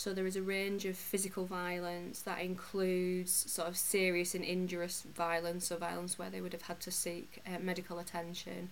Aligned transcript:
So 0.00 0.14
there 0.14 0.26
is 0.26 0.36
a 0.36 0.42
range 0.42 0.86
of 0.86 0.96
physical 0.96 1.44
violence 1.44 2.22
that 2.22 2.40
includes 2.40 3.30
sort 3.30 3.68
of 3.68 3.76
serious 3.76 4.34
and 4.34 4.42
injurious 4.42 5.02
violence, 5.02 5.70
or 5.70 5.76
violence 5.76 6.18
where 6.18 6.30
they 6.30 6.40
would 6.40 6.54
have 6.54 6.62
had 6.62 6.80
to 6.80 6.90
seek 6.90 7.42
uh, 7.46 7.58
medical 7.60 7.98
attention 7.98 8.70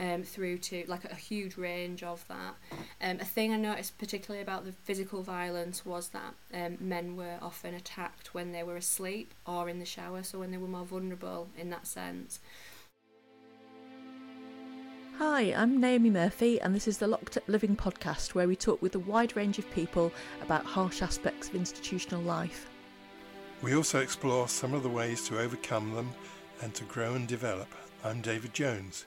um, 0.00 0.24
through 0.24 0.58
to 0.58 0.82
like 0.88 1.04
a 1.04 1.14
huge 1.14 1.56
range 1.56 2.02
of 2.02 2.26
that. 2.26 2.56
Um, 3.00 3.20
a 3.20 3.24
thing 3.24 3.52
I 3.52 3.56
noticed 3.56 3.98
particularly 3.98 4.42
about 4.42 4.64
the 4.64 4.72
physical 4.72 5.22
violence 5.22 5.86
was 5.86 6.08
that 6.08 6.34
um, 6.52 6.76
men 6.80 7.14
were 7.14 7.38
often 7.40 7.72
attacked 7.72 8.34
when 8.34 8.50
they 8.50 8.64
were 8.64 8.76
asleep 8.76 9.32
or 9.46 9.68
in 9.68 9.78
the 9.78 9.84
shower, 9.84 10.24
so 10.24 10.40
when 10.40 10.50
they 10.50 10.56
were 10.56 10.66
more 10.66 10.84
vulnerable 10.84 11.50
in 11.56 11.70
that 11.70 11.86
sense. 11.86 12.40
Hi, 15.18 15.54
I'm 15.54 15.80
Naomi 15.80 16.10
Murphy, 16.10 16.60
and 16.60 16.74
this 16.74 16.88
is 16.88 16.98
the 16.98 17.06
Locked 17.06 17.36
Up 17.36 17.44
Living 17.46 17.76
podcast 17.76 18.34
where 18.34 18.48
we 18.48 18.56
talk 18.56 18.82
with 18.82 18.96
a 18.96 18.98
wide 18.98 19.36
range 19.36 19.60
of 19.60 19.70
people 19.70 20.12
about 20.42 20.64
harsh 20.64 21.02
aspects 21.02 21.48
of 21.48 21.54
institutional 21.54 22.20
life. 22.20 22.68
We 23.62 23.76
also 23.76 24.00
explore 24.00 24.48
some 24.48 24.74
of 24.74 24.82
the 24.82 24.88
ways 24.88 25.28
to 25.28 25.38
overcome 25.38 25.94
them 25.94 26.10
and 26.62 26.74
to 26.74 26.82
grow 26.84 27.14
and 27.14 27.28
develop. 27.28 27.68
I'm 28.02 28.22
David 28.22 28.52
Jones. 28.54 29.06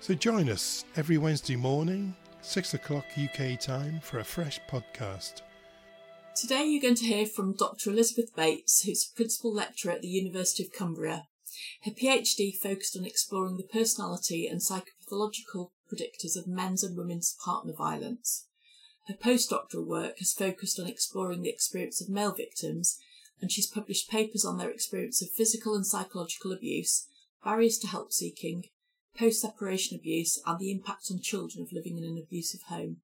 So 0.00 0.14
join 0.14 0.48
us 0.48 0.86
every 0.96 1.18
Wednesday 1.18 1.56
morning, 1.56 2.16
6 2.40 2.72
o'clock 2.72 3.04
UK 3.22 3.60
time, 3.60 4.00
for 4.00 4.20
a 4.20 4.24
fresh 4.24 4.58
podcast. 4.70 5.42
Today 6.34 6.64
you're 6.64 6.80
going 6.80 6.94
to 6.94 7.04
hear 7.04 7.26
from 7.26 7.52
Dr. 7.52 7.90
Elizabeth 7.90 8.34
Bates, 8.34 8.84
who's 8.84 9.04
Principal 9.04 9.52
Lecturer 9.52 9.92
at 9.92 10.00
the 10.00 10.08
University 10.08 10.64
of 10.64 10.72
Cumbria. 10.72 11.26
Her 11.84 11.90
PhD 11.90 12.56
focused 12.56 12.96
on 12.96 13.04
exploring 13.04 13.58
the 13.58 13.62
personality 13.64 14.46
and 14.46 14.62
psychopathological 15.12 15.70
predictors 15.92 16.36
of 16.36 16.46
men's 16.46 16.82
and 16.82 16.96
women's 16.96 17.36
partner 17.44 17.72
violence. 17.72 18.46
Her 19.08 19.14
postdoctoral 19.14 19.86
work 19.86 20.18
has 20.18 20.32
focused 20.32 20.78
on 20.78 20.86
exploring 20.86 21.42
the 21.42 21.50
experience 21.50 22.00
of 22.00 22.08
male 22.08 22.32
victims, 22.32 22.98
and 23.40 23.50
she's 23.50 23.66
published 23.66 24.10
papers 24.10 24.44
on 24.44 24.58
their 24.58 24.70
experience 24.70 25.20
of 25.20 25.30
physical 25.30 25.74
and 25.74 25.86
psychological 25.86 26.52
abuse, 26.52 27.08
barriers 27.44 27.78
to 27.78 27.88
help 27.88 28.12
seeking, 28.12 28.64
post 29.18 29.40
separation 29.40 29.98
abuse, 29.98 30.40
and 30.46 30.58
the 30.58 30.70
impact 30.70 31.08
on 31.10 31.20
children 31.20 31.62
of 31.62 31.72
living 31.72 31.98
in 31.98 32.04
an 32.04 32.22
abusive 32.22 32.62
home. 32.68 32.98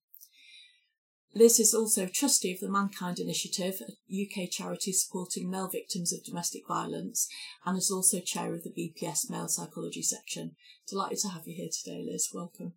Liz 1.35 1.61
is 1.61 1.75
also 1.75 2.07
trustee 2.07 2.55
of 2.55 2.61
the 2.61 2.71
Mankind 2.71 3.19
Initiative, 3.19 3.81
a 3.83 4.23
UK 4.23 4.51
charity 4.51 4.93
supporting 4.93 5.51
male 5.51 5.69
victims 5.69 6.13
of 6.13 6.25
domestic 6.25 6.67
violence, 6.67 7.29
and 7.65 7.77
is 7.77 7.91
also 7.91 8.21
chair 8.21 8.55
of 8.55 8.65
the 8.65 8.71
BPS 8.71 9.31
Male 9.31 9.49
Psychology 9.49 10.03
section. 10.03 10.57
Delighted 10.89 11.19
to 11.19 11.29
have 11.29 11.47
you 11.47 11.55
here 11.55 11.69
today, 11.71 12.05
Liz. 12.05 12.31
Welcome. 12.33 12.73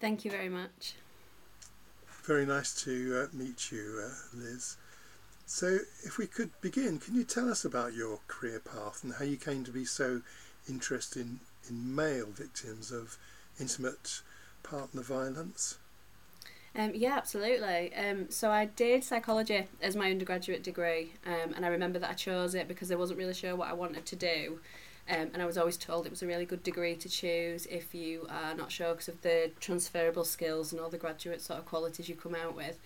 Thank 0.00 0.24
you 0.24 0.30
very 0.30 0.48
much. 0.48 0.94
Very 2.24 2.46
nice 2.46 2.74
to 2.84 3.24
uh, 3.24 3.36
meet 3.36 3.70
you, 3.70 4.02
uh, 4.04 4.14
Liz. 4.36 4.76
So, 5.46 5.78
if 6.04 6.18
we 6.18 6.26
could 6.26 6.50
begin, 6.60 6.98
can 6.98 7.14
you 7.14 7.24
tell 7.24 7.50
us 7.50 7.64
about 7.64 7.94
your 7.94 8.20
career 8.26 8.60
path 8.60 9.02
and 9.02 9.14
how 9.14 9.24
you 9.24 9.36
came 9.36 9.64
to 9.64 9.70
be 9.70 9.84
so 9.84 10.22
interested 10.68 11.22
in 11.22 11.40
in 11.68 11.94
male 11.94 12.26
victims 12.26 12.90
of 12.90 13.18
intimate 13.60 14.22
partner 14.62 15.02
violence? 15.02 15.78
Um, 16.76 16.92
yeah, 16.94 17.16
absolutely. 17.16 17.94
Um, 17.94 18.30
so 18.30 18.50
I 18.50 18.66
did 18.66 19.02
psychology 19.02 19.66
as 19.82 19.96
my 19.96 20.10
undergraduate 20.10 20.62
degree, 20.62 21.12
um, 21.26 21.54
and 21.56 21.64
I 21.64 21.68
remember 21.68 21.98
that 21.98 22.10
I 22.10 22.14
chose 22.14 22.54
it 22.54 22.68
because 22.68 22.92
I 22.92 22.94
wasn't 22.94 23.18
really 23.18 23.34
sure 23.34 23.56
what 23.56 23.68
I 23.68 23.72
wanted 23.72 24.06
to 24.06 24.16
do. 24.16 24.60
Um, 25.10 25.30
and 25.32 25.40
I 25.40 25.46
was 25.46 25.56
always 25.56 25.78
told 25.78 26.04
it 26.04 26.10
was 26.10 26.22
a 26.22 26.26
really 26.26 26.44
good 26.44 26.62
degree 26.62 26.94
to 26.96 27.08
choose 27.08 27.64
if 27.66 27.94
you 27.94 28.26
are 28.28 28.54
not 28.54 28.70
sure 28.70 28.92
because 28.92 29.08
of 29.08 29.22
the 29.22 29.50
transferable 29.58 30.24
skills 30.24 30.70
and 30.70 30.80
all 30.80 30.90
the 30.90 30.98
graduate 30.98 31.40
sort 31.40 31.58
of 31.58 31.64
qualities 31.64 32.10
you 32.10 32.14
come 32.14 32.34
out 32.34 32.54
with. 32.54 32.78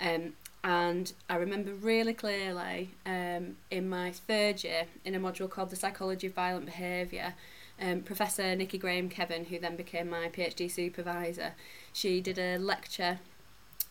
Um, 0.00 0.32
and 0.64 1.12
I 1.28 1.36
remember 1.36 1.72
really 1.72 2.14
clearly 2.14 2.90
um, 3.04 3.56
in 3.70 3.88
my 3.88 4.10
third 4.12 4.64
year 4.64 4.86
in 5.04 5.14
a 5.14 5.20
module 5.20 5.50
called 5.50 5.70
the 5.70 5.76
Psychology 5.76 6.26
of 6.26 6.34
Violent 6.34 6.66
Behaviour, 6.66 7.34
um, 7.80 8.00
Professor 8.00 8.56
Nikki 8.56 8.78
Graham 8.78 9.08
Kevan, 9.08 9.44
who 9.44 9.58
then 9.58 9.76
became 9.76 10.08
my 10.10 10.28
PhD 10.28 10.70
supervisor, 10.70 11.52
she 11.96 12.20
did 12.20 12.38
a 12.38 12.58
lecture. 12.58 13.18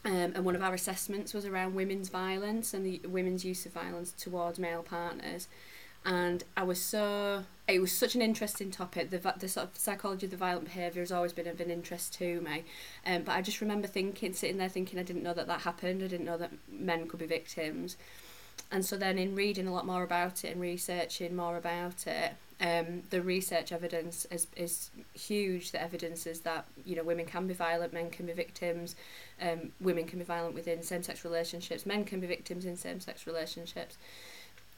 Um, 0.06 0.34
and 0.36 0.46
one 0.46 0.56
of 0.56 0.62
our 0.62 0.76
assessments 0.76 1.34
was 1.34 1.44
around 1.44 1.74
women's 1.74 2.10
violence 2.10 2.72
and 2.72 2.86
the 2.86 3.02
women's 3.08 3.44
use 3.44 3.66
of 3.66 3.74
violence 3.74 4.12
towards 4.12 4.60
male 4.60 4.84
partners. 4.84 5.48
And 6.06 6.44
I 6.56 6.62
was 6.62 6.80
so, 6.80 7.46
it 7.68 7.80
was 7.80 7.92
such 7.92 8.14
an 8.14 8.22
interesting 8.22 8.70
topic. 8.70 9.10
The, 9.10 9.34
the 9.40 9.50
sort 9.50 9.70
of 9.70 9.76
psychology 9.76 10.28
of 10.28 10.32
the 10.32 10.38
violent 10.38 10.66
behaviour 10.66 11.02
has 11.02 11.12
always 11.12 11.34
been 11.34 11.48
of 11.48 11.60
an 11.60 11.72
interest 11.72 12.14
to 12.20 12.42
me. 12.42 12.66
Um, 13.08 13.24
but 13.24 13.32
I 13.32 13.42
just 13.42 13.60
remember 13.60 13.88
thinking, 13.88 14.34
sitting 14.34 14.58
there 14.58 14.70
thinking, 14.70 15.00
I 15.00 15.04
didn't 15.04 15.24
know 15.24 15.34
that 15.34 15.48
that 15.48 15.62
happened. 15.62 16.04
I 16.04 16.08
didn't 16.08 16.28
know 16.28 16.38
that 16.38 16.52
men 16.72 17.08
could 17.08 17.20
be 17.20 17.26
victims. 17.26 17.98
And 18.72 18.86
so 18.86 18.98
then 18.98 19.18
in 19.18 19.34
reading 19.34 19.68
a 19.68 19.74
lot 19.74 19.88
more 19.88 20.04
about 20.04 20.46
it 20.46 20.52
and 20.52 20.62
researching 20.62 21.36
more 21.36 21.58
about 21.58 22.06
it, 22.06 22.34
um, 22.62 23.04
the 23.10 23.22
research 23.22 23.72
evidence 23.72 24.26
is, 24.32 24.48
is 24.56 24.90
huge. 25.14 25.72
The 25.72 25.82
evidence 25.82 26.26
is 26.26 26.42
that 26.42 26.66
you 26.86 26.96
know 26.96 27.04
women 27.04 27.26
can 27.26 27.48
be 27.48 27.54
violent, 27.54 27.94
men 27.94 28.10
can 28.10 28.26
be 28.26 28.34
victims, 28.34 28.96
um, 29.42 29.72
women 29.82 30.06
can 30.06 30.20
be 30.20 30.26
violent 30.26 30.56
within 30.56 30.82
same-sex 30.82 31.26
relationships, 31.26 31.86
men 31.86 32.06
can 32.06 32.20
be 32.20 32.28
victims 32.28 32.66
in 32.66 32.78
same-sex 32.78 33.28
relationships. 33.28 33.98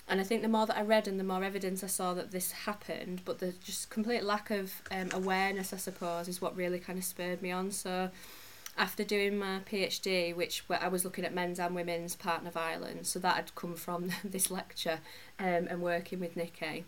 And 0.10 0.22
I 0.22 0.24
think 0.24 0.42
the 0.42 0.48
more 0.48 0.66
that 0.66 0.78
I 0.78 0.84
read 0.84 1.08
and 1.08 1.20
the 1.20 1.24
more 1.24 1.44
evidence 1.44 1.84
I 1.84 1.88
saw 1.88 2.14
that 2.14 2.32
this 2.32 2.52
happened, 2.52 3.22
but 3.26 3.40
the 3.40 3.52
just 3.64 3.90
complete 3.90 4.24
lack 4.24 4.50
of 4.50 4.82
um, 4.90 5.10
awareness, 5.14 5.74
I 5.74 5.78
suppose, 5.78 6.30
is 6.30 6.42
what 6.42 6.56
really 6.56 6.80
kind 6.80 6.98
of 6.98 7.04
spurred 7.04 7.42
me 7.42 7.52
on. 7.52 7.72
So 7.72 8.10
after 8.78 9.04
doing 9.04 9.38
my 9.38 9.60
PhD, 9.70 10.34
which 10.34 10.64
where 10.68 10.82
I 10.82 10.88
was 10.88 11.04
looking 11.04 11.26
at 11.26 11.34
men's 11.34 11.60
and 11.60 11.76
women's 11.76 12.16
partner 12.16 12.50
violence, 12.50 13.10
so 13.10 13.20
that 13.20 13.36
had 13.36 13.56
come 13.56 13.76
from 13.76 14.10
this 14.24 14.50
lecture 14.50 15.00
um, 15.40 15.68
and 15.70 15.82
working 15.82 16.22
with 16.22 16.38
Nikki 16.38 16.86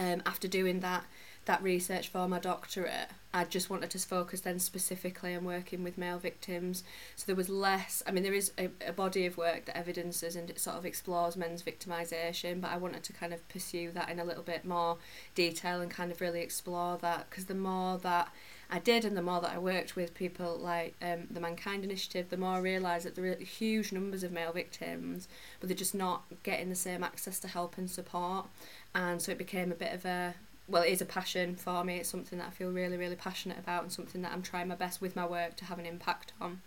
um, 0.00 0.22
after 0.24 0.48
doing 0.48 0.80
that 0.80 1.04
that 1.46 1.62
research 1.62 2.08
for 2.08 2.28
my 2.28 2.38
doctorate, 2.38 3.08
I 3.32 3.44
just 3.44 3.70
wanted 3.70 3.90
to 3.90 3.98
focus 3.98 4.42
then 4.42 4.58
specifically 4.58 5.34
on 5.34 5.44
working 5.44 5.82
with 5.82 5.96
male 5.96 6.18
victims. 6.18 6.84
So 7.16 7.24
there 7.26 7.34
was 7.34 7.48
less, 7.48 8.02
I 8.06 8.10
mean, 8.10 8.22
there 8.22 8.34
is 8.34 8.52
a, 8.58 8.68
a 8.86 8.92
body 8.92 9.24
of 9.24 9.38
work 9.38 9.64
that 9.64 9.76
evidences 9.76 10.36
and 10.36 10.50
it 10.50 10.60
sort 10.60 10.76
of 10.76 10.84
explores 10.84 11.36
men's 11.36 11.62
victimisation, 11.62 12.60
but 12.60 12.70
I 12.70 12.76
wanted 12.76 13.02
to 13.04 13.12
kind 13.14 13.32
of 13.32 13.48
pursue 13.48 13.90
that 13.92 14.10
in 14.10 14.20
a 14.20 14.24
little 14.24 14.42
bit 14.42 14.64
more 14.64 14.98
detail 15.34 15.80
and 15.80 15.90
kind 15.90 16.12
of 16.12 16.20
really 16.20 16.40
explore 16.40 16.98
that 16.98 17.30
because 17.30 17.46
the 17.46 17.54
more 17.54 17.98
that 17.98 18.28
I 18.72 18.78
did 18.78 19.04
and 19.04 19.16
the 19.16 19.22
more 19.22 19.40
that 19.40 19.52
I 19.52 19.58
worked 19.58 19.96
with 19.96 20.14
people 20.14 20.56
like 20.56 20.94
um, 21.02 21.26
the 21.30 21.40
Mankind 21.40 21.82
Initiative, 21.82 22.30
the 22.30 22.36
more 22.36 22.54
I 22.54 22.58
realised 22.58 23.04
that 23.04 23.16
there 23.16 23.24
are 23.24 23.34
huge 23.34 23.90
numbers 23.90 24.22
of 24.22 24.30
male 24.30 24.52
victims, 24.52 25.26
but 25.58 25.68
they're 25.68 25.76
just 25.76 25.94
not 25.94 26.24
getting 26.44 26.68
the 26.68 26.76
same 26.76 27.02
access 27.02 27.40
to 27.40 27.48
help 27.48 27.78
and 27.78 27.90
support 27.90 28.46
and 28.94 29.20
so 29.20 29.32
it 29.32 29.38
became 29.38 29.70
a 29.72 29.76
bit 29.76 29.94
of 29.94 30.04
a 30.04 30.34
well, 30.68 30.82
it 30.84 30.90
is 30.90 31.00
a 31.00 31.06
passion 31.06 31.56
for 31.56 31.82
me. 31.82 31.96
It's 31.96 32.08
something 32.08 32.38
that 32.38 32.46
I 32.46 32.50
feel 32.50 32.70
really, 32.70 32.96
really 32.96 33.16
passionate 33.16 33.58
about, 33.58 33.82
and 33.82 33.92
something 33.92 34.22
that 34.22 34.32
I'm 34.32 34.42
trying 34.42 34.68
my 34.68 34.76
best 34.76 35.00
with 35.00 35.16
my 35.16 35.26
work 35.26 35.56
to 35.56 35.64
have 35.64 35.78
an 35.78 35.86
impact 35.86 36.32
on. 36.40 36.60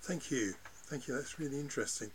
Thank 0.00 0.30
you, 0.30 0.54
thank 0.86 1.06
you. 1.06 1.14
That's 1.14 1.38
really 1.38 1.60
interesting. 1.60 2.10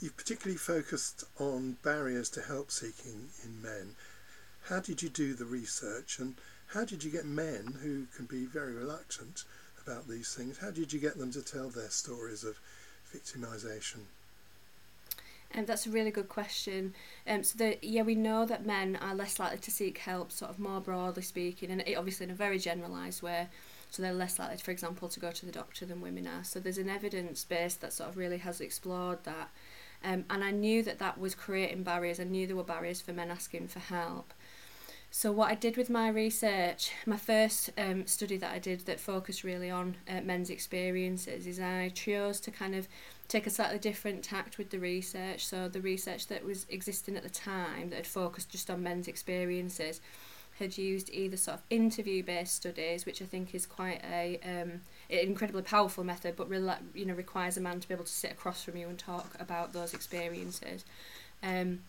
You've 0.00 0.16
particularly 0.16 0.58
focused 0.58 1.24
on 1.38 1.76
barriers 1.82 2.30
to 2.30 2.40
help 2.40 2.70
seeking 2.70 3.28
in 3.44 3.60
men. 3.60 3.96
How 4.68 4.80
did 4.80 5.02
you 5.02 5.08
do 5.08 5.34
the 5.34 5.44
research, 5.44 6.18
and 6.18 6.36
how 6.68 6.84
did 6.84 7.02
you 7.02 7.10
get 7.10 7.24
men 7.24 7.78
who 7.82 8.06
can 8.14 8.26
be 8.26 8.44
very 8.44 8.74
reluctant 8.74 9.44
about 9.82 10.08
these 10.08 10.34
things? 10.34 10.58
How 10.58 10.70
did 10.70 10.92
you 10.92 11.00
get 11.00 11.18
them 11.18 11.32
to 11.32 11.42
tell 11.42 11.68
their 11.68 11.90
stories 11.90 12.44
of 12.44 12.60
victimisation? 13.14 14.04
Um, 15.54 15.64
that's 15.64 15.86
a 15.86 15.90
really 15.90 16.10
good 16.10 16.28
question. 16.28 16.94
Um, 17.26 17.42
so 17.42 17.56
the, 17.56 17.78
yeah, 17.80 18.02
we 18.02 18.14
know 18.14 18.44
that 18.44 18.66
men 18.66 18.96
are 18.96 19.14
less 19.14 19.38
likely 19.38 19.58
to 19.58 19.70
seek 19.70 19.98
help, 19.98 20.30
sort 20.30 20.50
of 20.50 20.58
more 20.58 20.80
broadly 20.80 21.22
speaking, 21.22 21.70
and 21.70 21.82
obviously 21.96 22.24
in 22.24 22.30
a 22.30 22.34
very 22.34 22.58
generalised 22.58 23.22
way. 23.22 23.48
So 23.90 24.02
they're 24.02 24.12
less 24.12 24.38
likely, 24.38 24.58
for 24.58 24.70
example, 24.70 25.08
to 25.08 25.20
go 25.20 25.30
to 25.30 25.46
the 25.46 25.52
doctor 25.52 25.86
than 25.86 26.02
women 26.02 26.26
are. 26.26 26.44
So 26.44 26.60
there's 26.60 26.78
an 26.78 26.90
evidence 26.90 27.44
base 27.44 27.74
that 27.76 27.94
sort 27.94 28.10
of 28.10 28.18
really 28.18 28.38
has 28.38 28.60
explored 28.60 29.24
that. 29.24 29.48
Um, 30.04 30.26
and 30.30 30.44
I 30.44 30.50
knew 30.50 30.82
that 30.82 30.98
that 30.98 31.18
was 31.18 31.34
creating 31.34 31.82
barriers. 31.82 32.20
I 32.20 32.24
knew 32.24 32.46
there 32.46 32.54
were 32.54 32.62
barriers 32.62 33.00
for 33.00 33.12
men 33.12 33.30
asking 33.30 33.68
for 33.68 33.80
help. 33.80 34.34
So 35.10 35.32
what 35.32 35.50
I 35.50 35.54
did 35.54 35.78
with 35.78 35.88
my 35.88 36.08
research, 36.08 36.92
my 37.06 37.16
first 37.16 37.70
um, 37.78 38.06
study 38.06 38.36
that 38.36 38.52
I 38.52 38.58
did 38.58 38.80
that 38.80 39.00
focused 39.00 39.42
really 39.42 39.70
on 39.70 39.96
uh, 40.06 40.20
men's 40.20 40.50
experiences, 40.50 41.46
is 41.46 41.58
I 41.58 41.88
chose 41.88 42.40
to 42.40 42.50
kind 42.50 42.74
of 42.74 42.88
take 43.28 43.46
a 43.46 43.50
slightly 43.50 43.78
different 43.78 44.24
tact 44.24 44.58
with 44.58 44.70
the 44.70 44.78
research. 44.78 45.46
So 45.46 45.68
the 45.68 45.80
research 45.80 46.26
that 46.28 46.44
was 46.44 46.66
existing 46.70 47.16
at 47.16 47.22
the 47.22 47.28
time 47.28 47.90
that 47.90 47.96
had 47.96 48.06
focused 48.06 48.50
just 48.50 48.70
on 48.70 48.82
men's 48.82 49.06
experiences 49.06 50.00
had 50.58 50.76
used 50.76 51.08
either 51.10 51.36
sort 51.36 51.58
of 51.58 51.62
interview 51.70 52.22
based 52.22 52.56
studies, 52.56 53.06
which 53.06 53.22
I 53.22 53.26
think 53.26 53.54
is 53.54 53.66
quite 53.66 54.02
a 54.10 54.40
um, 54.44 54.80
incredibly 55.08 55.62
powerful 55.62 56.04
method, 56.04 56.36
but 56.36 56.48
really 56.48 56.72
you 56.94 57.06
know 57.06 57.14
requires 57.14 57.56
a 57.56 57.60
man 57.60 57.80
to 57.80 57.88
be 57.88 57.94
able 57.94 58.04
to 58.04 58.12
sit 58.12 58.32
across 58.32 58.64
from 58.64 58.76
you 58.76 58.88
and 58.88 58.98
talk 58.98 59.34
about 59.38 59.72
those 59.72 59.94
experiences. 59.94 60.84
Um, 61.42 61.80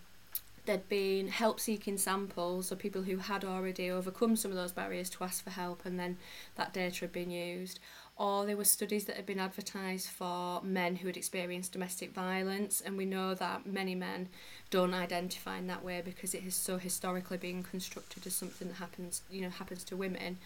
there'd 0.65 0.88
been 0.88 1.30
help 1.30 1.59
seeking 1.59 1.97
samples, 1.97 2.68
so 2.68 2.75
people 2.75 3.03
who 3.03 3.18
had 3.18 3.44
already 3.44 3.89
overcome 3.89 4.35
some 4.35 4.51
of 4.51 4.57
those 4.57 4.71
barriers 4.71 5.09
to 5.12 5.24
ask 5.24 5.44
for 5.44 5.50
help, 5.50 5.85
and 5.85 6.00
then 6.00 6.18
that 6.56 6.74
data 6.74 7.01
had 7.01 7.12
been 7.12 7.31
used 7.31 7.80
or 8.19 8.45
there 8.45 8.57
were 8.57 8.66
studies 8.66 9.06
that 9.06 9.16
had 9.16 9.25
been 9.25 9.39
advertised 9.39 10.10
for 10.10 10.62
men 10.62 10.98
who 10.98 11.07
had 11.07 11.16
experienced 11.16 11.71
domestic 11.71 12.13
violence, 12.13 12.81
and 12.81 12.98
we 12.98 13.06
know 13.06 13.33
that 13.33 13.66
many 13.66 13.95
men 13.95 14.27
don't 14.69 14.94
identify 14.94 15.57
in 15.57 15.68
that 15.68 15.86
way 15.86 16.01
because 16.04 16.36
it 16.36 16.44
has 16.44 16.54
so 16.54 16.77
historically 16.77 17.38
been 17.38 17.63
constructed 17.63 18.27
as 18.27 18.36
something 18.36 18.68
that 18.68 18.75
happens, 18.75 19.21
you 19.31 19.42
know, 19.42 19.50
happens 19.50 19.86
to 19.86 19.95
women. 19.95 20.38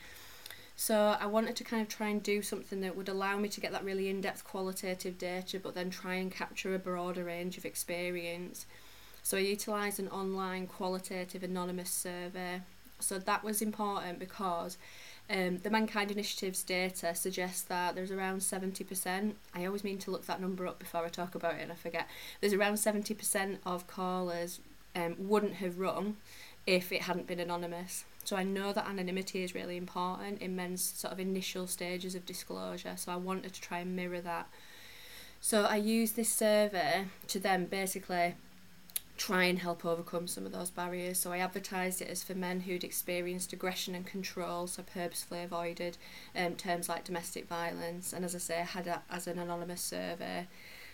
So 0.76 1.18
I 1.20 1.26
wanted 1.26 1.56
to 1.56 1.64
kind 1.64 1.82
of 1.82 1.90
try 1.90 2.10
and 2.10 2.22
do 2.22 2.44
something 2.44 2.82
that 2.82 2.96
would 2.96 3.10
allow 3.10 3.38
me 3.38 3.50
to 3.50 3.60
get 3.60 3.72
that 3.72 3.84
really 3.84 4.08
in-depth 4.08 4.44
qualitative 4.44 5.18
data, 5.18 5.60
but 5.60 5.74
then 5.74 5.90
try 5.90 6.16
and 6.16 6.32
capture 6.32 6.76
a 6.76 6.80
broader 6.80 7.24
range 7.24 7.58
of 7.58 7.66
experience. 7.66 8.68
So 9.24 9.38
I 9.38 9.42
utilised 9.42 9.98
an 9.98 10.10
online 10.10 10.68
qualitative 10.68 11.42
anonymous 11.42 11.90
survey. 11.90 12.62
So 13.00 13.18
that 13.18 13.44
was 13.44 13.62
important 13.62 14.20
because 14.20 14.78
um, 15.30 15.60
the 15.60 15.70
Mankind 15.70 16.12
Initiative's 16.12 16.64
data 16.64 17.16
suggests 17.16 17.62
that 17.64 17.96
there's 17.96 18.12
around 18.12 18.40
70%. 18.40 19.34
I 19.56 19.66
always 19.66 19.84
mean 19.84 19.98
to 20.00 20.12
look 20.12 20.26
that 20.26 20.42
number 20.42 20.68
up 20.68 20.80
before 20.80 21.06
I 21.06 21.10
talk 21.10 21.34
about 21.34 21.56
it 21.56 21.62
and 21.62 21.72
I 21.72 21.76
forget. 21.76 22.08
There's 22.42 22.54
around 22.54 22.76
70% 22.76 23.58
of 23.66 23.88
callers 23.88 24.60
um, 24.96 25.16
wouldn't 25.18 25.56
have 25.56 25.80
rung 25.80 26.18
if 26.68 26.92
it 26.92 27.04
hadn't 27.04 27.28
been 27.28 27.40
anonymous. 27.40 28.06
So 28.26 28.36
I 28.36 28.44
know 28.44 28.74
that 28.74 28.88
anonymity 28.88 29.44
is 29.44 29.56
really 29.56 29.78
important 29.78 30.42
in 30.42 30.56
men's 30.56 30.82
sort 30.82 31.14
of 31.14 31.20
initial 31.20 31.68
stages 31.68 32.16
of 32.16 32.26
disclosure. 32.26 32.94
So 32.96 33.12
I 33.12 33.16
wanted 33.16 33.54
to 33.54 33.62
try 33.62 33.80
and 33.80 33.96
mirror 33.96 34.22
that. 34.22 34.48
So 35.42 35.64
I 35.64 35.76
used 35.76 36.16
this 36.16 36.32
survey 36.32 37.06
to 37.28 37.40
then 37.40 37.66
basically 37.66 38.36
try 39.18 39.44
and 39.44 39.60
help 39.60 39.86
overcome 39.86 40.28
some 40.28 40.46
of 40.46 40.52
those 40.52 40.70
barriers. 40.70 41.20
So 41.20 41.32
I 41.32 41.38
advertised 41.38 42.02
it 42.02 42.10
as 42.10 42.24
for 42.24 42.34
men 42.34 42.62
who'd 42.62 42.84
experienced 42.84 43.54
aggression 43.54 43.96
and 43.96 44.06
control, 44.06 44.68
so 44.68 44.84
purposefully 44.84 45.44
avoided 45.44 45.98
um, 46.36 46.56
terms 46.56 46.90
like 46.90 47.04
domestic 47.04 47.48
violence. 47.48 48.14
And 48.14 48.26
as 48.26 48.36
I 48.36 48.40
say, 48.40 48.56
had 48.56 48.88
it 48.88 49.00
as 49.10 49.28
an 49.28 49.40
anonymous 49.40 49.82
survey. 49.82 50.48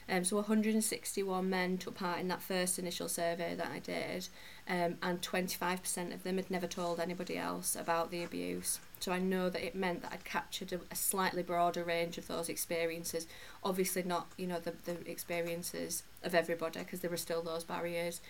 Um, 0.09 0.23
so 0.25 0.37
161 0.37 1.49
men 1.49 1.77
took 1.77 1.95
part 1.95 2.19
in 2.19 2.27
that 2.29 2.41
first 2.41 2.79
initial 2.79 3.07
survey 3.07 3.53
that 3.55 3.67
I 3.67 3.77
did, 3.77 4.27
um, 4.67 4.97
and 5.03 5.21
25% 5.21 6.13
of 6.13 6.23
them 6.23 6.37
had 6.37 6.49
never 6.49 6.65
told 6.65 6.99
anybody 6.99 7.37
else 7.37 7.75
about 7.75 8.09
the 8.09 8.23
abuse. 8.23 8.79
So 8.99 9.11
I 9.11 9.19
know 9.19 9.49
that 9.49 9.65
it 9.65 9.75
meant 9.75 10.01
that 10.01 10.11
I'd 10.13 10.23
captured 10.23 10.73
a, 10.73 10.79
a 10.91 10.95
slightly 10.95 11.43
broader 11.43 11.83
range 11.83 12.17
of 12.17 12.27
those 12.27 12.49
experiences. 12.49 13.27
Obviously, 13.63 14.03
not 14.03 14.27
you 14.37 14.47
know 14.47 14.59
the 14.59 14.73
the 14.85 15.09
experiences 15.09 16.03
of 16.23 16.35
everybody 16.35 16.79
because 16.79 16.99
there 16.99 17.11
were 17.11 17.17
still 17.17 17.41
those 17.41 17.63
barriers. 17.63 18.21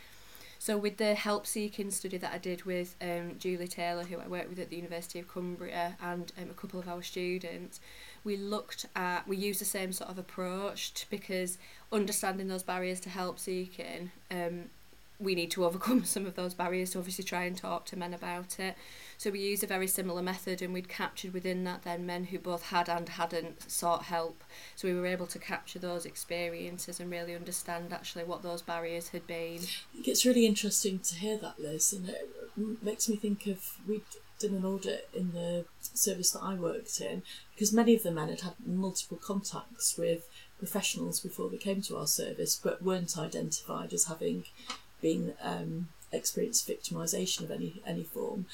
So 0.62 0.77
with 0.77 0.98
the 0.98 1.16
help 1.16 1.48
seeking 1.48 1.89
study 1.89 2.18
that 2.18 2.33
I 2.33 2.38
did 2.38 2.66
with 2.66 2.98
um, 3.01 3.36
Julie 3.39 3.69
Taylor, 3.69 4.04
who 4.04 4.19
I 4.19 4.27
worked 4.27 4.50
with 4.50 4.60
at 4.60 4.69
the 4.69 4.75
University 4.75 5.18
of 5.18 5.30
Cumbria, 5.30 5.95
and 6.01 6.33
um, 6.38 6.50
a 6.50 6.54
couple 6.54 6.81
of 6.81 6.89
our 6.89 7.01
students, 7.01 7.80
we 8.25 8.36
looked 8.36 8.86
at 8.94 9.25
we 9.25 9.38
used 9.38 9.62
the 9.62 9.65
same 9.65 9.94
sort 9.94 10.10
of 10.10 10.18
approach 10.18 11.07
because 11.10 11.57
understanding 11.94 12.50
those 12.50 12.63
barriers 12.63 13.00
to 13.01 13.10
help 13.10 13.39
seeking 13.39 14.12
um, 14.30 14.65
we 15.19 15.36
need 15.36 15.51
to 15.51 15.66
overcome 15.66 16.04
some 16.06 16.25
of 16.25 16.36
those 16.36 16.54
barriers 16.54 16.92
to 16.92 17.00
obviously 17.00 17.24
try 17.24 17.44
and 17.44 17.57
talk 17.57 17.86
to 17.86 17.98
men 17.98 18.13
about 18.13 18.60
it. 18.60 18.75
So 19.18 19.30
we 19.31 19.39
used 19.39 19.63
a 19.63 19.68
very 19.68 19.88
similar 19.88 20.21
method 20.21 20.62
and 20.62 20.74
we'd 20.74 20.88
captured 20.88 21.33
within 21.33 21.66
that 21.66 21.83
then 21.83 22.06
men 22.06 22.25
who 22.25 22.39
both 22.39 22.68
had 22.68 22.88
and 22.88 23.10
hadn't 23.10 23.69
sought 23.69 24.04
help. 24.04 24.44
So 24.75 24.88
we 24.88 24.94
were 24.94 25.06
able 25.06 25.27
to 25.27 25.39
capture 25.39 25.80
those 25.80 26.06
experiences 26.06 27.00
and 27.00 27.12
really 27.12 27.36
understand 27.36 27.92
actually 27.92 28.24
what 28.24 28.44
those 28.44 28.62
barriers 28.62 29.10
had 29.10 29.27
been. 29.27 29.60
It's 30.06 30.25
really 30.25 30.45
interesting 30.45 31.00
to 31.00 31.16
hear 31.16 31.38
that 31.38 31.60
liz 31.60 31.92
and 31.94 32.10
it 32.10 32.30
makes 32.81 33.10
me 33.10 33.18
think 33.18 33.45
of 33.48 33.77
we 33.88 34.01
done 34.39 34.56
an 34.56 34.65
audit 34.65 35.10
in 35.13 35.33
the 35.33 35.65
service 35.81 36.31
that 36.31 36.42
I 36.42 36.54
worked 36.56 37.01
in 37.01 37.24
because 37.54 37.74
many 37.74 37.94
of 37.94 38.04
the 38.04 38.12
men 38.12 38.30
had 38.30 38.42
had 38.42 38.54
multiple 38.65 39.18
contacts 39.18 39.98
with 39.98 40.27
professionals 40.57 41.19
before 41.19 41.50
they 41.50 41.57
came 41.57 41.81
to 41.83 41.98
our 41.98 42.07
service 42.07 42.60
but 42.62 42.81
weren't 42.81 43.18
identified 43.18 43.94
as 43.94 44.06
having 44.06 44.45
been 45.01 45.34
um, 45.42 45.90
experienced 46.12 46.68
victimisation 46.68 47.44
of 47.44 47.51
any 47.51 47.81
any 47.86 48.04
form 48.04 48.46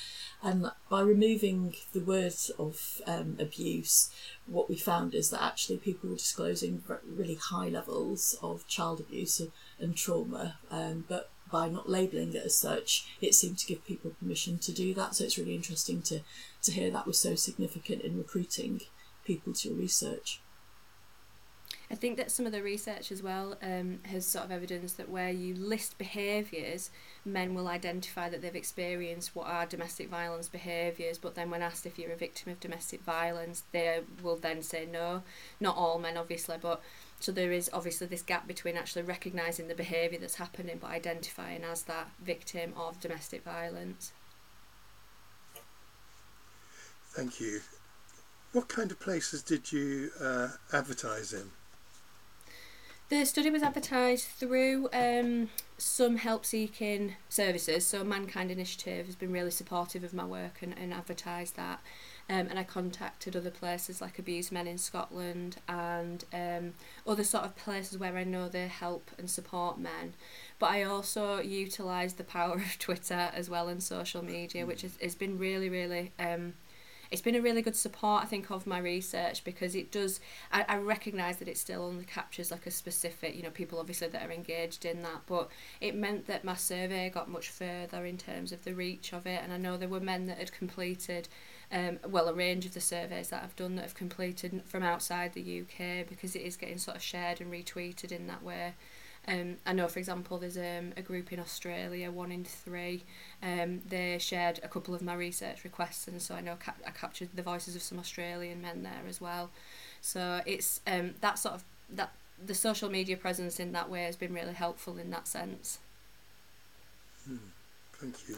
and 0.44 0.69
by 0.89 1.00
removing 1.00 1.74
the 1.94 2.01
words 2.01 2.51
of 2.59 3.01
um, 3.07 3.38
abuse 3.39 4.09
what 4.45 4.69
we 4.69 4.75
found 4.75 5.15
is 5.15 5.30
that 5.30 5.42
actually 5.42 5.77
people 5.77 6.09
were 6.09 6.18
disclosing 6.18 6.83
really 7.07 7.36
high 7.36 7.69
levels 7.69 8.38
of 8.42 8.68
child 8.68 9.00
abuse 9.00 9.42
and 9.80 9.95
trauma 9.95 10.57
um, 10.69 11.06
but 11.07 11.30
by 11.51 11.69
not 11.69 11.89
labelling 11.89 12.33
it 12.33 12.45
as 12.45 12.56
such, 12.56 13.07
it 13.21 13.36
seemed 13.36 13.57
to 13.59 13.68
give 13.68 13.86
people 13.86 14.12
permission 14.12 14.57
to 14.59 14.71
do 14.71 14.94
that. 14.94 15.15
So 15.15 15.24
it's 15.24 15.38
really 15.38 15.56
interesting 15.56 16.01
to, 16.03 16.21
to 16.63 16.71
hear 16.71 16.89
that 16.92 17.07
was 17.07 17.19
so 17.19 17.36
significant 17.36 18.01
in 18.01 18.18
recruiting 18.18 18.81
people 19.24 19.53
to 19.53 19.74
research. 19.74 20.42
I 21.89 21.95
think 21.95 22.17
that 22.17 22.31
some 22.31 22.45
of 22.45 22.51
the 22.51 22.63
research 22.63 23.11
as 23.11 23.21
well 23.21 23.57
um, 23.61 23.99
has 24.03 24.25
sort 24.25 24.45
of 24.45 24.51
evidence 24.51 24.93
that 24.93 25.09
where 25.09 25.29
you 25.29 25.53
list 25.53 25.97
behaviours, 25.97 26.89
men 27.23 27.53
will 27.53 27.67
identify 27.67 28.27
that 28.29 28.41
they've 28.41 28.55
experienced 28.55 29.35
what 29.35 29.47
are 29.47 29.65
domestic 29.65 30.09
violence 30.09 30.49
behaviours, 30.49 31.19
but 31.19 31.35
then 31.35 31.51
when 31.51 31.61
asked 31.61 31.85
if 31.85 31.99
you're 31.99 32.11
a 32.11 32.17
victim 32.17 32.51
of 32.51 32.59
domestic 32.59 33.03
violence, 33.03 33.63
they 33.71 34.01
will 34.23 34.35
then 34.35 34.63
say 34.63 34.87
no. 34.91 35.21
Not 35.59 35.77
all 35.77 35.99
men, 35.99 36.17
obviously, 36.17 36.57
but 36.59 36.81
so 37.19 37.31
there 37.31 37.51
is 37.51 37.69
obviously 37.71 38.07
this 38.07 38.21
gap 38.21 38.47
between 38.47 38.77
actually 38.77 39.03
recognising 39.03 39.67
the 39.67 39.75
behaviour 39.75 40.19
that's 40.19 40.35
happening 40.35 40.77
but 40.81 40.89
identifying 40.89 41.63
as 41.63 41.83
that 41.83 42.09
victim 42.23 42.73
of 42.75 42.99
domestic 42.99 43.43
violence. 43.43 44.11
Thank 47.11 47.39
you. 47.39 47.61
What 48.51 48.67
kind 48.67 48.91
of 48.91 48.99
places 48.99 49.41
did 49.41 49.71
you 49.71 50.11
uh, 50.19 50.49
advertise 50.73 51.31
in? 51.33 51.51
The 53.07 53.24
study 53.24 53.52
was 53.52 53.62
advertised 53.62 54.25
through 54.30 54.90
um, 54.92 55.50
some 55.78 56.18
help 56.18 56.44
seeking 56.44 57.16
services. 57.30 57.86
So, 57.86 58.04
Mankind 58.04 58.50
Initiative 58.50 59.06
has 59.06 59.16
been 59.16 59.31
really 59.31 59.52
supportive 59.52 60.04
of 60.04 60.12
my 60.12 60.25
work 60.25 60.63
and, 60.63 60.74
and 60.75 60.92
advertised 60.92 61.56
that. 61.56 61.81
Um, 62.28 62.48
and 62.50 62.57
I 62.57 62.63
contacted 62.63 63.36
other 63.36 63.52
places 63.52 64.02
like 64.02 64.18
Abused 64.18 64.52
Men 64.52 64.66
in 64.66 64.80
Scotland 64.80 65.57
and 65.68 66.25
um, 66.34 66.74
other 67.06 67.24
sort 67.24 67.44
of 67.44 67.56
places 67.56 68.00
where 68.00 68.18
I 68.18 68.24
know 68.24 68.50
they 68.50 68.68
help 68.68 69.12
and 69.19 69.30
support 69.30 69.78
men. 69.78 70.16
But 70.57 70.72
I 70.72 70.81
also 70.81 71.40
utilised 71.40 72.18
the 72.18 72.24
power 72.24 72.56
of 72.56 72.80
Twitter 72.80 73.30
as 73.36 73.52
well 73.52 73.68
and 73.68 73.84
social 73.84 74.24
media, 74.24 74.66
which 74.66 74.81
has, 74.81 74.98
has 75.00 75.13
been 75.13 75.38
really, 75.38 75.69
really 75.69 76.12
um, 76.18 76.54
it's 77.12 77.22
been 77.22 77.36
a 77.36 77.42
really 77.42 77.62
good 77.62 77.75
support 77.75 78.24
I 78.24 78.25
think 78.25 78.50
of 78.52 78.68
my 78.68 78.80
research 78.80 79.44
because 79.44 79.75
it 79.75 79.92
does 79.92 80.19
I, 80.52 80.66
I 80.68 80.78
recognise 80.78 81.38
that 81.38 81.48
it 81.48 81.57
still 81.57 81.84
only 81.84 82.06
captures 82.06 82.52
like 82.52 82.66
a 82.66 82.72
specific 82.72 83.36
you 83.36 83.44
know 83.44 83.50
people 83.50 83.80
obviously 83.80 84.07
that 84.07 84.28
are 84.28 84.31
engaged 84.31 84.85
in 84.85 85.02
that 85.04 85.21
but 85.26 85.50
it 85.81 85.95
meant 85.95 86.28
that 86.28 86.44
my 86.44 86.56
survey 86.56 87.09
got 87.09 87.30
much 87.30 87.50
further 87.50 88.06
in 88.06 88.18
terms 88.18 88.52
of 88.52 88.64
the 88.64 88.74
reach 88.74 89.14
of 89.14 89.26
it 89.26 89.42
and 89.44 89.54
I 89.54 89.57
know 89.57 89.78
there 89.78 89.90
were 89.90 90.00
men 90.00 90.26
that 90.28 90.38
had 90.38 90.52
completed 90.52 91.28
um, 91.71 92.00
well 92.07 92.28
a 92.28 92.33
range 92.33 92.66
of 92.66 92.74
the 92.74 92.81
surveys 92.81 93.30
that 93.30 93.44
I've 93.44 93.56
done 93.56 93.76
that 93.76 93.83
have 93.83 93.95
completed 93.95 94.62
from 94.66 94.83
outside 94.83 95.33
the 95.33 95.62
UK 95.62 96.07
because 96.07 96.35
it 96.35 96.44
is 96.44 96.57
getting 96.57 96.78
sort 96.78 96.97
of 96.97 97.04
shared 97.04 97.42
and 97.42 97.52
retweeted 97.52 98.12
in 98.12 98.28
that 98.28 98.44
way 98.44 98.74
um, 99.27 99.57
I 99.65 99.73
know, 99.73 99.87
for 99.87 99.99
example, 99.99 100.37
there's 100.37 100.57
um, 100.57 100.94
a 100.97 101.01
group 101.01 101.33
in 101.33 101.39
Australia, 101.39 102.11
one 102.11 102.31
in 102.31 102.44
three. 102.44 103.03
Um, 103.41 103.81
they 103.87 104.17
shared 104.19 104.59
a 104.63 104.67
couple 104.67 104.94
of 104.94 105.01
my 105.01 105.15
research 105.15 105.63
requests, 105.63 106.07
and 106.07 106.21
so 106.21 106.35
I 106.35 106.41
know 106.41 106.57
I 106.85 106.91
captured 106.91 107.29
the 107.33 107.41
voices 107.41 107.75
of 107.75 107.81
some 107.81 107.99
Australian 107.99 108.61
men 108.61 108.83
there 108.83 109.03
as 109.07 109.19
well. 109.19 109.49
So 110.01 110.41
it's 110.45 110.81
um, 110.85 111.15
that 111.21 111.39
sort 111.39 111.55
of 111.55 111.63
that 111.89 112.11
the 112.44 112.53
social 112.53 112.89
media 112.89 113.17
presence 113.17 113.59
in 113.59 113.71
that 113.71 113.89
way 113.89 114.03
has 114.03 114.15
been 114.15 114.33
really 114.33 114.53
helpful 114.53 114.97
in 114.97 115.09
that 115.11 115.27
sense. 115.27 115.79
Hmm. 117.25 117.37
Thank 117.94 118.15
you. 118.27 118.37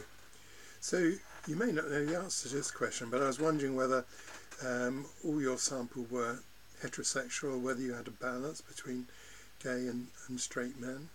So 0.79 1.13
you 1.47 1.55
may 1.55 1.71
not 1.71 1.89
know 1.89 2.05
the 2.05 2.17
answer 2.17 2.49
to 2.49 2.55
this 2.55 2.71
question, 2.71 3.09
but 3.09 3.21
I 3.21 3.27
was 3.27 3.39
wondering 3.39 3.75
whether 3.75 4.05
um, 4.65 5.05
all 5.25 5.41
your 5.41 5.57
sample 5.57 6.05
were 6.09 6.39
heterosexual, 6.81 7.59
whether 7.59 7.81
you 7.81 7.93
had 7.93 8.07
a 8.07 8.11
balance 8.11 8.61
between 8.61 9.07
gay 9.63 9.87
and, 9.87 10.07
and 10.27 10.39
straight 10.39 10.79
men? 10.79 11.09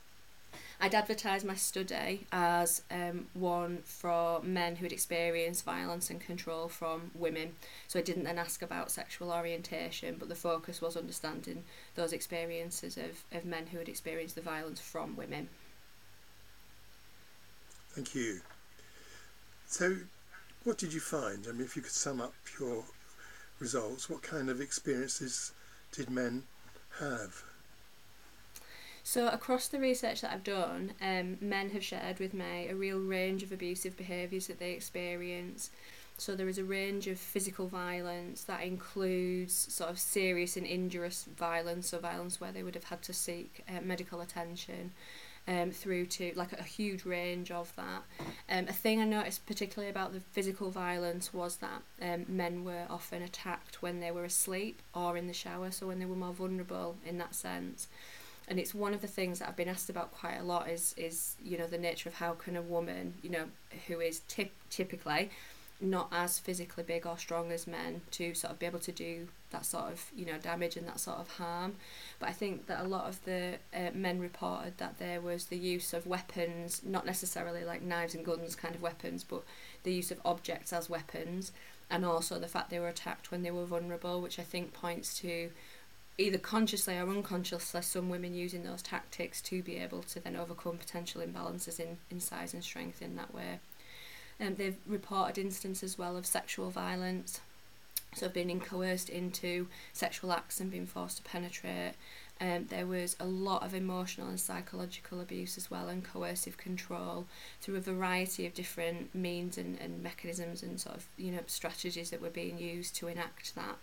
I'd 0.81 0.95
advertise 0.95 1.45
my 1.45 1.55
study 1.55 2.27
as 2.33 2.83
um, 2.91 3.27
one 3.35 3.79
for 3.85 4.43
men 4.43 4.77
who 4.77 4.85
had 4.85 4.93
experienced 4.93 5.65
violence 5.65 6.11
and 6.11 6.21
control 6.21 6.69
from 6.69 7.13
women. 7.15 7.55
So 7.87 8.01
I 8.01 8.03
didn't 8.03 8.25
then 8.25 8.39
ask 8.39 8.63
about 8.63 8.91
sexual 8.91 9.31
orientation, 9.31 10.17
but 10.19 10.29
the 10.29 10.35
focus 10.35 10.81
was 10.83 10.97
understanding 10.97 11.63
those 11.95 12.13
experiences 12.13 12.97
of, 12.97 13.23
of 13.31 13.45
men 13.45 13.69
who 13.69 13.79
had 13.79 13.89
experienced 13.89 14.35
the 14.35 14.41
violence 14.41 14.81
from 14.81 15.17
women. 15.17 15.49
Thank 17.91 18.15
you. 18.15 18.41
So, 19.69 19.99
what 20.65 20.79
did 20.79 20.93
you 20.93 21.01
find? 21.01 21.47
I 21.49 21.53
mean, 21.53 21.63
if 21.63 21.77
you 21.77 21.83
could 21.83 21.93
sum 21.93 22.21
up 22.21 22.35
your 22.59 22.85
results, 23.61 24.11
what 24.11 24.23
kind 24.23 24.51
of 24.51 24.61
experiences 24.61 25.53
did 25.93 26.11
men 26.11 26.43
have? 26.99 27.45
So, 29.05 29.29
across 29.29 29.67
the 29.67 29.81
research 29.81 30.21
that 30.21 30.33
I've 30.33 30.45
done, 30.45 30.93
um, 31.01 31.37
men 31.41 31.71
have 31.71 31.83
shared 31.83 32.21
with 32.21 32.33
me 32.33 32.69
a 32.69 32.77
real 32.77 32.99
range 32.99 33.43
of 33.43 33.51
abusive 33.51 33.97
behaviours 33.97 34.47
that 34.47 34.61
they 34.61 34.73
experience. 34.73 35.71
So 36.19 36.37
there 36.37 36.49
is 36.49 36.59
a 36.59 36.65
range 36.65 37.09
of 37.09 37.19
physical 37.19 37.67
violence 37.67 38.45
that 38.45 38.63
includes 38.63 39.55
sort 39.55 39.91
of 39.91 39.99
serious 39.99 40.57
and 40.57 40.65
injurious 40.65 41.25
violence, 41.25 41.93
or 41.93 41.99
violence 41.99 42.41
where 42.41 42.53
they 42.53 42.63
would 42.63 42.77
have 42.77 42.85
had 42.85 43.03
to 43.03 43.13
seek 43.13 43.65
uh, 43.69 43.81
medical 43.83 44.21
attention, 44.21 44.93
um, 45.49 45.73
through 45.73 46.07
to 46.07 46.33
like 46.37 46.53
a 46.53 46.63
huge 46.63 47.05
range 47.05 47.51
of 47.51 47.75
that. 47.75 48.05
Um, 48.49 48.69
a 48.69 48.73
thing 48.73 49.01
I 49.01 49.05
noticed 49.05 49.47
particularly 49.47 49.91
about 49.91 50.13
the 50.13 50.21
physical 50.21 50.71
violence 50.71 51.35
was 51.35 51.57
that 51.57 51.83
um, 52.01 52.25
men 52.29 52.63
were 52.63 52.87
often 52.89 53.21
attacked 53.23 53.83
when 53.83 53.99
they 53.99 54.13
were 54.13 54.25
asleep 54.25 54.81
or 54.95 55.17
in 55.17 55.27
the 55.27 55.33
shower, 55.33 55.73
so 55.73 55.89
when 55.89 55.99
they 55.99 56.07
were 56.07 56.15
more 56.15 56.33
vulnerable 56.33 56.99
in 57.05 57.19
that 57.19 57.35
sense 57.35 57.89
and 58.53 58.61
it's 58.61 58.75
one 58.75 58.93
of 58.93 59.01
the 59.01 59.07
things 59.07 59.39
that 59.39 59.49
I've 59.49 59.57
been 59.57 59.67
asked 59.67 59.89
about 59.89 60.13
quite 60.13 60.37
a 60.37 60.43
lot 60.43 60.69
is 60.69 60.95
is 60.99 61.37
you 61.43 61.57
know 61.57 61.67
the 61.67 61.79
nature 61.79 62.11
of 62.11 62.17
how 62.17 62.35
can 62.35 62.55
a 62.55 62.61
woman 62.61 63.15
you 63.23 63.31
know 63.31 63.47
who 63.89 63.99
is 64.01 64.21
tip- 64.29 64.53
typically 64.69 65.31
not 65.81 66.09
as 66.13 66.39
physically 66.39 66.85
big 66.85 67.07
or 67.07 67.17
strong 67.17 67.51
as 67.51 67.67
men 67.67 68.03
to 68.11 68.35
sort 68.35 68.53
of 68.53 68.59
be 68.59 68.67
able 68.67 68.79
to 68.79 68.93
do 68.93 69.27
that 69.53 69.65
sort 69.65 69.85
of 69.85 70.05
you 70.15 70.27
know 70.27 70.37
damage 70.37 70.77
and 70.77 70.87
that 70.87 71.01
sort 71.01 71.17
of 71.17 71.29
harm. 71.31 71.77
But 72.19 72.29
I 72.29 72.33
think 72.33 72.67
that 72.67 72.85
a 72.85 72.87
lot 72.87 73.09
of 73.09 73.25
the 73.25 73.55
uh, 73.75 73.89
men 73.95 74.21
reported 74.21 74.77
that 74.77 74.99
there 74.99 75.23
was 75.23 75.47
the 75.47 75.57
use 75.57 75.95
of 75.95 76.07
weapons 76.07 76.83
not 76.85 77.07
necessarily 77.07 77.65
like 77.65 77.81
knives 77.81 78.15
and 78.15 78.23
guns 78.23 78.55
kind 78.55 78.75
of 78.75 78.83
weapons 78.83 79.25
but 79.25 79.45
the 79.83 79.95
use 79.95 80.11
of 80.11 80.21
objects 80.27 80.75
as 80.75 80.91
weapons 80.91 81.53
and 81.89 82.05
also 82.05 82.39
the 82.39 82.49
fact 82.49 82.69
they 82.69 82.79
were 82.79 82.89
attacked 82.89 83.31
when 83.31 83.43
they 83.43 83.51
were 83.51 83.65
vulnerable 83.65 84.21
which 84.21 84.39
I 84.39 84.43
think 84.43 84.75
points 84.75 85.19
to 85.21 85.51
either 86.19 86.39
consciously 86.39 86.97
or 86.99 87.09
unconsciously 87.09 87.83
some 87.83 88.09
women 88.09 88.35
using 88.35 88.63
those 88.65 88.83
tactics 88.83 89.41
to 89.41 89.63
be 89.63 89.77
able 89.77 90.03
to 90.03 90.21
then 90.21 90.37
overcome 90.37 90.77
potential 90.77 91.23
imbalances 91.23 91.81
in, 91.81 91.99
in 92.11 92.21
size 92.21 92.53
and 92.55 92.63
strength 92.63 93.01
in 93.01 93.17
that 93.17 93.35
way. 93.35 93.59
Um, 94.41 94.55
they've 94.57 94.77
reported 94.87 95.39
instances 95.39 95.93
as 95.93 95.99
well 95.99 96.17
of 96.17 96.27
sexual 96.27 96.71
violence, 96.71 97.41
so 98.15 98.29
being 98.29 98.61
coerced 98.61 99.09
into 99.09 99.69
sexual 99.93 100.33
acts 100.33 100.61
and 100.61 100.71
being 100.71 100.87
forced 100.87 101.19
to 101.19 101.23
penetrate. 101.23 101.95
Um, 102.41 102.67
there 102.71 102.87
was 102.87 103.15
a 103.21 103.25
lot 103.25 103.63
of 103.63 103.73
emotional 103.73 104.29
and 104.29 104.41
psychological 104.41 105.21
abuse 105.21 105.57
as 105.57 105.71
well 105.71 105.89
and 105.89 106.03
coercive 106.03 106.57
control 106.57 107.27
through 107.61 107.77
a 107.77 107.81
variety 107.81 108.47
of 108.47 108.55
different 108.55 109.15
means 109.15 109.59
and, 109.59 109.79
and 109.81 110.03
mechanisms 110.03 110.63
and 110.65 110.81
sort 110.81 110.97
of 110.97 111.07
you 111.17 111.31
know 111.31 111.39
strategies 111.47 112.11
that 112.11 112.21
were 112.21 112.31
being 112.31 112.59
used 112.59 112.97
to 112.97 113.07
enact 113.07 113.55
that. 113.55 113.77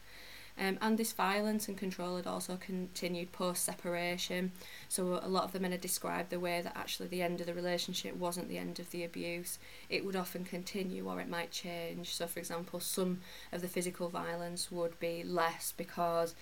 Um, 0.59 0.77
and 0.81 0.97
this 0.97 1.13
violence 1.13 1.69
and 1.69 1.77
control 1.77 2.17
had 2.17 2.27
also 2.27 2.57
continued 2.57 3.31
post 3.31 3.63
separation. 3.63 4.51
So 4.89 5.19
a 5.23 5.29
lot 5.29 5.45
of 5.45 5.53
the 5.53 5.59
men 5.59 5.71
had 5.71 5.79
described 5.79 6.31
the 6.31 6.39
way 6.39 6.61
that 6.61 6.75
actually 6.75 7.07
the 7.07 7.21
end 7.21 7.39
of 7.39 7.47
the 7.47 7.53
relationship 7.53 8.15
wasn't 8.17 8.49
the 8.49 8.57
end 8.57 8.77
of 8.77 8.91
the 8.91 9.05
abuse. 9.05 9.57
It 9.89 10.03
would 10.03 10.17
often 10.17 10.43
continue 10.43 11.09
or 11.09 11.21
it 11.21 11.29
might 11.29 11.51
change. 11.51 12.13
So, 12.13 12.27
for 12.27 12.39
example, 12.39 12.81
some 12.81 13.21
of 13.53 13.61
the 13.61 13.69
physical 13.69 14.09
violence 14.09 14.69
would 14.69 14.99
be 14.99 15.23
less 15.23 15.73
because 15.77 16.35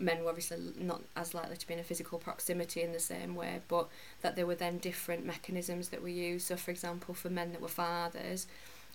men 0.00 0.24
were 0.24 0.30
obviously 0.30 0.58
not 0.76 1.02
as 1.14 1.32
likely 1.32 1.56
to 1.56 1.66
be 1.66 1.74
in 1.74 1.80
a 1.80 1.84
physical 1.84 2.18
proximity 2.18 2.82
in 2.82 2.90
the 2.90 2.98
same 2.98 3.36
way, 3.36 3.60
but 3.68 3.88
that 4.22 4.34
there 4.34 4.46
were 4.46 4.56
then 4.56 4.78
different 4.78 5.24
mechanisms 5.24 5.90
that 5.90 6.02
were 6.02 6.08
used. 6.08 6.48
So, 6.48 6.56
for 6.56 6.72
example, 6.72 7.14
for 7.14 7.30
men 7.30 7.52
that 7.52 7.60
were 7.60 7.68
fathers, 7.68 8.48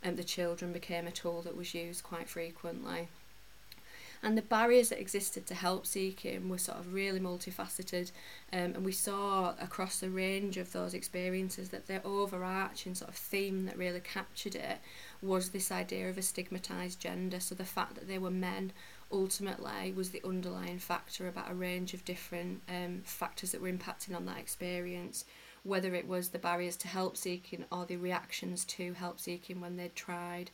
um, 0.04 0.18
the 0.18 0.24
children 0.24 0.74
became 0.74 1.08
a 1.08 1.12
tool 1.12 1.42
that 1.44 1.56
was 1.56 1.74
used 1.74 2.04
quite 2.04 2.28
frequently 2.28 3.08
and 4.26 4.36
the 4.36 4.42
barriers 4.42 4.90
that 4.90 5.00
existed 5.00 5.46
to 5.46 5.54
help 5.54 5.86
seeking 5.86 6.50
were 6.50 6.58
sort 6.58 6.80
of 6.80 6.96
really 6.96 7.20
multifaceted. 7.20 8.12
Um, 8.52 8.74
and 8.74 8.84
we 8.84 8.92
saw 8.92 9.54
across 9.62 10.00
the 10.00 10.10
range 10.10 10.58
of 10.58 10.72
those 10.72 10.96
experiences 10.96 11.70
that 11.70 11.86
the 11.86 12.04
overarching 12.04 12.96
sort 12.96 13.12
of 13.12 13.16
theme 13.16 13.66
that 13.68 13.78
really 13.78 14.00
captured 14.00 14.56
it 14.56 14.80
was 15.22 15.50
this 15.50 15.72
idea 15.72 16.10
of 16.10 16.18
a 16.18 16.24
stigmatized 16.24 17.00
gender. 17.00 17.40
So 17.40 17.54
the 17.54 17.66
fact 17.66 17.94
that 17.96 18.08
they 18.08 18.18
were 18.18 18.32
men 18.32 18.74
ultimately 19.12 19.94
was 19.96 20.10
the 20.10 20.26
underlying 20.26 20.80
factor 20.80 21.28
about 21.28 21.52
a 21.52 21.56
range 21.56 21.94
of 21.94 22.04
different 22.04 22.64
um, 22.68 23.04
factors 23.06 23.52
that 23.52 23.62
were 23.62 23.72
impacting 23.72 24.16
on 24.16 24.26
that 24.26 24.40
experience. 24.40 25.26
Whether 25.62 25.94
it 25.94 26.08
was 26.08 26.30
the 26.30 26.40
barriers 26.40 26.78
to 26.78 26.88
help 26.88 27.16
seeking 27.16 27.66
or 27.72 27.86
the 27.86 27.98
reactions 27.98 28.66
to 28.66 28.94
help 28.94 29.20
seeking 29.20 29.62
when 29.62 29.78
they'd 29.78 29.96
tried 29.96 30.50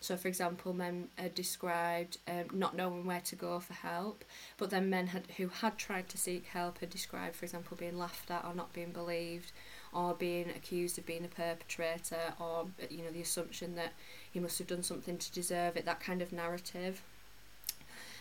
so, 0.00 0.16
for 0.16 0.28
example, 0.28 0.72
men 0.72 1.08
had 1.16 1.34
described 1.34 2.18
um, 2.28 2.46
not 2.52 2.76
knowing 2.76 3.04
where 3.04 3.20
to 3.20 3.36
go 3.36 3.58
for 3.58 3.74
help, 3.74 4.24
but 4.56 4.70
then 4.70 4.88
men 4.88 5.08
had 5.08 5.26
who 5.36 5.48
had 5.48 5.76
tried 5.76 6.08
to 6.10 6.18
seek 6.18 6.46
help 6.46 6.78
had 6.78 6.90
described, 6.90 7.36
for 7.36 7.44
example, 7.44 7.76
being 7.76 7.98
laughed 7.98 8.30
at 8.30 8.44
or 8.44 8.54
not 8.54 8.72
being 8.72 8.92
believed, 8.92 9.52
or 9.92 10.14
being 10.14 10.48
accused 10.50 10.98
of 10.98 11.06
being 11.06 11.24
a 11.24 11.28
perpetrator, 11.28 12.34
or 12.38 12.68
you 12.88 13.02
know 13.02 13.10
the 13.10 13.22
assumption 13.22 13.74
that 13.74 13.92
he 14.30 14.38
must 14.38 14.58
have 14.58 14.68
done 14.68 14.82
something 14.82 15.18
to 15.18 15.32
deserve 15.32 15.76
it. 15.76 15.84
That 15.84 16.00
kind 16.00 16.22
of 16.22 16.32
narrative. 16.32 17.02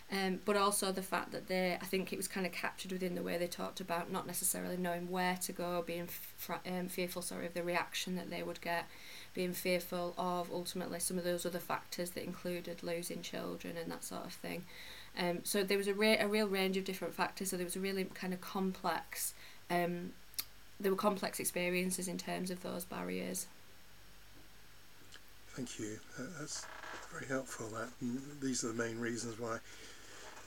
Um, 0.10 0.40
but 0.46 0.56
also 0.56 0.94
the 0.94 1.02
fact 1.02 1.34
that 1.34 1.48
they, 1.48 1.78
I 1.82 1.86
think 1.86 2.14
it 2.14 2.16
was 2.18 2.30
kind 2.30 2.46
of 2.46 2.54
captured 2.54 2.94
within 2.94 3.16
the 3.16 3.22
way 3.22 3.38
they 3.38 3.48
talked 3.48 3.82
about 3.82 4.10
not 4.10 4.26
necessarily 4.26 4.78
knowing 4.78 5.12
where 5.12 5.36
to 5.42 5.52
go, 5.52 5.84
being 5.86 6.08
um, 6.66 6.88
fearful, 6.88 7.22
sorry, 7.22 7.46
of 7.46 7.54
the 7.54 7.62
reaction 7.62 8.16
that 8.16 8.30
they 8.30 8.42
would 8.42 8.62
get, 8.62 8.86
being 9.38 9.54
fearful 9.54 10.16
of 10.18 10.52
ultimately 10.52 11.00
some 11.00 11.18
of 11.18 11.24
those 11.24 11.46
other 11.46 11.60
factors 11.60 12.10
that 12.10 12.24
included 12.24 12.82
losing 12.82 13.22
children 13.22 13.78
and 13.78 13.90
that 13.92 14.04
sort 14.04 14.26
of 14.26 14.34
thing. 14.34 14.66
Um, 15.18 15.42
so 15.44 15.64
there 15.64 15.78
was 15.78 15.88
a, 15.88 15.94
re- 15.94 16.18
a 16.18 16.28
real 16.28 16.48
range 16.48 16.76
of 16.76 16.84
different 16.84 17.14
factors. 17.14 17.52
So 17.52 17.56
there 17.56 17.66
was 17.66 17.76
a 17.76 17.80
really 17.80 18.04
kind 18.06 18.34
of 18.34 18.42
complex, 18.42 19.36
um, 19.70 20.12
there 20.80 20.92
were 20.92 20.98
complex 20.98 21.40
experiences 21.40 22.08
in 22.08 22.18
terms 22.18 22.50
of 22.50 22.64
those 22.64 22.84
barriers. 22.84 23.46
Thank 25.50 25.78
you. 25.80 26.00
That's 26.40 26.66
very 27.12 27.28
helpful. 27.28 27.68
That 27.68 27.90
and 28.02 28.20
these 28.42 28.64
are 28.64 28.70
the 28.70 28.84
main 28.84 29.00
reasons 29.00 29.40
why 29.40 29.60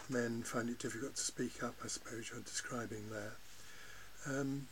men 0.09 0.43
find 0.43 0.69
it 0.69 0.81
difficult 0.81 1.15
to 1.15 1.23
speak 1.23 1.63
up. 1.63 1.75
I 1.85 1.87
suppose 1.87 2.31
you're 2.33 2.43
describing 2.43 3.05
there. 3.11 3.33
Um, 4.27 4.67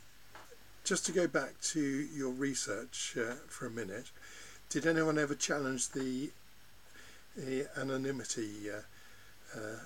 just 0.85 1.07
to 1.07 1.13
go 1.13 1.27
back 1.27 1.61
to 1.61 1.81
your 1.81 2.31
research 2.31 3.17
uh, 3.19 3.35
for 3.47 3.67
a 3.67 3.71
minute, 3.71 4.11
did 4.69 4.87
anyone 4.87 5.19
ever 5.19 5.35
challenge 5.35 5.91
the, 5.91 6.31
the 7.37 7.67
anonymity 7.77 8.71
uh, 8.71 9.59
uh, 9.59 9.79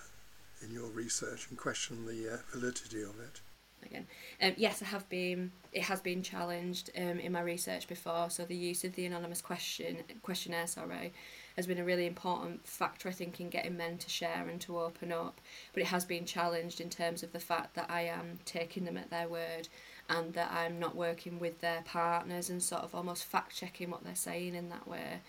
in 0.63 0.73
your 0.73 0.89
research 0.89 1.47
and 1.51 1.59
question 1.59 2.07
the 2.07 2.35
uh, 2.35 2.37
validity 2.53 3.03
of 3.03 3.19
it? 3.21 3.41
Again, 3.85 4.07
um, 4.41 4.53
yes, 4.57 4.81
I 4.81 4.87
have 4.87 5.09
been. 5.09 5.51
It 5.73 5.83
has 5.83 6.01
been 6.01 6.23
challenged 6.23 6.91
um, 6.97 7.19
in 7.19 7.33
my 7.33 7.41
research 7.41 7.89
before. 7.89 8.31
So 8.31 8.45
the 8.45 8.55
use 8.55 8.85
of 8.85 8.95
the 8.95 9.07
anonymous 9.07 9.41
question 9.41 9.99
questionnaire, 10.23 10.69
sorry, 10.69 11.13
has 11.57 11.67
been 11.67 11.79
a 11.79 11.85
really 11.85 12.07
important 12.07 12.67
factor, 12.67 13.09
I 13.09 13.13
think, 13.13 13.41
in 13.41 13.51
getting 13.51 13.77
men 13.77 13.99
to 13.99 14.09
share 14.09 14.47
and 14.49 14.61
to 14.63 14.79
open 14.79 15.11
up. 15.11 15.41
But 15.73 15.83
it 15.83 15.87
has 15.87 16.05
been 16.05 16.25
challenged 16.25 16.81
in 16.81 16.91
terms 16.91 17.23
of 17.23 17.33
the 17.33 17.41
fact 17.41 17.75
that 17.75 17.91
I 17.91 18.03
am 18.03 18.39
taking 18.45 18.85
them 18.85 18.97
at 18.97 19.11
their 19.11 19.29
word 19.29 19.69
and 20.09 20.35
that 20.35 20.51
I'm 20.53 20.79
not 20.79 20.95
working 20.95 21.39
with 21.39 21.61
their 21.61 21.83
partners 21.85 22.51
and 22.51 22.63
sort 22.63 22.83
of 22.83 22.95
almost 22.95 23.25
fact 23.25 23.57
checking 23.57 23.91
what 23.91 24.05
they're 24.05 24.15
saying 24.15 24.55
in 24.55 24.69
that 24.69 24.87
way. 24.87 25.21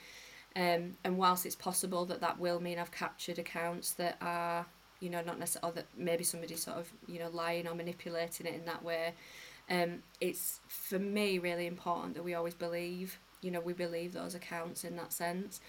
Um, 0.55 0.97
and 1.03 1.17
whilst 1.17 1.45
it's 1.45 1.55
possible 1.55 2.05
that 2.05 2.21
that 2.21 2.39
will 2.39 2.59
mean 2.59 2.77
I've 2.77 2.91
captured 2.91 3.39
accounts 3.39 3.93
that 3.93 4.17
are, 4.21 4.65
you 4.99 5.09
know, 5.09 5.21
not 5.21 5.39
necessarily, 5.39 5.75
that 5.75 5.87
maybe 5.97 6.23
somebody's 6.23 6.63
sort 6.63 6.77
of, 6.77 6.91
you 7.07 7.19
know, 7.19 7.29
lying 7.29 7.67
or 7.67 7.73
manipulating 7.73 8.45
it 8.45 8.53
in 8.53 8.65
that 8.65 8.83
way, 8.83 9.13
um, 9.69 10.03
it's 10.21 10.59
for 10.67 10.99
me 10.99 11.39
really 11.39 11.65
important 11.65 12.15
that 12.15 12.23
we 12.23 12.33
always 12.33 12.53
believe, 12.53 13.17
you 13.41 13.49
know, 13.49 13.61
we 13.61 13.73
believe 13.73 14.13
those 14.13 14.35
accounts 14.35 14.83
in 14.83 14.95
that 14.97 15.11
sense 15.11 15.59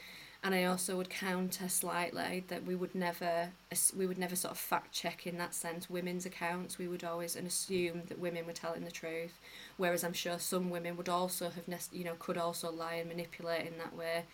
and 0.44 0.54
I 0.54 0.64
also 0.64 0.98
would 0.98 1.08
counter 1.08 1.70
slightly 1.70 2.44
that 2.48 2.66
we 2.66 2.74
would 2.74 2.94
never 2.94 3.48
we 3.96 4.06
would 4.06 4.18
never 4.18 4.36
sort 4.36 4.52
of 4.52 4.58
fact 4.58 4.92
check 4.92 5.26
in 5.26 5.38
that 5.38 5.54
sense 5.54 5.88
women's 5.88 6.26
accounts. 6.26 6.76
We 6.76 6.86
would 6.86 7.02
always 7.02 7.34
assume 7.34 8.02
that 8.08 8.18
women 8.18 8.46
were 8.46 8.52
telling 8.52 8.84
the 8.84 8.90
truth. 8.90 9.40
Whereas 9.78 10.04
I'm 10.04 10.12
sure 10.12 10.38
some 10.38 10.68
women 10.68 10.98
would 10.98 11.08
also 11.08 11.48
have 11.48 11.88
you 11.92 12.04
know 12.04 12.14
could 12.18 12.36
also 12.36 12.70
lie 12.70 12.96
and 12.96 13.08
manipulate 13.08 13.66
in 13.66 13.78
that 13.78 13.96
way. 13.96 14.24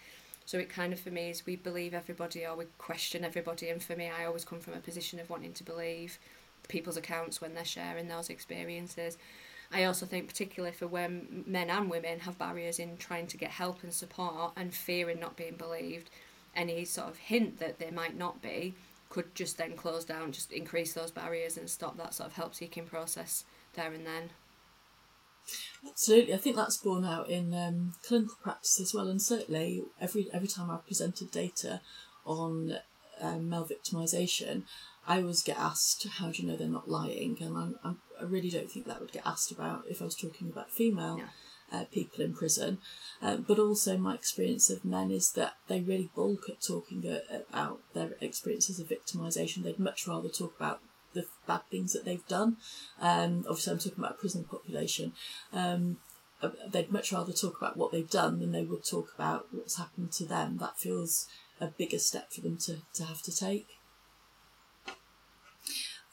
So 0.46 0.58
it 0.58 0.68
kind 0.68 0.92
of 0.92 0.98
for 0.98 1.10
me 1.10 1.30
is 1.30 1.46
we 1.46 1.54
believe 1.54 1.94
everybody 1.94 2.44
or 2.44 2.56
we 2.56 2.64
question 2.76 3.24
everybody. 3.24 3.68
And 3.68 3.80
for 3.80 3.94
me 3.94 4.10
I 4.10 4.24
always 4.24 4.44
come 4.44 4.58
from 4.58 4.74
a 4.74 4.78
position 4.78 5.20
of 5.20 5.30
wanting 5.30 5.52
to 5.52 5.64
believe 5.64 6.18
people's 6.66 6.96
accounts 6.96 7.40
when 7.40 7.54
they're 7.54 7.64
sharing 7.64 8.08
those 8.08 8.30
experiences 8.30 9.16
I 9.72 9.84
also 9.84 10.04
think, 10.04 10.26
particularly 10.26 10.74
for 10.74 10.86
when 10.86 11.44
men 11.46 11.70
and 11.70 11.88
women 11.88 12.20
have 12.20 12.38
barriers 12.38 12.78
in 12.78 12.96
trying 12.96 13.28
to 13.28 13.36
get 13.36 13.50
help 13.50 13.82
and 13.82 13.92
support 13.92 14.52
and 14.56 14.74
fearing 14.74 15.20
not 15.20 15.36
being 15.36 15.56
believed, 15.56 16.10
any 16.56 16.84
sort 16.84 17.08
of 17.08 17.16
hint 17.16 17.58
that 17.60 17.78
they 17.78 17.90
might 17.90 18.16
not 18.16 18.42
be 18.42 18.74
could 19.08 19.34
just 19.34 19.58
then 19.58 19.76
close 19.76 20.04
down, 20.04 20.32
just 20.32 20.52
increase 20.52 20.92
those 20.92 21.10
barriers 21.10 21.56
and 21.56 21.68
stop 21.68 21.96
that 21.96 22.14
sort 22.14 22.28
of 22.28 22.36
help 22.36 22.54
seeking 22.54 22.86
process 22.86 23.44
there 23.74 23.92
and 23.92 24.06
then. 24.06 24.30
Absolutely, 25.86 26.34
I 26.34 26.36
think 26.36 26.56
that's 26.56 26.76
borne 26.76 27.04
out 27.04 27.28
in 27.28 27.52
um, 27.54 27.94
clinical 28.06 28.36
practice 28.42 28.80
as 28.80 28.94
well, 28.94 29.08
and 29.08 29.20
certainly 29.20 29.82
every 30.00 30.28
every 30.32 30.46
time 30.46 30.70
I've 30.70 30.86
presented 30.86 31.30
data 31.30 31.80
on 32.24 32.76
um, 33.20 33.48
male 33.48 33.66
victimisation, 33.68 34.62
I 35.06 35.20
always 35.20 35.42
get 35.42 35.58
asked, 35.58 36.06
"How 36.06 36.30
do 36.30 36.42
you 36.42 36.48
know 36.48 36.56
they're 36.56 36.68
not 36.68 36.88
lying?" 36.88 37.38
And 37.40 37.56
I'm, 37.56 37.78
I'm, 37.82 37.98
i 38.20 38.24
really 38.24 38.50
don't 38.50 38.70
think 38.70 38.86
that 38.86 39.00
would 39.00 39.12
get 39.12 39.26
asked 39.26 39.50
about 39.50 39.84
if 39.88 40.00
I 40.00 40.04
was 40.04 40.14
talking 40.14 40.48
about 40.48 40.70
female 40.70 41.20
uh, 41.72 41.84
people 41.92 42.24
in 42.24 42.34
prison. 42.34 42.78
Uh, 43.22 43.36
but 43.36 43.58
also, 43.58 43.96
my 43.96 44.14
experience 44.14 44.70
of 44.70 44.84
men 44.84 45.10
is 45.10 45.32
that 45.32 45.54
they 45.68 45.80
really 45.80 46.10
balk 46.14 46.48
at 46.48 46.60
talking 46.60 47.04
about 47.50 47.80
their 47.94 48.16
experiences 48.20 48.80
of 48.80 48.88
victimisation. 48.88 49.62
They'd 49.62 49.78
much 49.78 50.06
rather 50.06 50.28
talk 50.28 50.56
about 50.56 50.80
the 51.12 51.26
bad 51.46 51.62
things 51.70 51.92
that 51.92 52.04
they've 52.04 52.26
done. 52.28 52.56
Um, 53.00 53.44
obviously, 53.48 53.72
I'm 53.72 53.78
talking 53.78 54.04
about 54.04 54.18
prison 54.18 54.44
population. 54.44 55.12
Um, 55.52 55.98
uh, 56.42 56.50
they'd 56.70 56.92
much 56.92 57.12
rather 57.12 57.32
talk 57.32 57.56
about 57.60 57.76
what 57.76 57.92
they've 57.92 58.08
done 58.08 58.38
than 58.40 58.52
they 58.52 58.64
would 58.64 58.84
talk 58.84 59.12
about 59.14 59.46
what's 59.52 59.76
happened 59.76 60.12
to 60.12 60.24
them. 60.24 60.58
That 60.58 60.78
feels 60.78 61.26
a 61.60 61.66
bigger 61.66 61.98
step 61.98 62.32
for 62.32 62.40
them 62.40 62.56
to, 62.58 62.78
to 62.94 63.04
have 63.04 63.22
to 63.22 63.34
take. 63.34 63.79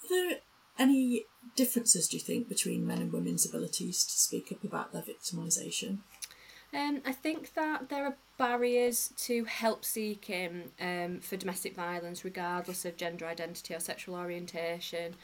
Are 0.08 0.16
there 0.30 0.38
any 0.80 1.26
differences, 1.56 2.08
do 2.08 2.18
you 2.18 2.24
think, 2.24 2.48
between 2.48 2.88
men 2.88 3.00
and 3.00 3.12
women's 3.12 3.46
abilities 3.46 4.06
to 4.06 4.14
speak 4.14 4.52
up 4.52 4.64
about 4.64 4.94
their 4.94 5.02
victimisation? 5.02 6.00
Um, 6.74 7.02
I 7.06 7.12
think 7.14 7.54
that 7.56 7.90
there 7.90 8.06
are 8.06 8.18
barriers 8.38 9.14
to 9.18 9.46
help 9.46 9.84
seeking 9.84 10.72
um, 10.80 11.20
for 11.20 11.38
domestic 11.38 11.76
violence, 11.76 12.24
regardless 12.24 12.86
of 12.86 12.98
gender 12.98 13.26
identity 13.26 13.74
or 13.74 13.80
sexual 13.80 14.16
orientation. 14.16 15.16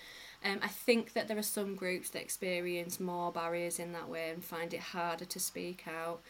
Um, 0.44 0.60
I 0.62 0.68
think 0.68 1.14
that 1.14 1.28
there 1.28 1.38
are 1.38 1.44
some 1.44 1.76
groups 1.76 2.10
that 2.12 2.22
experience 2.22 3.00
more 3.00 3.32
barriers 3.32 3.80
in 3.80 3.94
that 3.94 4.10
way 4.10 4.30
and 4.30 4.44
find 4.44 4.74
it 4.74 4.80
harder 4.80 5.26
to 5.26 5.40
speak 5.40 5.86
out. 5.88 6.22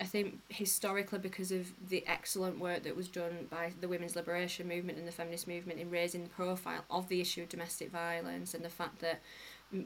I 0.00 0.04
think 0.04 0.38
historically, 0.48 1.18
because 1.18 1.50
of 1.50 1.72
the 1.88 2.06
excellent 2.06 2.60
work 2.60 2.84
that 2.84 2.94
was 2.94 3.08
done 3.08 3.48
by 3.50 3.72
the 3.80 3.88
women's 3.88 4.14
liberation 4.14 4.68
movement 4.68 4.96
and 4.96 5.08
the 5.08 5.12
feminist 5.12 5.48
movement 5.48 5.80
in 5.80 5.90
raising 5.90 6.22
the 6.22 6.30
profile 6.30 6.84
of 6.88 7.08
the 7.08 7.20
issue 7.20 7.42
of 7.42 7.48
domestic 7.48 7.90
violence 7.90 8.54
and 8.54 8.64
the 8.64 8.68
fact 8.68 9.00
that 9.00 9.20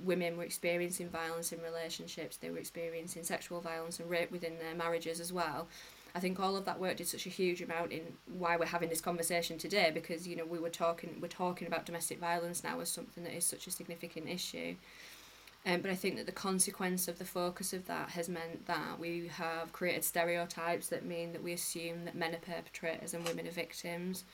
women 0.04 0.36
were 0.36 0.44
experiencing 0.44 1.08
violence 1.08 1.50
in 1.50 1.60
relationships, 1.62 2.36
they 2.36 2.50
were 2.50 2.58
experiencing 2.58 3.24
sexual 3.24 3.60
violence 3.60 4.00
and 4.00 4.10
rape 4.10 4.30
within 4.30 4.58
their 4.58 4.74
marriages 4.74 5.18
as 5.18 5.32
well. 5.32 5.66
I 6.14 6.20
think 6.20 6.38
all 6.38 6.56
of 6.56 6.66
that 6.66 6.78
work 6.78 6.98
did 6.98 7.08
such 7.08 7.26
a 7.26 7.30
huge 7.30 7.62
amount 7.62 7.90
in 7.90 8.02
why 8.26 8.56
we're 8.56 8.66
having 8.66 8.90
this 8.90 9.00
conversation 9.00 9.56
today 9.56 9.90
because 9.92 10.28
you 10.28 10.36
know 10.36 10.44
we 10.44 10.58
were 10.58 10.68
talking 10.68 11.18
we're 11.22 11.28
talking 11.28 11.66
about 11.66 11.86
domestic 11.86 12.20
violence 12.20 12.62
now 12.62 12.80
as 12.80 12.90
something 12.90 13.24
that 13.24 13.34
is 13.34 13.46
such 13.46 13.66
a 13.66 13.70
significant 13.70 14.28
issue. 14.28 14.74
Um, 15.64 15.80
but 15.80 15.92
I 15.92 15.94
think 15.94 16.16
that 16.16 16.26
the 16.26 16.32
consequence 16.32 17.06
of 17.06 17.18
the 17.18 17.24
focus 17.24 17.72
of 17.72 17.86
that 17.86 18.10
has 18.10 18.28
meant 18.28 18.66
that 18.66 18.98
we 18.98 19.28
have 19.28 19.72
created 19.72 20.02
stereotypes 20.02 20.88
that 20.88 21.04
mean 21.04 21.32
that 21.32 21.42
we 21.42 21.52
assume 21.52 22.04
that 22.04 22.16
men 22.16 22.34
are 22.34 22.38
perpetrators 22.38 23.14
and 23.14 23.24
women 23.26 23.46
are 23.46 23.52
victims. 23.52 24.24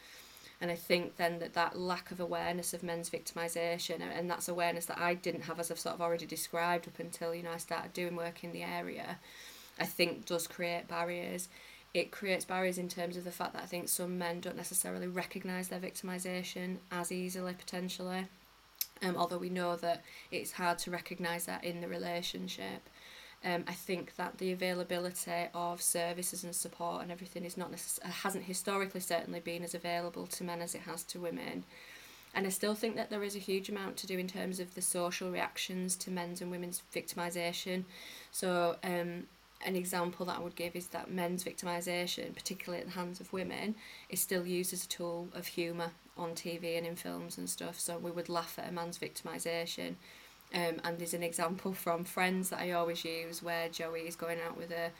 And 0.61 0.71
I 0.71 0.75
think 0.75 1.17
then 1.17 1.39
that 1.39 1.55
that 1.55 1.79
lack 1.79 2.11
of 2.11 2.19
awareness 2.19 2.75
of 2.75 2.83
men's 2.83 3.11
victimisation, 3.11 4.01
and 4.01 4.29
that's 4.29 4.49
awareness 4.49 4.87
that 4.87 4.99
I 4.99 5.15
didn't 5.15 5.43
have, 5.43 5.61
as 5.61 5.71
I've 5.71 5.79
sort 5.79 5.95
of 5.95 6.01
already 6.01 6.27
described 6.27 6.89
up 6.89 6.99
until 6.99 7.35
you 7.35 7.45
know 7.45 7.53
I 7.53 7.59
started 7.59 7.93
doing 7.93 8.17
work 8.17 8.43
in 8.43 8.53
the 8.53 8.65
area, 8.65 9.19
I 9.79 9.85
think 9.85 10.27
does 10.27 10.49
create 10.49 10.89
barriers. 10.89 11.49
It 11.95 12.11
creates 12.11 12.45
barriers 12.45 12.79
in 12.79 12.89
terms 12.89 13.17
of 13.17 13.25
the 13.25 13.31
fact 13.31 13.53
that 13.53 13.63
I 13.63 13.67
think 13.67 13.89
some 13.89 14.19
men 14.19 14.41
don't 14.41 14.57
necessarily 14.57 15.07
recognise 15.07 15.69
their 15.69 15.79
victimisation 15.79 16.79
as 16.91 17.13
easily 17.13 17.55
potentially. 17.55 18.27
Um, 19.03 19.17
although 19.17 19.39
we 19.39 19.51
know 19.51 19.77
that 19.77 20.03
it's 20.31 20.53
hard 20.53 20.79
to 20.79 20.91
recognise 20.91 21.47
that 21.47 21.65
in 21.65 21.81
the 21.81 21.89
relationship. 21.89 22.89
Um, 23.45 23.65
I 23.69 23.73
think 23.73 24.17
that 24.17 24.39
the 24.39 24.51
availability 24.51 25.47
of 25.55 25.81
services 25.81 26.43
and 26.43 26.55
support 26.55 27.03
and 27.03 27.13
everything 27.13 27.45
is 27.45 27.57
not 27.57 27.71
necess- 27.71 28.03
hasn't 28.03 28.45
historically 28.45 29.01
certainly 29.01 29.39
been 29.39 29.63
as 29.63 29.75
available 29.75 30.27
to 30.27 30.45
men 30.45 30.61
as 30.61 30.75
it 30.75 30.83
has 30.83 31.05
to 31.05 31.21
women. 31.21 31.65
And 32.35 32.47
I 32.47 32.51
still 32.51 32.75
think 32.75 32.97
that 32.97 33.11
there 33.11 33.23
is 33.23 33.37
a 33.37 33.41
huge 33.41 33.69
amount 33.69 33.97
to 33.99 34.07
do 34.07 34.19
in 34.19 34.27
terms 34.27 34.61
of 34.61 34.75
the 34.75 34.83
social 34.83 35.31
reactions 35.31 35.97
to 35.97 36.11
men's 36.11 36.41
and 36.41 36.51
women's 36.51 36.83
victimisation. 36.95 37.85
So, 38.33 38.77
um, 38.83 39.29
an 39.65 39.75
example 39.75 40.27
that 40.27 40.37
I 40.37 40.41
would 40.41 40.55
give 40.55 40.77
is 40.77 40.89
that 40.89 41.11
men's 41.11 41.43
victimisation, 41.43 42.35
particularly 42.35 42.83
at 42.83 42.89
the 42.89 42.95
hands 42.95 43.21
of 43.21 43.33
women, 43.33 43.75
is 44.09 44.21
still 44.21 44.47
used 44.47 44.73
as 44.73 44.85
a 44.85 44.89
tool 44.89 45.29
of 45.35 45.47
humour 45.47 45.93
on 46.19 46.33
TV 46.33 46.77
and 46.77 46.87
in 46.87 46.97
films 46.97 47.39
and 47.39 47.49
stuff. 47.49 47.79
So 47.79 47.99
we 47.99 48.11
would 48.11 48.29
laugh 48.29 48.59
at 48.59 48.69
a 48.69 48.73
man's 48.73 48.99
victimisation 48.99 49.95
um, 50.55 50.81
and 50.85 50.99
there's 50.99 51.15
an 51.15 51.23
example 51.23 51.75
from 51.75 52.05
Friends 52.05 52.51
that 52.51 52.61
I 52.61 52.73
always 52.73 53.05
use 53.05 53.43
where 53.43 53.69
Joey 53.69 54.01
is 54.01 54.17
going 54.17 54.39
out 54.47 54.57
with 54.57 54.71
a, 54.71 54.91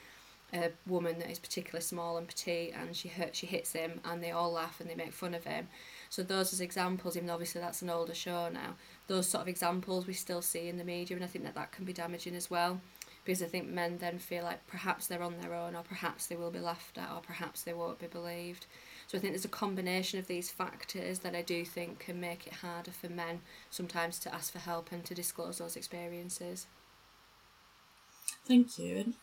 a 0.53 0.71
woman 0.85 1.17
that 1.19 1.31
is 1.31 1.39
particularly 1.39 1.81
small 1.81 2.17
and 2.17 2.27
petite, 2.27 2.73
and 2.75 2.95
she 2.95 3.07
hurt, 3.07 3.35
she 3.35 3.47
hits 3.47 3.73
him, 3.73 3.99
and 4.05 4.21
they 4.21 4.31
all 4.31 4.51
laugh 4.51 4.79
and 4.79 4.89
they 4.89 4.95
make 4.95 5.11
fun 5.11 5.33
of 5.33 5.45
him. 5.45 5.67
So 6.09 6.21
those 6.21 6.53
as 6.53 6.61
examples, 6.61 7.17
even 7.17 7.29
obviously 7.31 7.61
that's 7.61 7.81
an 7.81 7.89
older 7.89 8.13
show 8.13 8.49
now, 8.49 8.75
those 9.07 9.27
sort 9.27 9.41
of 9.41 9.47
examples 9.47 10.05
we 10.05 10.13
still 10.13 10.43
see 10.43 10.67
in 10.67 10.77
the 10.77 10.83
media, 10.83 11.15
and 11.17 11.23
I 11.23 11.27
think 11.27 11.45
that 11.45 11.55
that 11.55 11.71
can 11.71 11.85
be 11.85 11.93
damaging 11.93 12.35
as 12.35 12.51
well, 12.51 12.79
because 13.25 13.41
I 13.41 13.47
think 13.47 13.67
men 13.67 13.97
then 13.97 14.19
feel 14.19 14.43
like 14.43 14.65
perhaps 14.67 15.07
they're 15.07 15.23
on 15.23 15.39
their 15.41 15.55
own, 15.55 15.75
or 15.75 15.81
perhaps 15.81 16.27
they 16.27 16.35
will 16.35 16.51
be 16.51 16.59
laughed 16.59 16.99
at, 16.99 17.11
or 17.11 17.21
perhaps 17.21 17.63
they 17.63 17.73
won't 17.73 17.99
be 17.99 18.07
believed. 18.07 18.67
So 19.09 19.17
I 19.17 19.21
think 19.21 19.33
there's 19.33 19.43
a 19.43 19.47
combination 19.47 20.19
of 20.19 20.27
these 20.27 20.51
factors 20.51 21.19
that 21.19 21.33
I 21.33 21.41
do 21.41 21.65
think 21.65 21.97
can 21.97 22.19
make 22.19 22.45
it 22.45 22.53
harder 22.53 22.91
for 22.91 23.09
men 23.09 23.41
sometimes 23.71 24.19
to 24.19 24.33
ask 24.33 24.51
for 24.53 24.59
help 24.59 24.91
and 24.91 25.03
to 25.05 25.15
disclose 25.15 25.57
those 25.57 25.75
experiences. 25.75 26.67
Thank 28.47 28.77
you. 28.77 29.15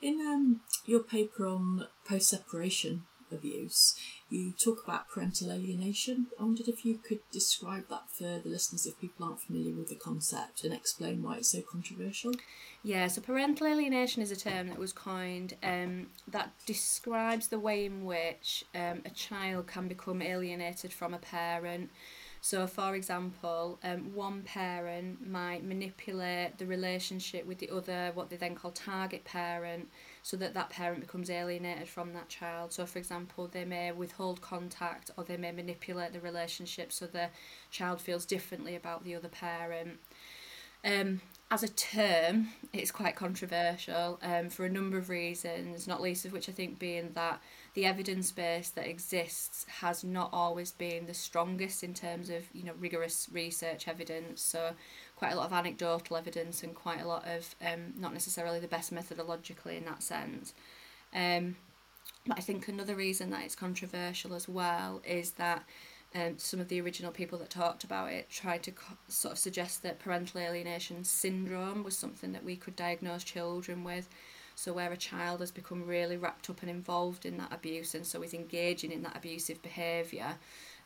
In 0.00 0.20
um, 0.22 0.60
your 0.86 1.00
paper 1.00 1.46
on 1.46 1.86
post 2.08 2.30
separation 2.30 3.02
abuse, 3.32 3.94
you 4.28 4.52
talk 4.52 4.82
about 4.84 5.08
parental 5.08 5.52
alienation. 5.52 6.26
I 6.38 6.44
wondered 6.44 6.68
if 6.68 6.84
you 6.84 6.98
could 6.98 7.20
describe 7.30 7.88
that 7.88 8.10
for 8.10 8.40
the 8.42 8.48
listeners 8.48 8.86
if 8.86 9.00
people 9.00 9.26
aren't 9.26 9.40
familiar 9.40 9.74
with 9.74 9.88
the 9.88 9.96
concept 9.96 10.64
and 10.64 10.72
explain 10.72 11.22
why 11.22 11.36
it's 11.36 11.52
so 11.52 11.62
controversial. 11.62 12.32
Yeah, 12.82 13.06
so 13.08 13.20
parental 13.20 13.66
alienation 13.66 14.22
is 14.22 14.30
a 14.30 14.36
term 14.36 14.68
that 14.68 14.78
was 14.78 14.92
coined 14.92 15.54
um, 15.62 16.08
that 16.28 16.52
describes 16.66 17.48
the 17.48 17.58
way 17.58 17.84
in 17.84 18.04
which 18.04 18.64
um, 18.74 19.02
a 19.04 19.10
child 19.10 19.66
can 19.66 19.88
become 19.88 20.22
alienated 20.22 20.92
from 20.92 21.14
a 21.14 21.18
parent. 21.18 21.90
So, 22.40 22.68
for 22.68 22.94
example, 22.94 23.80
um, 23.82 24.14
one 24.14 24.42
parent 24.42 25.26
might 25.26 25.64
manipulate 25.64 26.58
the 26.58 26.66
relationship 26.66 27.44
with 27.44 27.58
the 27.58 27.70
other, 27.70 28.12
what 28.14 28.30
they 28.30 28.36
then 28.36 28.54
call 28.54 28.70
target 28.70 29.24
parent, 29.24 29.88
so 30.26 30.36
that 30.36 30.54
that 30.54 30.70
parent 30.70 31.00
becomes 31.00 31.30
alienated 31.30 31.86
from 31.86 32.12
that 32.12 32.28
child. 32.28 32.72
So, 32.72 32.84
for 32.84 32.98
example, 32.98 33.46
they 33.46 33.64
may 33.64 33.92
withhold 33.92 34.40
contact 34.40 35.08
or 35.16 35.22
they 35.22 35.36
may 35.36 35.52
manipulate 35.52 36.12
the 36.12 36.18
relationship 36.18 36.92
so 36.92 37.06
the 37.06 37.28
child 37.70 38.00
feels 38.00 38.26
differently 38.26 38.74
about 38.74 39.04
the 39.04 39.14
other 39.14 39.28
parent. 39.28 40.00
Um, 40.84 41.20
as 41.48 41.62
a 41.62 41.68
term, 41.68 42.48
it's 42.72 42.90
quite 42.90 43.14
controversial 43.14 44.18
um, 44.20 44.50
for 44.50 44.64
a 44.64 44.68
number 44.68 44.98
of 44.98 45.10
reasons, 45.10 45.86
not 45.86 46.02
least 46.02 46.24
of 46.24 46.32
which 46.32 46.48
I 46.48 46.52
think 46.52 46.80
being 46.80 47.12
that 47.14 47.40
the 47.74 47.86
evidence 47.86 48.32
base 48.32 48.70
that 48.70 48.88
exists 48.88 49.64
has 49.80 50.02
not 50.02 50.30
always 50.32 50.72
been 50.72 51.06
the 51.06 51.14
strongest 51.14 51.84
in 51.84 51.94
terms 51.94 52.30
of 52.30 52.42
you 52.52 52.64
know 52.64 52.72
rigorous 52.80 53.28
research 53.30 53.86
evidence. 53.86 54.42
So 54.42 54.72
quite 55.16 55.32
a 55.32 55.36
lot 55.36 55.46
of 55.46 55.52
anecdotal 55.52 56.16
evidence 56.16 56.62
and 56.62 56.74
quite 56.74 57.00
a 57.00 57.08
lot 57.08 57.26
of 57.26 57.54
um, 57.60 57.94
not 57.98 58.12
necessarily 58.12 58.60
the 58.60 58.68
best 58.68 58.94
methodologically 58.94 59.78
in 59.78 59.84
that 59.86 60.02
sense. 60.02 60.52
Um, 61.14 61.56
but 62.26 62.38
I 62.38 62.42
think 62.42 62.68
another 62.68 62.94
reason 62.94 63.30
that 63.30 63.44
it's 63.44 63.54
controversial 63.54 64.34
as 64.34 64.48
well 64.48 65.00
is 65.06 65.32
that 65.32 65.64
um, 66.14 66.38
some 66.38 66.60
of 66.60 66.68
the 66.68 66.80
original 66.80 67.12
people 67.12 67.38
that 67.38 67.50
talked 67.50 67.84
about 67.84 68.12
it 68.12 68.30
tried 68.30 68.62
to 68.64 68.72
co- 68.72 68.96
sort 69.08 69.32
of 69.32 69.38
suggest 69.38 69.82
that 69.82 69.98
parental 69.98 70.40
alienation 70.40 71.04
syndrome 71.04 71.82
was 71.82 71.96
something 71.96 72.32
that 72.32 72.44
we 72.44 72.56
could 72.56 72.76
diagnose 72.76 73.24
children 73.24 73.84
with. 73.84 74.08
So, 74.54 74.72
where 74.72 74.92
a 74.92 74.96
child 74.96 75.40
has 75.40 75.50
become 75.50 75.86
really 75.86 76.16
wrapped 76.16 76.48
up 76.48 76.62
and 76.62 76.70
involved 76.70 77.26
in 77.26 77.36
that 77.38 77.52
abuse 77.52 77.94
and 77.94 78.06
so 78.06 78.22
is 78.22 78.32
engaging 78.32 78.90
in 78.90 79.02
that 79.02 79.16
abusive 79.16 79.60
behaviour, 79.62 80.36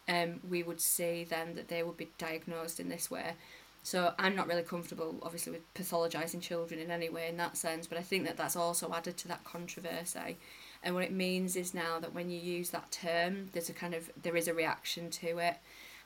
um, 0.08 0.40
we 0.48 0.62
would 0.62 0.80
see 0.80 1.24
then 1.24 1.54
that 1.54 1.68
they 1.68 1.82
would 1.82 1.96
be 1.96 2.10
diagnosed 2.18 2.80
in 2.80 2.88
this 2.88 3.10
way. 3.10 3.34
So, 3.82 4.12
I'm 4.18 4.36
not 4.36 4.46
really 4.46 4.62
comfortable, 4.62 5.18
obviously, 5.22 5.52
with 5.52 5.74
pathologising 5.74 6.42
children 6.42 6.80
in 6.80 6.90
any 6.90 7.08
way 7.08 7.28
in 7.28 7.36
that 7.38 7.56
sense, 7.56 7.86
but 7.86 7.98
I 7.98 8.02
think 8.02 8.26
that 8.26 8.36
that's 8.36 8.56
also 8.56 8.92
added 8.92 9.16
to 9.18 9.28
that 9.28 9.44
controversy. 9.44 10.36
And 10.82 10.94
what 10.94 11.04
it 11.04 11.12
means 11.12 11.56
is 11.56 11.74
now 11.74 11.98
that 12.00 12.14
when 12.14 12.30
you 12.30 12.38
use 12.38 12.70
that 12.70 12.90
term 12.90 13.50
there's 13.52 13.68
a 13.68 13.74
kind 13.74 13.94
of 13.94 14.10
there 14.20 14.36
is 14.36 14.48
a 14.48 14.54
reaction 14.54 15.10
to 15.10 15.38
it. 15.38 15.56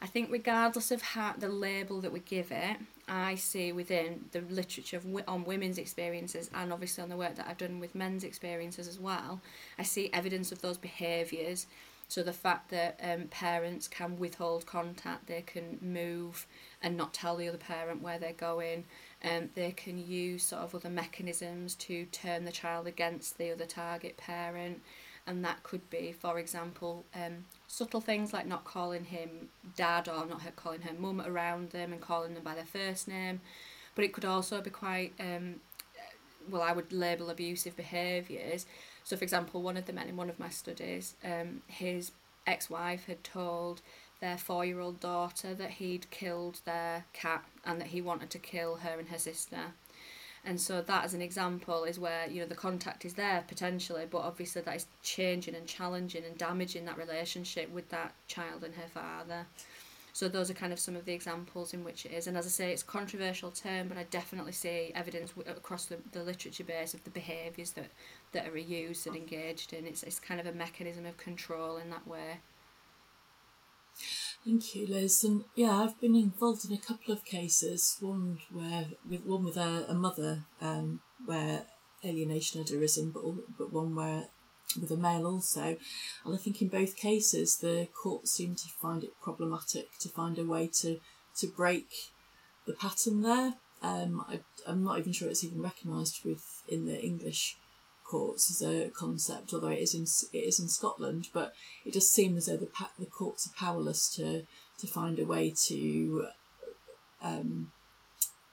I 0.02 0.06
think 0.06 0.30
regardless 0.30 0.90
of 0.90 1.00
how 1.00 1.34
the 1.38 1.48
label 1.48 2.00
that 2.00 2.12
we 2.12 2.20
give 2.20 2.52
it 2.52 2.76
i 3.08 3.34
see 3.34 3.72
within 3.72 4.24
the 4.32 4.40
literature 4.40 4.96
of, 4.96 5.06
on 5.28 5.44
women's 5.44 5.78
experiences 5.78 6.50
and 6.54 6.72
obviously 6.72 7.02
on 7.02 7.08
the 7.08 7.16
work 7.16 7.34
that 7.37 7.46
i've 7.48 7.58
done 7.58 7.80
with 7.80 7.94
men's 7.94 8.24
experiences 8.24 8.88
as 8.88 8.98
well 8.98 9.40
i 9.78 9.82
see 9.82 10.10
evidence 10.12 10.52
of 10.52 10.60
those 10.62 10.78
behaviours 10.78 11.66
so 12.09 12.23
the 12.23 12.33
fact 12.33 12.71
that 12.71 12.99
um, 13.03 13.25
parents 13.29 13.88
can 13.88 14.19
withhold 14.19 14.67
contact 14.67 15.27
they 15.27 15.43
can 15.43 15.79
move 15.81 16.47
and 16.83 16.97
not 16.97 17.14
tell 17.14 17.37
the 17.37 17.49
other 17.49 17.59
parent 17.59 18.03
where 18.03 18.19
they're 18.19 18.33
going 18.33 18.85
um, 19.25 19.49
they 19.55 19.73
can 19.73 19.99
use 19.99 20.43
sort 20.43 20.62
of 20.62 20.75
other 20.75 20.90
mechanisms 20.90 21.75
to 21.75 22.05
turn 22.07 22.45
the 22.45 22.53
child 22.53 22.87
against 22.87 23.38
the 23.38 23.51
other 23.53 23.67
target 23.67 24.17
parent 24.17 24.81
and 25.27 25.45
that 25.45 25.62
could 25.62 25.88
be 25.90 26.12
for 26.12 26.38
example 26.38 27.05
um, 27.14 27.45
subtle 27.67 28.01
things 28.01 28.33
like 28.33 28.47
not 28.47 28.64
calling 28.64 29.05
him 29.05 29.49
dad 29.77 30.09
or 30.09 30.27
not 30.27 30.43
her 30.43 30.53
calling 30.55 30.83
her 30.83 30.95
mum 30.99 31.23
around 31.27 31.71
them 31.71 31.93
and 31.93 32.01
calling 32.01 32.35
them 32.35 32.43
by 32.43 32.55
their 32.55 32.64
first 32.64 33.09
name 33.09 33.40
but 33.95 34.05
it 34.05 34.12
could 34.12 34.25
also 34.25 34.61
be 34.61 34.71
quite 34.71 35.12
um, 35.21 35.57
well, 36.51 36.62
I 36.62 36.73
would 36.73 36.93
label 36.93 37.31
abusive 37.31 37.77
behaviours. 37.77 38.67
So, 39.05 39.17
for 39.17 39.23
example, 39.23 39.62
one 39.62 39.77
of 39.77 39.85
the 39.85 39.93
men 39.93 40.09
in 40.09 40.17
one 40.17 40.31
of 40.31 40.40
my 40.40 40.49
studies, 40.49 41.14
um, 41.23 41.62
his 41.67 42.12
ex-wife 42.47 43.05
had 43.07 43.23
told 43.23 43.83
their 44.21 44.38
four-year-old 44.38 45.01
daughter 45.01 45.55
that 45.55 45.73
he'd 45.73 46.11
killed 46.11 46.61
their 46.64 47.05
cat 47.12 47.45
and 47.67 47.81
that 47.81 47.88
he 47.88 48.01
wanted 48.01 48.31
to 48.31 48.38
kill 48.38 48.77
her 48.77 48.99
and 48.99 49.09
her 49.09 49.19
sister. 49.19 49.73
And 50.47 50.61
so 50.61 50.83
that, 50.83 51.05
as 51.05 51.14
an 51.14 51.23
example, 51.23 51.85
is 51.85 51.99
where 51.99 52.29
you 52.29 52.40
know 52.40 52.47
the 52.47 52.55
contact 52.55 53.05
is 53.05 53.14
there 53.14 53.45
potentially, 53.47 54.07
but 54.11 54.19
obviously 54.19 54.62
that 54.62 54.77
is 54.77 54.87
changing 55.03 55.55
and 55.55 55.67
challenging 55.67 56.25
and 56.25 56.37
damaging 56.37 56.85
that 56.85 56.99
relationship 56.99 57.71
with 57.71 57.88
that 57.90 58.12
child 58.29 58.62
and 58.62 58.75
her 58.75 58.88
father. 58.88 59.47
So 60.14 60.29
those 60.29 60.48
are 60.48 60.55
kind 60.55 60.72
of 60.72 60.79
some 60.79 60.94
of 60.94 61.05
the 61.07 61.12
examples 61.12 61.74
in 61.74 61.83
which 61.83 62.07
it 62.07 62.12
is. 62.12 62.29
And 62.29 62.37
as 62.37 62.46
I 62.46 62.48
say, 62.48 62.72
it's 62.72 62.83
a 62.83 62.87
controversial 62.87 63.50
term, 63.50 63.88
but 63.88 63.98
I 63.98 64.05
definitely 64.05 64.53
see 64.53 64.92
evidence 64.94 65.35
across 65.44 65.87
the, 65.87 65.98
the 66.12 66.22
literature 66.22 66.62
base 66.62 66.94
of 66.94 67.03
the 67.03 67.11
behaviours 67.11 67.72
that, 67.72 67.90
that 68.31 68.46
are 68.46 68.57
used 68.57 69.09
and 69.09 69.16
engaged 69.16 69.72
in. 69.72 69.88
It's, 69.88 70.05
it's 70.05 70.20
kind 70.20 70.38
of 70.38 70.46
a 70.46 70.53
mechanism 70.53 71.05
of 71.05 71.16
control 71.16 71.79
in 71.79 71.90
that 71.90 72.07
way. 72.07 72.38
Thank 74.44 74.77
you, 74.77 74.87
Liz. 74.87 75.24
And 75.24 75.46
yeah, 75.57 75.83
I've 75.83 76.00
been 76.00 76.14
involved 76.14 76.64
in 76.64 76.72
a 76.72 76.81
couple 76.81 77.12
of 77.12 77.24
cases. 77.24 77.96
One 77.98 78.38
where 78.53 78.87
with 79.09 79.24
one 79.24 79.44
with 79.44 79.57
a, 79.57 79.87
a 79.88 79.94
mother, 79.94 80.44
um, 80.61 81.00
where 81.27 81.66
alienation 82.05 82.62
had 82.62 82.70
arisen, 82.70 83.11
but 83.11 83.24
but 83.59 83.72
one 83.72 83.96
where 83.96 84.29
with 84.81 84.90
a 84.90 84.96
male 84.96 85.27
also. 85.27 85.77
And 86.24 86.35
I 86.35 86.37
think 86.37 86.61
in 86.61 86.68
both 86.68 86.96
cases, 86.96 87.59
the 87.59 87.88
court 88.03 88.29
seemed 88.29 88.59
to 88.59 88.68
find 88.68 89.05
it 89.05 89.20
problematic 89.22 89.98
to 90.00 90.09
find 90.09 90.38
a 90.38 90.44
way 90.44 90.68
to, 90.81 91.00
to 91.38 91.46
break 91.46 91.88
the 92.66 92.72
pattern 92.72 93.22
there. 93.22 93.55
Um, 93.83 94.24
I, 94.29 94.40
I'm 94.66 94.83
not 94.83 94.98
even 94.98 95.12
sure 95.12 95.29
it's 95.29 95.44
even 95.44 95.62
recognised 95.62 96.24
with 96.24 96.62
in 96.68 96.87
the 96.87 97.00
English 97.00 97.59
courts 98.05 98.50
as 98.50 98.66
a 98.66 98.90
concept, 98.90 99.53
although 99.53 99.68
it 99.68 99.81
is 99.81 99.94
in 99.94 100.05
it 100.33 100.44
is 100.44 100.59
in 100.61 100.68
Scotland. 100.68 101.29
But 101.33 101.53
it 101.85 101.92
does 101.92 102.11
seem 102.11 102.37
as 102.37 102.46
though 102.46 102.57
the 102.57 102.70
the 102.98 103.07
courts 103.07 103.46
are 103.46 103.59
powerless 103.59 104.09
to 104.16 104.46
to 104.79 104.87
find 104.87 105.18
a 105.18 105.27
way 105.27 105.53
to 105.66 106.27
um, 107.22 107.72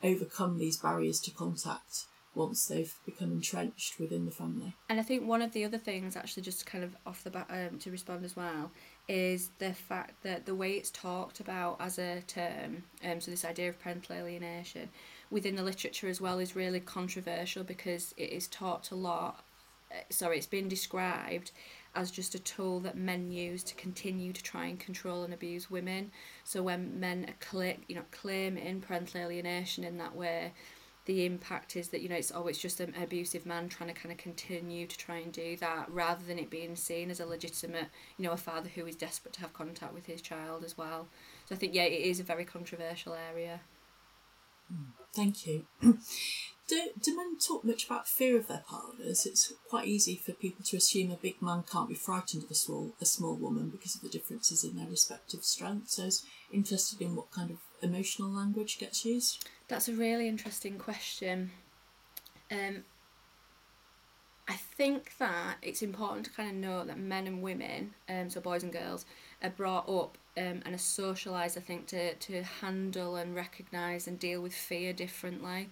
overcome 0.03 0.57
these 0.57 0.77
barriers 0.77 1.19
to 1.21 1.31
contact 1.31 2.05
once 2.33 2.65
they've 2.67 2.93
become 3.05 3.31
entrenched 3.31 3.99
within 3.99 4.25
the 4.25 4.31
family. 4.31 4.73
And 4.89 4.99
I 4.99 5.03
think 5.03 5.27
one 5.27 5.41
of 5.41 5.51
the 5.51 5.65
other 5.65 5.77
things, 5.77 6.15
actually, 6.15 6.43
just 6.43 6.65
kind 6.65 6.83
of 6.83 6.95
off 7.05 7.23
the 7.23 7.29
bat 7.29 7.47
um, 7.49 7.77
to 7.79 7.91
respond 7.91 8.23
as 8.23 8.35
well, 8.35 8.71
is 9.07 9.49
the 9.59 9.73
fact 9.73 10.23
that 10.23 10.45
the 10.45 10.55
way 10.55 10.73
it's 10.73 10.89
talked 10.91 11.39
about 11.41 11.77
as 11.79 11.99
a 11.99 12.21
term, 12.27 12.83
um, 13.03 13.19
so 13.19 13.31
this 13.31 13.43
idea 13.43 13.69
of 13.69 13.79
parental 13.79 14.15
alienation, 14.15 14.89
within 15.29 15.55
the 15.55 15.63
literature 15.63 16.07
as 16.07 16.21
well, 16.21 16.39
is 16.39 16.55
really 16.55 16.79
controversial 16.79 17.63
because 17.63 18.13
it 18.17 18.29
is 18.29 18.47
taught 18.47 18.91
a 18.91 18.95
lot. 18.95 19.43
Uh, 19.91 19.95
sorry, 20.09 20.37
it's 20.37 20.47
been 20.47 20.69
described 20.69 21.51
as 21.93 22.11
just 22.11 22.35
a 22.35 22.39
tool 22.39 22.79
that 22.79 22.97
men 22.97 23.29
use 23.29 23.63
to 23.63 23.75
continue 23.75 24.31
to 24.31 24.41
try 24.41 24.65
and 24.67 24.79
control 24.79 25.23
and 25.23 25.33
abuse 25.33 25.69
women. 25.69 26.09
So 26.45 26.63
when 26.63 26.97
men 26.99 27.25
are 27.27 27.45
cl- 27.45 27.75
you 27.89 27.95
know 27.95 28.05
claiming 28.11 28.79
parental 28.79 29.19
alienation 29.19 29.83
in 29.83 29.97
that 29.97 30.15
way, 30.15 30.53
the 31.11 31.25
impact 31.25 31.75
is 31.75 31.89
that 31.89 32.01
you 32.01 32.07
know 32.07 32.15
it's 32.15 32.31
oh 32.33 32.47
it's 32.47 32.57
just 32.57 32.79
an 32.79 32.93
abusive 33.01 33.45
man 33.45 33.67
trying 33.67 33.93
to 33.93 33.99
kind 33.99 34.13
of 34.13 34.17
continue 34.17 34.87
to 34.87 34.97
try 34.97 35.17
and 35.17 35.33
do 35.33 35.57
that 35.57 35.91
rather 35.91 36.23
than 36.25 36.39
it 36.39 36.49
being 36.49 36.73
seen 36.73 37.11
as 37.11 37.19
a 37.19 37.25
legitimate 37.25 37.87
you 38.17 38.23
know 38.23 38.31
a 38.31 38.37
father 38.37 38.69
who 38.75 38.85
is 38.85 38.95
desperate 38.95 39.33
to 39.33 39.41
have 39.41 39.51
contact 39.51 39.93
with 39.93 40.05
his 40.05 40.21
child 40.21 40.63
as 40.63 40.77
well. 40.77 41.09
So 41.47 41.55
i 41.55 41.57
think 41.57 41.75
yeah 41.75 41.83
it 41.83 42.01
is 42.01 42.21
a 42.21 42.23
very 42.23 42.45
controversial 42.45 43.13
area. 43.13 43.59
Mm. 44.73 44.93
Thank 45.13 45.45
you 45.45 45.65
do, 46.75 46.89
do 47.01 47.15
men 47.15 47.37
talk 47.37 47.63
much 47.63 47.85
about 47.85 48.07
fear 48.07 48.37
of 48.37 48.47
their 48.47 48.63
partners 48.67 49.25
it's 49.25 49.53
quite 49.69 49.87
easy 49.87 50.15
for 50.15 50.31
people 50.33 50.63
to 50.63 50.77
assume 50.77 51.11
a 51.11 51.15
big 51.15 51.41
man 51.41 51.63
can't 51.71 51.89
be 51.89 51.95
frightened 51.95 52.43
of 52.43 52.51
a 52.51 52.55
small 52.55 52.93
a 53.01 53.05
small 53.05 53.35
woman 53.35 53.69
because 53.69 53.95
of 53.95 54.01
the 54.01 54.09
differences 54.09 54.63
in 54.63 54.75
their 54.75 54.87
respective 54.87 55.43
strengths 55.43 55.95
so 55.95 56.03
i 56.03 56.05
was 56.05 56.25
interested 56.51 57.01
in 57.01 57.15
what 57.15 57.31
kind 57.31 57.51
of 57.51 57.57
emotional 57.81 58.29
language 58.29 58.79
gets 58.79 59.05
used 59.05 59.47
that's 59.71 59.87
a 59.87 59.93
really 59.93 60.27
interesting 60.27 60.77
question. 60.77 61.49
Um, 62.51 62.83
I 64.49 64.55
think 64.55 65.17
that 65.17 65.55
it's 65.61 65.81
important 65.81 66.25
to 66.25 66.31
kind 66.33 66.49
of 66.49 66.55
know 66.55 66.83
that 66.83 66.99
men 66.99 67.25
and 67.25 67.41
women, 67.41 67.93
um, 68.09 68.29
so 68.29 68.41
boys 68.41 68.63
and 68.63 68.73
girls, 68.73 69.05
are 69.41 69.49
brought 69.49 69.87
up 69.87 70.17
um, 70.37 70.61
and 70.65 70.75
are 70.75 70.77
socialised, 70.77 71.55
I 71.55 71.61
think, 71.61 71.87
to, 71.87 72.15
to 72.15 72.43
handle 72.43 73.15
and 73.15 73.33
recognise 73.33 74.07
and 74.07 74.19
deal 74.19 74.41
with 74.41 74.53
fear 74.53 74.91
differently. 74.91 75.69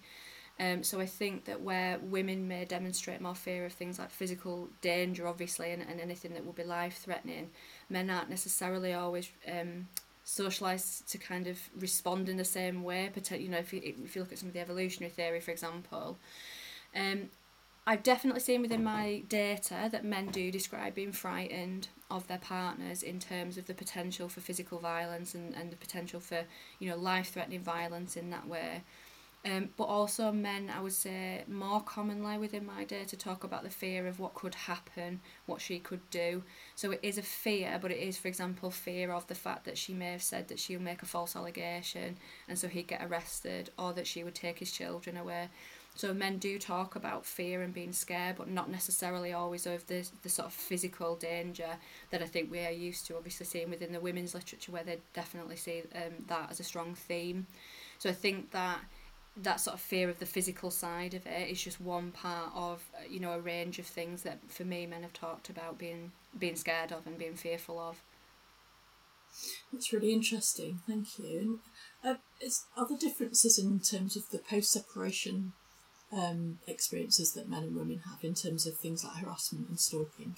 Um, 0.60 0.82
so 0.82 1.00
I 1.00 1.06
think 1.06 1.46
that 1.46 1.62
where 1.62 1.98
women 2.00 2.46
may 2.46 2.66
demonstrate 2.66 3.22
more 3.22 3.34
fear 3.34 3.64
of 3.64 3.72
things 3.72 3.98
like 3.98 4.10
physical 4.10 4.68
danger, 4.82 5.26
obviously, 5.26 5.70
and, 5.70 5.82
and 5.82 5.98
anything 5.98 6.34
that 6.34 6.44
would 6.44 6.54
be 6.54 6.64
life 6.64 6.98
threatening, 6.98 7.48
men 7.88 8.10
aren't 8.10 8.28
necessarily 8.28 8.92
always 8.92 9.30
um, 9.50 9.88
socialized 10.22 11.08
to 11.08 11.16
kind 11.16 11.46
of 11.46 11.58
respond 11.78 12.28
in 12.28 12.36
the 12.36 12.44
same 12.44 12.82
way. 12.82 13.10
You 13.30 13.48
know, 13.48 13.56
if 13.56 13.72
you, 13.72 13.80
if 13.82 14.14
you 14.14 14.20
look 14.20 14.32
at 14.32 14.38
some 14.38 14.48
of 14.48 14.52
the 14.52 14.60
evolutionary 14.60 15.10
theory, 15.10 15.40
for 15.40 15.50
example, 15.50 16.18
um, 16.94 17.30
I've 17.86 18.02
definitely 18.02 18.40
seen 18.40 18.60
within 18.60 18.84
my 18.84 19.22
data 19.30 19.88
that 19.90 20.04
men 20.04 20.26
do 20.26 20.50
describe 20.50 20.94
being 20.94 21.12
frightened 21.12 21.88
of 22.10 22.26
their 22.26 22.38
partners 22.38 23.02
in 23.02 23.18
terms 23.18 23.56
of 23.56 23.66
the 23.66 23.72
potential 23.72 24.28
for 24.28 24.40
physical 24.40 24.78
violence 24.78 25.34
and, 25.34 25.54
and 25.54 25.72
the 25.72 25.76
potential 25.76 26.20
for, 26.20 26.44
you 26.78 26.90
know, 26.90 26.96
life 26.96 27.32
threatening 27.32 27.62
violence 27.62 28.14
in 28.14 28.28
that 28.28 28.46
way. 28.46 28.82
Um, 29.42 29.70
but 29.78 29.84
also 29.84 30.30
men, 30.32 30.70
I 30.74 30.80
would 30.80 30.92
say, 30.92 31.44
more 31.48 31.80
commonly 31.80 32.36
within 32.36 32.66
my 32.66 32.84
day 32.84 33.04
to 33.04 33.16
talk 33.16 33.42
about 33.42 33.62
the 33.62 33.70
fear 33.70 34.06
of 34.06 34.20
what 34.20 34.34
could 34.34 34.54
happen, 34.54 35.20
what 35.46 35.62
she 35.62 35.78
could 35.78 36.08
do. 36.10 36.42
So 36.76 36.90
it 36.90 37.00
is 37.02 37.16
a 37.16 37.22
fear, 37.22 37.78
but 37.80 37.90
it 37.90 37.98
is, 37.98 38.18
for 38.18 38.28
example, 38.28 38.70
fear 38.70 39.12
of 39.12 39.26
the 39.28 39.34
fact 39.34 39.64
that 39.64 39.78
she 39.78 39.94
may 39.94 40.12
have 40.12 40.22
said 40.22 40.48
that 40.48 40.58
she'll 40.58 40.78
make 40.80 41.02
a 41.02 41.06
false 41.06 41.34
allegation 41.34 42.18
and 42.48 42.58
so 42.58 42.68
he'd 42.68 42.86
get 42.88 43.02
arrested 43.02 43.70
or 43.78 43.94
that 43.94 44.06
she 44.06 44.22
would 44.24 44.34
take 44.34 44.58
his 44.58 44.72
children 44.72 45.16
away. 45.16 45.48
So 45.94 46.14
men 46.14 46.38
do 46.38 46.58
talk 46.58 46.94
about 46.94 47.26
fear 47.26 47.62
and 47.62 47.74
being 47.74 47.92
scared, 47.92 48.36
but 48.36 48.48
not 48.48 48.70
necessarily 48.70 49.32
always 49.32 49.66
of 49.66 49.86
the, 49.86 50.08
the 50.22 50.28
sort 50.28 50.46
of 50.46 50.52
physical 50.52 51.16
danger 51.16 51.76
that 52.10 52.22
I 52.22 52.26
think 52.26 52.50
we 52.50 52.60
are 52.60 52.70
used 52.70 53.06
to, 53.06 53.16
obviously 53.16 53.46
seeing 53.46 53.70
within 53.70 53.92
the 53.92 54.00
women's 54.00 54.34
literature, 54.34 54.70
where 54.72 54.84
they 54.84 54.98
definitely 55.14 55.56
see 55.56 55.82
um, 55.94 56.24
that 56.28 56.50
as 56.50 56.60
a 56.60 56.64
strong 56.64 56.94
theme. 56.94 57.46
So 57.98 58.08
I 58.08 58.12
think 58.12 58.50
that 58.52 58.78
that 59.42 59.60
sort 59.60 59.74
of 59.74 59.80
fear 59.80 60.08
of 60.08 60.18
the 60.18 60.26
physical 60.26 60.70
side 60.70 61.14
of 61.14 61.26
it 61.26 61.48
is 61.48 61.62
just 61.62 61.80
one 61.80 62.10
part 62.10 62.50
of 62.54 62.82
you 63.08 63.20
know 63.20 63.32
a 63.32 63.40
range 63.40 63.78
of 63.78 63.86
things 63.86 64.22
that 64.22 64.38
for 64.48 64.64
me 64.64 64.86
men 64.86 65.02
have 65.02 65.12
talked 65.12 65.48
about 65.48 65.78
being 65.78 66.12
being 66.38 66.56
scared 66.56 66.92
of 66.92 67.06
and 67.06 67.18
being 67.18 67.34
fearful 67.34 67.78
of 67.78 68.02
that's 69.72 69.92
really 69.92 70.12
interesting 70.12 70.80
thank 70.86 71.18
you 71.18 71.60
uh, 72.04 72.14
is, 72.40 72.66
are 72.76 72.86
there 72.88 72.98
differences 72.98 73.58
in 73.58 73.80
terms 73.80 74.16
of 74.16 74.28
the 74.30 74.38
post-separation 74.38 75.52
um, 76.12 76.58
experiences 76.66 77.32
that 77.34 77.48
men 77.48 77.62
and 77.62 77.76
women 77.76 78.00
have 78.10 78.24
in 78.24 78.34
terms 78.34 78.66
of 78.66 78.76
things 78.76 79.04
like 79.04 79.22
harassment 79.22 79.68
and 79.68 79.78
stalking 79.78 80.34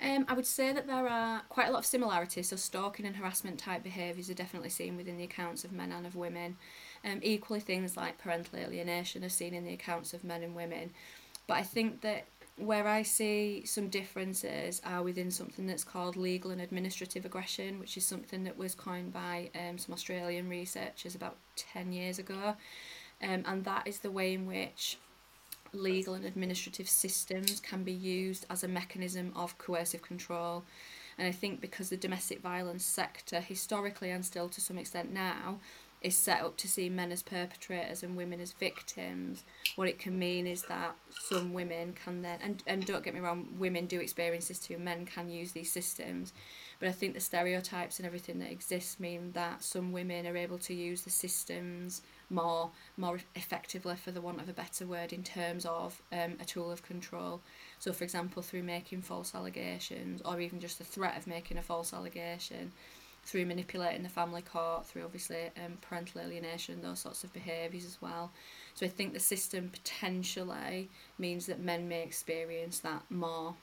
um, 0.00 0.26
I 0.28 0.34
would 0.34 0.46
say 0.46 0.72
that 0.72 0.86
there 0.86 1.08
are 1.08 1.42
quite 1.48 1.68
a 1.68 1.72
lot 1.72 1.80
of 1.80 1.86
similarities. 1.86 2.50
So, 2.50 2.56
stalking 2.56 3.04
and 3.04 3.16
harassment 3.16 3.58
type 3.58 3.82
behaviours 3.82 4.30
are 4.30 4.34
definitely 4.34 4.68
seen 4.68 4.96
within 4.96 5.16
the 5.16 5.24
accounts 5.24 5.64
of 5.64 5.72
men 5.72 5.90
and 5.90 6.06
of 6.06 6.14
women. 6.14 6.56
Um, 7.04 7.20
equally, 7.22 7.60
things 7.60 7.96
like 7.96 8.18
parental 8.18 8.58
alienation 8.58 9.24
are 9.24 9.28
seen 9.28 9.54
in 9.54 9.64
the 9.64 9.74
accounts 9.74 10.14
of 10.14 10.24
men 10.24 10.42
and 10.42 10.54
women. 10.54 10.90
But 11.46 11.58
I 11.58 11.62
think 11.62 12.00
that 12.02 12.26
where 12.58 12.88
I 12.88 13.02
see 13.02 13.62
some 13.64 13.88
differences 13.88 14.82
are 14.84 15.02
within 15.02 15.30
something 15.30 15.66
that's 15.66 15.84
called 15.84 16.16
legal 16.16 16.50
and 16.50 16.60
administrative 16.60 17.24
aggression, 17.24 17.78
which 17.78 17.96
is 17.96 18.04
something 18.04 18.44
that 18.44 18.58
was 18.58 18.74
coined 18.74 19.12
by 19.12 19.50
um, 19.54 19.78
some 19.78 19.94
Australian 19.94 20.48
researchers 20.48 21.14
about 21.14 21.36
10 21.56 21.92
years 21.92 22.18
ago. 22.18 22.56
Um, 23.22 23.44
and 23.46 23.64
that 23.64 23.86
is 23.86 24.00
the 24.00 24.10
way 24.10 24.34
in 24.34 24.46
which 24.46 24.98
legal 25.72 26.14
and 26.14 26.24
administrative 26.24 26.88
systems 26.88 27.60
can 27.60 27.84
be 27.84 27.92
used 27.92 28.46
as 28.50 28.64
a 28.64 28.68
mechanism 28.68 29.32
of 29.36 29.58
coercive 29.58 30.02
control. 30.02 30.64
And 31.16 31.26
I 31.28 31.32
think 31.32 31.60
because 31.60 31.90
the 31.90 31.96
domestic 31.96 32.40
violence 32.40 32.84
sector, 32.84 33.40
historically 33.40 34.10
and 34.10 34.24
still 34.24 34.48
to 34.48 34.60
some 34.60 34.78
extent 34.78 35.12
now, 35.12 35.58
is 36.00 36.16
set 36.16 36.42
up 36.42 36.56
to 36.56 36.68
see 36.68 36.88
men 36.88 37.10
as 37.10 37.22
perpetrators 37.22 38.02
and 38.02 38.16
women 38.16 38.40
as 38.40 38.52
victims, 38.52 39.44
what 39.76 39.88
it 39.88 39.98
can 39.98 40.18
mean 40.18 40.46
is 40.46 40.62
that 40.62 40.94
some 41.10 41.52
women 41.52 41.92
can 41.92 42.22
then, 42.22 42.38
and, 42.42 42.62
and 42.66 42.86
don't 42.86 43.04
get 43.04 43.14
me 43.14 43.20
wrong, 43.20 43.48
women 43.58 43.86
do 43.86 44.00
experience 44.00 44.48
this 44.48 44.58
too, 44.60 44.78
men 44.78 45.04
can 45.06 45.28
use 45.28 45.52
these 45.52 45.72
systems, 45.72 46.32
but 46.78 46.88
I 46.88 46.92
think 46.92 47.14
the 47.14 47.20
stereotypes 47.20 47.98
and 47.98 48.06
everything 48.06 48.38
that 48.38 48.52
exists 48.52 49.00
mean 49.00 49.32
that 49.32 49.62
some 49.62 49.90
women 49.90 50.26
are 50.26 50.36
able 50.36 50.58
to 50.58 50.74
use 50.74 51.02
the 51.02 51.10
systems 51.10 52.02
more 52.30 52.70
more 52.96 53.18
effectively, 53.34 53.96
for 53.96 54.10
the 54.10 54.20
want 54.20 54.40
of 54.40 54.48
a 54.48 54.52
better 54.52 54.86
word, 54.86 55.12
in 55.12 55.22
terms 55.22 55.64
of 55.64 56.02
um, 56.12 56.36
a 56.40 56.44
tool 56.44 56.70
of 56.70 56.82
control. 56.82 57.40
So, 57.78 57.92
for 57.92 58.04
example, 58.04 58.42
through 58.42 58.64
making 58.64 59.02
false 59.02 59.34
allegations, 59.34 60.20
or 60.24 60.38
even 60.40 60.60
just 60.60 60.78
the 60.78 60.84
threat 60.84 61.16
of 61.16 61.26
making 61.26 61.56
a 61.56 61.62
false 61.62 61.92
allegation, 61.92 62.72
through 63.28 63.44
manipulating 63.44 64.02
the 64.02 64.08
family 64.08 64.40
court, 64.40 64.86
through 64.86 65.04
obviously 65.04 65.50
um, 65.62 65.76
parental 65.82 66.22
alienation, 66.22 66.80
those 66.80 66.98
sorts 66.98 67.24
of 67.24 67.32
behaviours 67.34 67.84
as 67.84 68.00
well. 68.00 68.32
So 68.72 68.86
I 68.86 68.88
think 68.88 69.12
the 69.12 69.20
system 69.20 69.68
potentially 69.68 70.88
means 71.18 71.44
that 71.44 71.60
men 71.60 71.88
may 71.88 72.02
experience 72.02 72.78
that 72.78 73.02
more. 73.10 73.54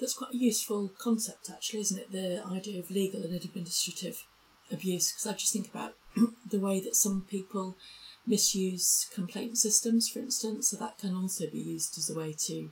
That's 0.00 0.14
quite 0.14 0.34
a 0.34 0.36
useful 0.36 0.90
concept, 0.98 1.48
actually, 1.48 1.80
isn't 1.80 1.98
it? 1.98 2.10
The 2.10 2.42
idea 2.44 2.80
of 2.80 2.90
legal 2.90 3.22
and 3.22 3.32
administrative 3.32 4.24
abuse, 4.72 5.12
because 5.12 5.26
I 5.26 5.34
just 5.34 5.52
think 5.52 5.68
about 5.68 5.94
the 6.50 6.58
way 6.58 6.80
that 6.80 6.96
some 6.96 7.24
people 7.30 7.76
misuse 8.26 9.08
complaint 9.14 9.58
systems, 9.58 10.08
for 10.08 10.18
instance, 10.18 10.70
so 10.70 10.76
that 10.78 10.98
can 10.98 11.14
also 11.14 11.44
be 11.48 11.60
used 11.60 11.96
as 11.98 12.10
a 12.10 12.18
way 12.18 12.34
to 12.46 12.70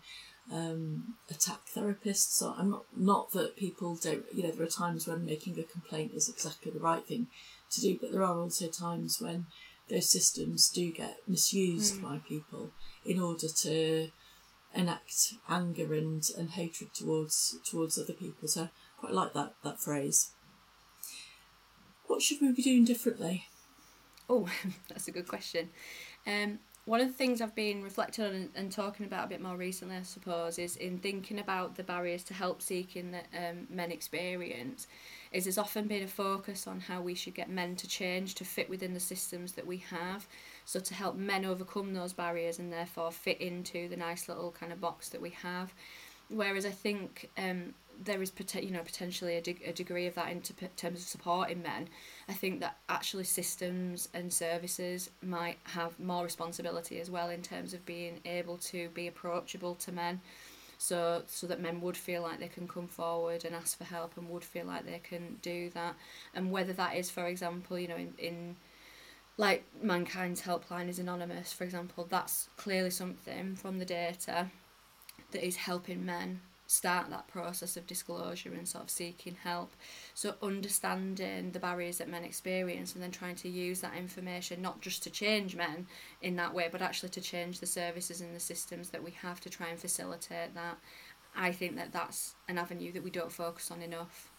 um, 0.52 1.14
attack 1.30 1.60
therapists. 1.74 2.32
So 2.32 2.54
I'm 2.56 2.70
not 2.70 2.84
not 2.96 3.32
that 3.32 3.56
people 3.56 3.96
don't. 3.96 4.24
You 4.34 4.44
know, 4.44 4.50
there 4.50 4.66
are 4.66 4.70
times 4.70 5.06
when 5.06 5.24
making 5.24 5.58
a 5.58 5.62
complaint 5.62 6.12
is 6.14 6.28
exactly 6.28 6.70
the 6.70 6.80
right 6.80 7.04
thing 7.04 7.28
to 7.70 7.80
do, 7.80 7.98
but 8.00 8.12
there 8.12 8.22
are 8.22 8.38
also 8.38 8.68
times 8.68 9.20
when 9.20 9.46
those 9.88 10.10
systems 10.10 10.68
do 10.68 10.92
get 10.92 11.18
misused 11.26 11.96
mm. 11.96 12.02
by 12.02 12.18
people 12.18 12.70
in 13.04 13.18
order 13.18 13.48
to 13.48 14.08
enact 14.74 15.34
anger 15.48 15.92
and, 15.94 16.28
and 16.38 16.50
hatred 16.50 16.94
towards 16.94 17.56
towards 17.68 17.98
other 17.98 18.12
people. 18.12 18.48
So 18.48 18.64
I 18.64 18.68
quite 18.98 19.14
like 19.14 19.32
that 19.34 19.54
that 19.64 19.80
phrase. 19.80 20.30
What 22.06 22.20
should 22.20 22.40
we 22.40 22.52
be 22.52 22.62
doing 22.62 22.84
differently? 22.84 23.46
Oh, 24.28 24.48
that's 24.88 25.08
a 25.08 25.12
good 25.12 25.28
question. 25.28 25.70
Um, 26.26 26.58
one 26.84 27.00
of 27.00 27.06
the 27.06 27.12
things 27.12 27.40
I've 27.40 27.54
been 27.54 27.82
reflecting 27.82 28.24
on 28.24 28.48
and, 28.56 28.72
talking 28.72 29.06
about 29.06 29.26
a 29.26 29.28
bit 29.28 29.40
more 29.40 29.56
recently, 29.56 29.96
I 29.96 30.02
suppose, 30.02 30.58
is 30.58 30.74
in 30.76 30.98
thinking 30.98 31.38
about 31.38 31.76
the 31.76 31.84
barriers 31.84 32.24
to 32.24 32.34
help 32.34 32.60
seeking 32.60 33.12
that 33.12 33.26
um, 33.36 33.68
men 33.70 33.92
experience, 33.92 34.88
is 35.30 35.44
there's 35.44 35.58
often 35.58 35.86
been 35.86 36.02
a 36.02 36.08
focus 36.08 36.66
on 36.66 36.80
how 36.80 37.00
we 37.00 37.14
should 37.14 37.34
get 37.34 37.48
men 37.48 37.76
to 37.76 37.86
change 37.86 38.34
to 38.34 38.44
fit 38.44 38.68
within 38.68 38.94
the 38.94 39.00
systems 39.00 39.52
that 39.52 39.66
we 39.66 39.76
have. 39.76 40.26
So 40.64 40.80
to 40.80 40.94
help 40.94 41.14
men 41.14 41.44
overcome 41.44 41.94
those 41.94 42.12
barriers 42.12 42.58
and 42.58 42.72
therefore 42.72 43.12
fit 43.12 43.40
into 43.40 43.88
the 43.88 43.96
nice 43.96 44.28
little 44.28 44.50
kind 44.50 44.72
of 44.72 44.80
box 44.80 45.08
that 45.10 45.22
we 45.22 45.30
have. 45.30 45.72
Whereas 46.28 46.66
I 46.66 46.70
think 46.70 47.30
um, 47.38 47.74
there 48.04 48.22
is 48.22 48.32
you 48.60 48.70
know 48.70 48.82
potentially 48.82 49.36
a, 49.36 49.40
de- 49.40 49.64
a 49.64 49.72
degree 49.72 50.06
of 50.06 50.14
that 50.14 50.30
in 50.30 50.40
t- 50.40 50.54
terms 50.76 51.00
of 51.00 51.06
supporting 51.06 51.62
men 51.62 51.88
i 52.28 52.32
think 52.32 52.60
that 52.60 52.76
actually 52.88 53.24
systems 53.24 54.08
and 54.14 54.32
services 54.32 55.10
might 55.22 55.58
have 55.64 55.98
more 55.98 56.24
responsibility 56.24 57.00
as 57.00 57.10
well 57.10 57.30
in 57.30 57.42
terms 57.42 57.74
of 57.74 57.84
being 57.86 58.20
able 58.24 58.56
to 58.58 58.88
be 58.90 59.06
approachable 59.06 59.74
to 59.76 59.92
men. 59.92 60.20
So 60.78 61.22
so 61.26 61.46
that 61.46 61.60
men 61.60 61.80
would 61.80 61.96
feel 61.96 62.22
like 62.22 62.40
they 62.40 62.48
can 62.48 62.66
come 62.66 62.88
forward 62.88 63.44
and 63.44 63.54
ask 63.54 63.78
for 63.78 63.84
help 63.84 64.16
and 64.16 64.28
would 64.30 64.44
feel 64.44 64.66
like 64.66 64.84
they 64.84 65.00
can 65.02 65.36
do 65.42 65.70
that. 65.70 65.94
And 66.34 66.50
whether 66.50 66.72
that 66.72 66.96
is 66.96 67.10
for 67.10 67.26
example 67.26 67.78
you 67.78 67.88
know 67.88 67.96
in, 67.96 68.14
in 68.18 68.56
like 69.38 69.64
mankind's 69.80 70.42
helpline 70.42 70.88
is 70.88 70.98
anonymous 70.98 71.52
for 71.54 71.64
example 71.64 72.06
that's 72.08 72.50
clearly 72.56 72.90
something 72.90 73.56
from 73.56 73.78
the 73.78 73.84
data 73.84 74.50
that 75.30 75.44
is 75.44 75.56
helping 75.56 76.04
men 76.04 76.40
start 76.72 77.10
that 77.10 77.28
process 77.28 77.76
of 77.76 77.86
disclosure 77.86 78.52
and 78.54 78.66
sort 78.66 78.84
of 78.84 78.90
seeking 78.90 79.36
help. 79.44 79.72
So 80.14 80.36
understanding 80.42 81.52
the 81.52 81.60
barriers 81.60 81.98
that 81.98 82.08
men 82.08 82.24
experience 82.24 82.94
and 82.94 83.02
then 83.02 83.10
trying 83.10 83.36
to 83.36 83.48
use 83.48 83.80
that 83.82 83.94
information 83.94 84.62
not 84.62 84.80
just 84.80 85.02
to 85.02 85.10
change 85.10 85.54
men 85.54 85.86
in 86.22 86.36
that 86.36 86.54
way, 86.54 86.68
but 86.72 86.80
actually 86.80 87.10
to 87.10 87.20
change 87.20 87.60
the 87.60 87.66
services 87.66 88.22
and 88.22 88.34
the 88.34 88.40
systems 88.40 88.88
that 88.88 89.04
we 89.04 89.10
have 89.10 89.38
to 89.40 89.50
try 89.50 89.68
and 89.68 89.78
facilitate 89.78 90.54
that. 90.54 90.78
I 91.36 91.52
think 91.52 91.76
that 91.76 91.92
that's 91.92 92.34
an 92.48 92.56
avenue 92.56 92.92
that 92.92 93.04
we 93.04 93.10
don't 93.10 93.32
focus 93.32 93.70
on 93.70 93.82
enough. 93.82 94.30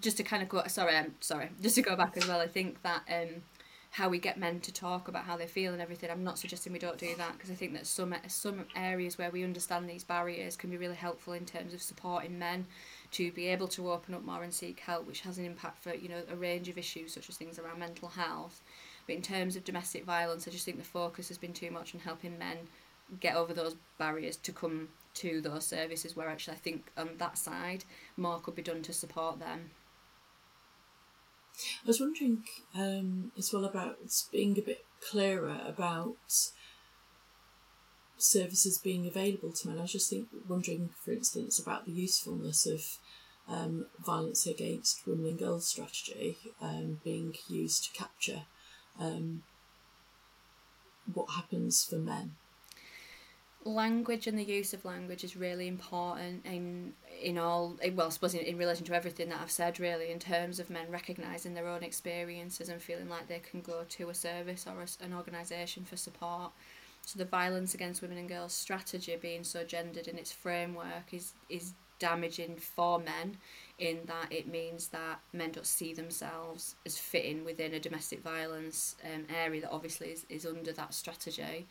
Just 0.00 0.18
to 0.18 0.22
kind 0.22 0.42
of 0.42 0.50
go, 0.50 0.62
sorry, 0.66 0.96
I'm 0.96 1.14
sorry, 1.20 1.48
just 1.62 1.76
to 1.76 1.82
go 1.82 1.96
back 1.96 2.16
as 2.18 2.28
well. 2.28 2.40
I 2.40 2.46
think 2.46 2.82
that 2.82 3.02
um, 3.10 3.42
how 3.94 4.08
we 4.08 4.18
get 4.18 4.36
men 4.36 4.58
to 4.58 4.72
talk 4.72 5.06
about 5.06 5.22
how 5.22 5.36
they 5.36 5.46
feel 5.46 5.72
and 5.72 5.80
everything. 5.80 6.10
I'm 6.10 6.24
not 6.24 6.36
suggesting 6.36 6.72
we 6.72 6.80
don't 6.80 6.98
do 6.98 7.14
that 7.16 7.34
because 7.34 7.48
I 7.48 7.54
think 7.54 7.74
that 7.74 7.86
some 7.86 8.12
some 8.26 8.66
areas 8.74 9.18
where 9.18 9.30
we 9.30 9.44
understand 9.44 9.88
these 9.88 10.02
barriers 10.02 10.56
can 10.56 10.68
be 10.68 10.76
really 10.76 10.96
helpful 10.96 11.32
in 11.32 11.44
terms 11.44 11.72
of 11.72 11.80
supporting 11.80 12.36
men 12.36 12.66
to 13.12 13.30
be 13.30 13.46
able 13.46 13.68
to 13.68 13.92
open 13.92 14.14
up 14.14 14.24
more 14.24 14.42
and 14.42 14.52
seek 14.52 14.80
help, 14.80 15.06
which 15.06 15.20
has 15.20 15.38
an 15.38 15.44
impact 15.44 15.80
for 15.80 15.94
you 15.94 16.08
know 16.08 16.22
a 16.28 16.34
range 16.34 16.68
of 16.68 16.76
issues 16.76 17.14
such 17.14 17.28
as 17.28 17.36
things 17.36 17.56
around 17.56 17.78
mental 17.78 18.08
health. 18.08 18.62
But 19.06 19.14
in 19.14 19.22
terms 19.22 19.54
of 19.54 19.62
domestic 19.62 20.04
violence, 20.04 20.48
I 20.48 20.50
just 20.50 20.64
think 20.64 20.78
the 20.78 20.84
focus 20.84 21.28
has 21.28 21.38
been 21.38 21.52
too 21.52 21.70
much 21.70 21.94
on 21.94 22.00
helping 22.00 22.36
men 22.36 22.56
get 23.20 23.36
over 23.36 23.54
those 23.54 23.76
barriers 23.96 24.36
to 24.38 24.50
come 24.50 24.88
to 25.14 25.40
those 25.40 25.66
services 25.66 26.16
where 26.16 26.28
actually 26.28 26.56
I 26.56 26.60
think 26.60 26.90
on 26.96 27.10
that 27.18 27.38
side 27.38 27.84
more 28.16 28.40
could 28.40 28.56
be 28.56 28.62
done 28.62 28.82
to 28.82 28.92
support 28.92 29.38
them. 29.38 29.70
I 31.84 31.86
was 31.86 32.00
wondering 32.00 32.44
um, 32.74 33.32
as 33.38 33.52
well 33.52 33.64
about 33.64 33.98
being 34.32 34.58
a 34.58 34.62
bit 34.62 34.84
clearer 35.00 35.60
about 35.66 36.16
services 38.16 38.78
being 38.78 39.06
available 39.06 39.52
to 39.52 39.68
men. 39.68 39.78
I 39.78 39.82
was 39.82 39.92
just 39.92 40.10
think, 40.10 40.28
wondering, 40.48 40.90
for 41.04 41.12
instance, 41.12 41.58
about 41.58 41.84
the 41.84 41.92
usefulness 41.92 42.66
of 42.66 42.98
um, 43.48 43.86
violence 44.04 44.46
against 44.46 45.06
women 45.06 45.26
and 45.26 45.38
girls 45.38 45.68
strategy 45.68 46.38
um, 46.60 47.00
being 47.04 47.34
used 47.48 47.84
to 47.84 47.98
capture 47.98 48.42
um, 48.98 49.42
what 51.12 51.30
happens 51.32 51.84
for 51.84 51.96
men 51.96 52.36
language 53.64 54.26
and 54.26 54.38
the 54.38 54.44
use 54.44 54.74
of 54.74 54.84
language 54.84 55.24
is 55.24 55.36
really 55.36 55.68
important 55.68 56.44
in 56.44 56.92
in 57.22 57.38
all 57.38 57.76
well 57.94 58.08
I 58.08 58.10
suppose 58.10 58.34
in, 58.34 58.40
in 58.40 58.58
relation 58.58 58.84
to 58.86 58.94
everything 58.94 59.30
that 59.30 59.40
I've 59.40 59.50
said 59.50 59.80
really 59.80 60.10
in 60.10 60.18
terms 60.18 60.60
of 60.60 60.68
men 60.68 60.86
recognizing 60.90 61.54
their 61.54 61.68
own 61.68 61.82
experiences 61.82 62.68
and 62.68 62.82
feeling 62.82 63.08
like 63.08 63.28
they 63.28 63.38
can 63.38 63.62
go 63.62 63.84
to 63.88 64.10
a 64.10 64.14
service 64.14 64.66
or 64.66 64.82
a, 64.82 65.04
an 65.04 65.14
organization 65.14 65.84
for 65.84 65.96
support. 65.96 66.52
So 67.06 67.18
the 67.18 67.24
violence 67.24 67.74
against 67.74 68.02
women 68.02 68.18
and 68.18 68.28
girls 68.28 68.52
strategy 68.52 69.16
being 69.20 69.44
so 69.44 69.64
gendered 69.64 70.08
in 70.08 70.18
its 70.18 70.32
framework 70.32 71.12
is 71.12 71.32
is 71.48 71.72
damaging 71.98 72.56
for 72.56 72.98
men 72.98 73.38
in 73.78 74.00
that 74.06 74.26
it 74.30 74.46
means 74.46 74.88
that 74.88 75.20
men 75.32 75.52
don't 75.52 75.66
see 75.66 75.94
themselves 75.94 76.74
as 76.84 76.98
fitting 76.98 77.44
within 77.44 77.72
a 77.72 77.80
domestic 77.80 78.20
violence 78.22 78.96
um, 79.04 79.24
area 79.34 79.60
that 79.60 79.70
obviously 79.70 80.08
is, 80.08 80.26
is 80.28 80.44
under 80.44 80.72
that 80.72 80.92
strategy 80.92 81.66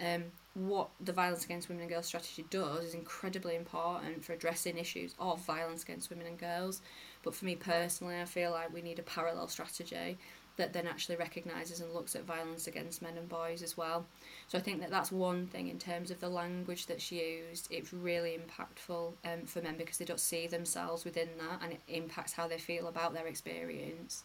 um, 0.00 0.24
what 0.54 0.90
the 1.00 1.12
violence 1.12 1.44
against 1.44 1.68
women 1.68 1.82
and 1.82 1.90
girls 1.90 2.06
strategy 2.06 2.44
does 2.50 2.84
is 2.84 2.94
incredibly 2.94 3.56
important 3.56 4.24
for 4.24 4.32
addressing 4.32 4.78
issues 4.78 5.14
of 5.18 5.40
violence 5.40 5.82
against 5.82 6.10
women 6.10 6.26
and 6.26 6.38
girls. 6.38 6.82
But 7.22 7.34
for 7.34 7.44
me 7.44 7.56
personally, 7.56 8.20
I 8.20 8.24
feel 8.24 8.50
like 8.50 8.72
we 8.72 8.82
need 8.82 8.98
a 8.98 9.02
parallel 9.02 9.48
strategy 9.48 10.18
that 10.56 10.74
then 10.74 10.86
actually 10.86 11.16
recognises 11.16 11.80
and 11.80 11.94
looks 11.94 12.14
at 12.14 12.24
violence 12.24 12.66
against 12.66 13.00
men 13.00 13.16
and 13.16 13.28
boys 13.28 13.62
as 13.62 13.76
well. 13.76 14.04
So 14.48 14.58
I 14.58 14.60
think 14.60 14.80
that 14.80 14.90
that's 14.90 15.10
one 15.10 15.46
thing 15.46 15.68
in 15.68 15.78
terms 15.78 16.10
of 16.10 16.20
the 16.20 16.28
language 16.28 16.86
that's 16.86 17.10
used. 17.10 17.68
It's 17.70 17.92
really 17.92 18.38
impactful 18.38 19.12
um, 19.24 19.46
for 19.46 19.62
men 19.62 19.76
because 19.78 19.96
they 19.96 20.04
don't 20.04 20.20
see 20.20 20.46
themselves 20.46 21.04
within 21.04 21.28
that 21.38 21.62
and 21.62 21.72
it 21.72 21.80
impacts 21.88 22.34
how 22.34 22.48
they 22.48 22.58
feel 22.58 22.88
about 22.88 23.14
their 23.14 23.26
experience. 23.26 24.24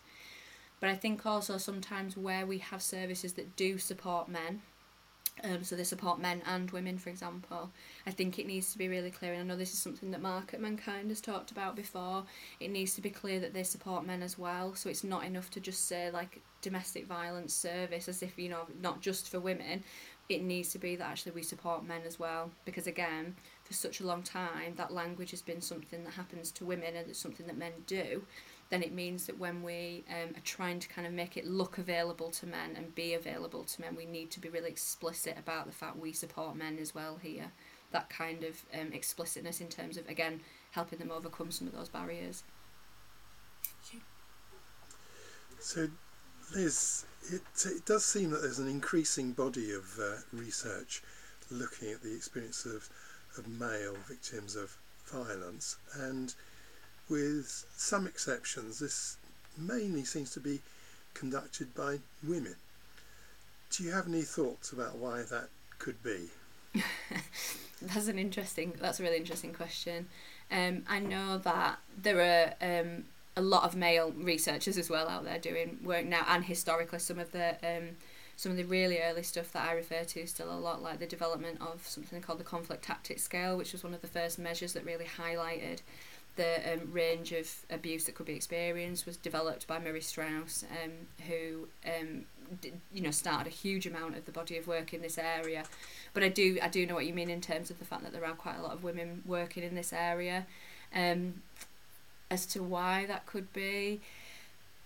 But 0.82 0.90
I 0.90 0.96
think 0.96 1.26
also 1.26 1.58
sometimes 1.58 2.18
where 2.18 2.46
we 2.46 2.58
have 2.58 2.82
services 2.82 3.34
that 3.34 3.56
do 3.56 3.78
support 3.78 4.28
men 4.28 4.62
um, 5.44 5.64
so 5.64 5.76
they 5.76 5.84
support 5.84 6.20
men 6.20 6.42
and 6.46 6.72
women, 6.72 6.98
for 6.98 7.10
example. 7.10 7.72
I 8.06 8.12
think 8.12 8.40
it 8.40 8.48
needs 8.48 8.72
to 8.72 8.78
be 8.78 8.88
really 8.88 9.12
clear, 9.12 9.34
and 9.34 9.42
I 9.42 9.46
know 9.46 9.58
this 9.58 9.74
is 9.74 9.80
something 9.80 10.12
that 10.12 10.22
Mark 10.22 10.54
at 10.54 10.62
Mankind 10.62 11.10
has 11.10 11.22
talked 11.22 11.52
about 11.52 11.76
before. 11.76 12.24
It 12.60 12.72
needs 12.72 12.96
to 12.96 13.02
be 13.02 13.10
clear 13.10 13.40
that 13.40 13.54
they 13.54 13.64
support 13.64 14.06
men 14.06 14.24
as 14.24 14.38
well. 14.38 14.76
So 14.76 14.90
it's 14.90 15.04
not 15.04 15.24
enough 15.24 15.50
to 15.52 15.60
just 15.60 15.88
say 15.88 16.10
like 16.12 16.42
domestic 16.62 17.06
violence 17.06 17.54
service 17.54 18.10
as 18.10 18.24
if 18.24 18.38
you 18.38 18.50
know 18.50 18.68
not 18.82 19.02
just 19.02 19.30
for 19.30 19.40
women. 19.40 19.84
It 20.30 20.44
needs 20.44 20.74
to 20.74 20.80
be 20.80 20.98
that 20.98 21.08
actually 21.08 21.32
we 21.34 21.44
support 21.44 21.88
men 21.88 22.02
as 22.06 22.20
well, 22.20 22.52
because 22.66 22.86
again, 22.88 23.36
for 23.64 23.74
such 23.74 24.02
a 24.02 24.06
long 24.06 24.24
time, 24.24 24.74
that 24.76 24.92
language 24.94 25.32
has 25.32 25.42
been 25.42 25.62
something 25.62 26.04
that 26.04 26.14
happens 26.14 26.52
to 26.54 26.66
women 26.66 26.96
and 26.98 27.10
it's 27.10 27.20
something 27.20 27.48
that 27.48 27.58
men 27.58 27.72
do 27.86 28.24
then 28.70 28.84
it 28.84 28.94
means 28.94 29.26
that 29.28 29.40
when 29.40 29.64
we 29.64 30.04
um, 30.10 30.36
are 30.36 30.44
trying 30.44 30.80
to 30.80 30.88
kind 30.90 31.08
of 31.08 31.14
make 31.14 31.38
it 31.38 31.48
look 31.48 31.78
available 31.78 32.30
to 32.32 32.46
men 32.46 32.76
and 32.76 32.94
be 32.96 33.14
available 33.14 33.64
to 33.64 33.82
men, 33.82 33.96
we 33.96 34.06
need 34.06 34.30
to 34.32 34.40
be 34.40 34.50
really 34.50 34.70
explicit 34.70 35.38
about 35.38 35.66
the 35.66 35.72
fact 35.72 35.98
we 35.98 36.12
support 36.12 36.56
men 36.56 36.78
as 36.80 36.94
well 36.94 37.18
here. 37.22 37.52
That 37.92 38.10
kind 38.10 38.44
of 38.44 38.62
um, 38.74 38.92
explicitness 38.92 39.62
in 39.62 39.70
terms 39.70 39.98
of, 39.98 40.10
again, 40.10 40.42
helping 40.72 41.00
them 41.00 41.12
overcome 41.12 41.52
some 41.52 41.68
of 41.68 41.74
those 41.74 41.88
barriers. 41.88 42.44
So, 45.60 45.88
Liz, 46.54 47.06
it, 47.32 47.42
it 47.66 47.86
does 47.86 48.06
seem 48.06 48.30
that 48.32 48.42
there's 48.42 48.60
an 48.60 48.68
increasing 48.68 49.32
body 49.32 49.72
of 49.72 49.98
uh, 50.00 50.18
research 50.34 51.02
looking 51.50 51.92
at 51.92 52.04
the 52.04 52.14
experience 52.14 52.66
of, 52.66 52.90
of 53.38 53.48
male 53.48 53.96
victims 54.08 54.56
of 54.56 54.78
violence 55.12 55.78
and 55.96 56.36
with 57.10 57.66
some 57.76 58.08
exceptions, 58.08 58.80
this 58.80 59.18
mainly 59.58 60.04
seems 60.04 60.32
to 60.32 60.40
be 60.40 60.60
conducted 61.14 61.74
by 61.74 62.00
women. 62.24 62.56
Do 63.72 63.84
you 63.84 63.92
have 63.92 64.08
any 64.08 64.22
thoughts 64.22 64.72
about 64.72 64.98
why 64.98 65.24
that 65.30 65.50
could 65.80 66.02
be? 66.04 66.30
that's 67.82 68.08
an 68.08 68.20
interesting. 68.20 68.74
That's 68.80 69.00
a 69.00 69.04
really 69.04 69.18
interesting 69.18 69.54
question. 69.54 70.08
Um, 70.52 70.84
I 70.88 71.00
know 71.00 71.38
that 71.40 71.80
there 72.02 72.56
are 72.62 72.82
um, 72.82 73.06
a 73.36 73.42
lot 73.42 73.64
of 73.64 73.76
male 73.76 74.14
researchers 74.16 74.78
as 74.78 74.90
well 74.90 75.08
out 75.10 75.26
there 75.26 75.40
doing 75.40 75.80
work 75.84 76.06
now, 76.06 76.26
and 76.30 76.46
historically, 76.46 77.00
some 77.00 77.20
of 77.20 77.32
the 77.32 77.56
um, 77.64 77.90
some 78.38 78.52
of 78.52 78.58
the 78.58 78.64
really 78.64 79.00
early 79.00 79.24
stuff 79.24 79.52
that 79.54 79.68
I 79.68 79.74
refer 79.74 80.04
to 80.04 80.28
still 80.28 80.54
a 80.54 80.56
lot, 80.56 80.82
like 80.82 81.00
the 81.00 81.08
development 81.08 81.60
of 81.60 81.86
something 81.88 82.22
called 82.22 82.40
the 82.40 82.44
conflict 82.44 82.84
tactics 82.84 83.24
scale, 83.24 83.58
which 83.58 83.74
was 83.74 83.84
one 83.84 83.96
of 83.96 84.02
the 84.02 84.08
first 84.08 84.38
measures 84.38 84.74
that 84.74 84.86
really 84.86 85.06
highlighted 85.06 85.80
the 86.38 86.74
um, 86.74 86.92
range 86.92 87.32
of 87.34 87.54
abuse 87.70 88.06
that 88.06 88.16
could 88.16 88.26
be 88.26 88.34
experienced, 88.34 89.06
was 89.06 89.18
developed 89.18 89.68
by 89.68 89.80
Murray 89.80 90.02
Straus, 90.02 90.64
um, 90.84 90.92
who 91.28 91.68
um, 91.86 92.26
did, 92.62 92.80
you 92.94 93.02
know 93.02 93.12
started 93.12 93.48
a 93.48 93.56
huge 93.56 93.86
amount 93.86 94.16
of 94.16 94.26
the 94.26 94.32
body 94.32 94.58
of 94.58 94.68
work 94.68 94.94
in 94.94 95.02
this 95.02 95.18
area. 95.18 95.66
But 96.14 96.24
I 96.24 96.30
do 96.30 96.58
I 96.62 96.70
do 96.70 96.86
know 96.86 96.96
what 96.96 97.06
you 97.06 97.14
mean 97.14 97.30
in 97.30 97.42
terms 97.42 97.70
of 97.70 97.80
the 97.80 97.86
fact 97.86 98.04
that 98.04 98.14
there 98.14 98.26
are 98.26 98.34
quite 98.34 98.58
a 98.58 98.62
lot 98.62 98.74
of 98.74 98.84
women 98.84 99.24
working 99.26 99.64
in 99.64 99.76
this 99.76 99.92
area. 99.92 100.46
Um, 100.96 101.42
as 102.30 102.46
to 102.46 102.64
why 102.64 103.06
that 103.06 103.26
could 103.26 103.52
be, 103.54 104.02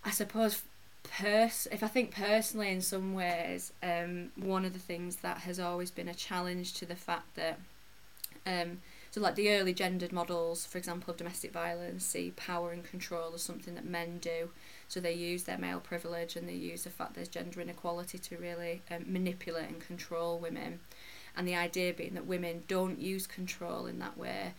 I 0.04 0.12
suppose 0.12 0.64
pers- 1.04 1.68
if 1.72 1.84
I 1.84 1.88
think 1.88 2.12
personally 2.12 2.70
in 2.70 2.82
some 2.82 3.14
ways, 3.14 3.74
um, 3.82 4.32
one 4.36 4.66
of 4.66 4.74
the 4.74 4.80
things 4.80 5.18
that 5.18 5.40
has 5.40 5.60
always 5.60 5.92
been 5.92 6.08
a 6.08 6.14
challenge 6.14 6.74
to 6.76 6.86
the 6.86 6.96
fact 6.96 7.36
that, 7.36 7.60
um, 8.46 8.82
so 9.12 9.20
like 9.20 9.36
the 9.36 9.52
early 9.52 9.74
gendered 9.74 10.14
models, 10.14 10.66
for 10.66 10.78
example, 10.78 11.12
of 11.12 11.18
domestic 11.18 11.52
violence, 11.52 12.06
see 12.06 12.32
power 12.36 12.72
and 12.72 12.84
control 12.84 13.34
as 13.36 13.42
something 13.42 13.76
that 13.76 13.86
men 13.86 14.20
do. 14.20 14.50
So 14.88 15.00
they 15.00 15.14
use 15.14 15.44
their 15.44 15.58
male 15.58 15.82
privilege 15.82 16.38
and 16.38 16.48
they 16.48 16.54
use 16.54 16.86
the 16.86 16.90
fact 16.90 17.14
there's 17.14 17.28
gender 17.28 17.60
inequality 17.60 18.18
to 18.18 18.38
really 18.38 18.82
um, 18.90 19.04
manipulate 19.06 19.68
and 19.70 19.82
control 19.82 20.40
women. 20.40 20.80
And 21.36 21.46
the 21.46 21.56
idea 21.56 21.94
being 21.94 22.14
that 22.14 22.26
women 22.26 22.64
don't 22.70 23.00
use 23.00 23.28
control 23.28 23.86
in 23.86 24.00
that 24.00 24.18
way, 24.18 24.54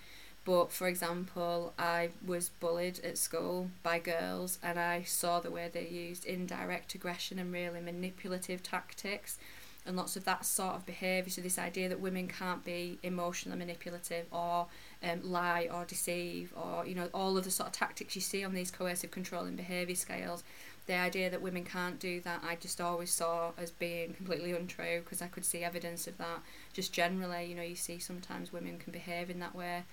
but 0.45 0.73
for 0.73 0.89
example, 0.89 1.73
I 1.79 2.11
was 2.25 2.49
bullied 2.49 3.01
at 3.05 3.17
school 3.17 3.71
by 3.83 3.99
girls, 4.01 4.59
and 4.63 4.79
I 4.79 5.03
saw 5.03 5.39
the 5.39 5.51
way 5.51 5.71
they 5.73 5.87
used 5.87 6.25
indirect 6.25 6.95
aggression 6.95 7.39
and 7.39 7.53
really 7.53 7.81
manipulative 7.81 8.63
tactics, 8.63 9.39
and 9.87 9.97
lots 9.97 10.17
of 10.17 10.25
that 10.25 10.45
sort 10.45 10.75
of 10.75 10.87
behaviour. 10.87 11.31
So, 11.31 11.41
this 11.41 11.59
idea 11.59 11.89
that 11.89 12.01
women 12.01 12.29
can't 12.29 12.65
be 12.65 12.99
emotionally 13.03 13.59
manipulative 13.59 14.27
or 14.31 14.67
um, 15.03 15.21
lie 15.23 15.69
or 15.73 15.85
deceive, 15.85 16.53
or 16.57 16.87
you 16.87 16.95
know, 16.95 17.09
all 17.13 17.37
of 17.37 17.45
the 17.45 17.51
sort 17.51 17.69
of 17.69 17.73
tactics 17.73 18.15
you 18.15 18.23
see 18.23 18.45
on 18.45 18.55
these 18.55 18.71
coercive 18.71 19.11
controlling 19.11 19.57
behaviour 19.57 19.97
scales. 19.97 20.45
The 20.87 20.95
idea 20.95 21.31
that 21.31 21.41
women 21.41 21.65
can't 21.65 22.01
do 22.01 22.21
that, 22.23 22.43
I 22.45 22.57
just 22.57 22.81
always 22.81 23.13
saw 23.13 23.53
as 23.57 23.71
being 23.71 24.15
completely 24.15 24.51
untrue 24.53 25.03
because 25.05 25.23
I 25.23 25.29
could 25.29 25.45
see 25.45 25.63
evidence 25.63 26.09
of 26.09 26.19
that. 26.19 26.43
Just 26.73 26.93
generally, 26.93 27.45
you 27.45 27.55
know, 27.55 27.63
you 27.63 27.77
see 27.77 28.01
sometimes 28.01 28.53
women 28.53 28.79
can 28.79 28.93
behave 28.93 29.31
in 29.31 29.39
that 29.39 29.55
way 29.55 29.85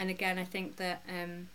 and 0.00 0.08
again, 0.08 0.38
I 0.38 0.44
think 0.44 0.76
that 0.76 1.02
um, 1.08 1.48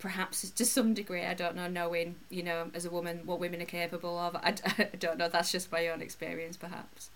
perhaps 0.00 0.50
to 0.56 0.64
some 0.64 0.94
degree, 0.94 1.24
I 1.24 1.34
don't 1.34 1.56
know, 1.56 1.68
knowing, 1.68 2.16
you 2.28 2.42
know, 2.42 2.70
as 2.74 2.84
a 2.84 2.90
woman, 2.90 3.22
what 3.24 3.38
women 3.38 3.62
are 3.62 3.66
capable 3.66 4.18
of. 4.18 4.36
I, 4.36 4.54
I 4.78 4.96
don't 4.98 5.16
know, 5.16 5.28
that's 5.28 5.52
just 5.52 5.70
my 5.70 5.88
own 5.88 6.02
experience, 6.02 6.56
perhaps. 6.56 7.10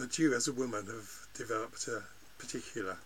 But 0.00 0.18
you, 0.18 0.34
as 0.34 0.48
a 0.48 0.52
woman, 0.52 0.86
have 0.86 1.10
developed 1.34 1.86
a 1.88 2.02
particular 2.38 2.96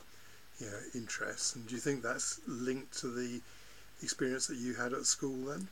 you 0.61 0.67
know, 0.67 0.79
interest, 0.95 1.57
and 1.57 1.67
do 1.67 1.75
you 1.75 1.81
think 1.81 2.03
that's 2.03 2.41
linked 2.47 2.97
to 3.01 3.09
the 3.09 3.41
experience 4.03 4.47
that 4.47 4.57
you 4.57 4.75
had 4.75 4.93
at 4.93 5.05
school 5.05 5.37
then? 5.47 5.69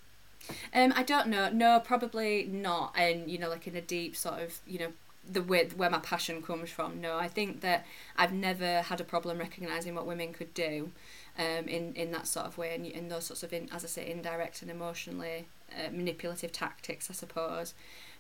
Um, 0.74 0.92
I 0.96 1.04
don't 1.04 1.28
know. 1.28 1.48
No, 1.50 1.78
probably 1.78 2.44
not. 2.50 2.94
And 2.96 3.30
you 3.30 3.38
know, 3.38 3.48
like 3.48 3.68
in 3.68 3.76
a 3.76 3.80
deep 3.80 4.16
sort 4.16 4.40
of 4.40 4.58
you 4.66 4.80
know 4.80 4.92
the 5.30 5.42
way 5.42 5.68
where 5.76 5.90
my 5.90 6.00
passion 6.00 6.42
comes 6.42 6.70
from. 6.70 7.00
No, 7.00 7.16
I 7.16 7.28
think 7.28 7.60
that 7.60 7.86
I've 8.16 8.32
never 8.32 8.82
had 8.82 9.00
a 9.00 9.04
problem 9.04 9.38
recognizing 9.38 9.94
what 9.94 10.06
women 10.06 10.32
could 10.32 10.52
do, 10.54 10.90
um, 11.38 11.68
in 11.68 11.94
in 11.94 12.10
that 12.12 12.26
sort 12.26 12.46
of 12.46 12.58
way, 12.58 12.74
and 12.74 12.84
in 12.84 13.08
those 13.08 13.26
sorts 13.26 13.44
of, 13.44 13.52
in, 13.52 13.68
as 13.72 13.84
I 13.84 13.88
say, 13.88 14.10
indirect 14.10 14.62
and 14.62 14.70
emotionally 14.70 15.46
uh, 15.72 15.90
manipulative 15.92 16.50
tactics, 16.50 17.08
I 17.08 17.14
suppose. 17.14 17.74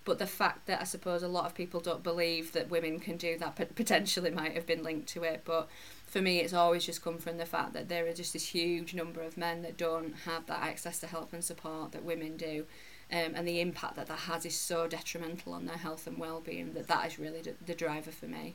But 0.04 0.18
the 0.18 0.26
fact 0.26 0.66
that 0.66 0.80
I 0.80 0.84
suppose 0.84 1.22
a 1.22 1.28
lot 1.28 1.46
of 1.46 1.54
people 1.54 1.80
don't 1.80 2.02
believe 2.02 2.52
that 2.52 2.70
women 2.70 2.98
can 2.98 3.16
do 3.16 3.38
that 3.38 3.74
potentially 3.74 4.30
might 4.30 4.54
have 4.54 4.66
been 4.66 4.82
linked 4.82 5.08
to 5.10 5.22
it. 5.22 5.42
But 5.44 5.68
for 6.06 6.20
me, 6.20 6.40
it's 6.40 6.52
always 6.52 6.84
just 6.84 7.02
come 7.02 7.18
from 7.18 7.38
the 7.38 7.46
fact 7.46 7.72
that 7.74 7.88
there 7.88 8.06
are 8.06 8.12
just 8.12 8.32
this 8.32 8.48
huge 8.48 8.94
number 8.94 9.22
of 9.22 9.36
men 9.36 9.62
that 9.62 9.76
don't 9.76 10.14
have 10.24 10.46
that 10.46 10.62
access 10.62 10.98
to 11.00 11.06
help 11.06 11.32
and 11.32 11.44
support 11.44 11.92
that 11.92 12.04
women 12.04 12.36
do 12.36 12.66
um, 13.12 13.34
and 13.34 13.46
the 13.46 13.60
impact 13.60 13.96
that 13.96 14.06
that 14.06 14.20
has 14.20 14.46
is 14.46 14.56
so 14.56 14.88
detrimental 14.88 15.52
on 15.52 15.66
their 15.66 15.76
health 15.76 16.06
and 16.06 16.18
well-being 16.18 16.72
that 16.72 16.88
that 16.88 17.06
is 17.06 17.18
really 17.18 17.42
the, 17.42 17.54
the 17.64 17.74
driver 17.74 18.10
for 18.10 18.26
me. 18.26 18.54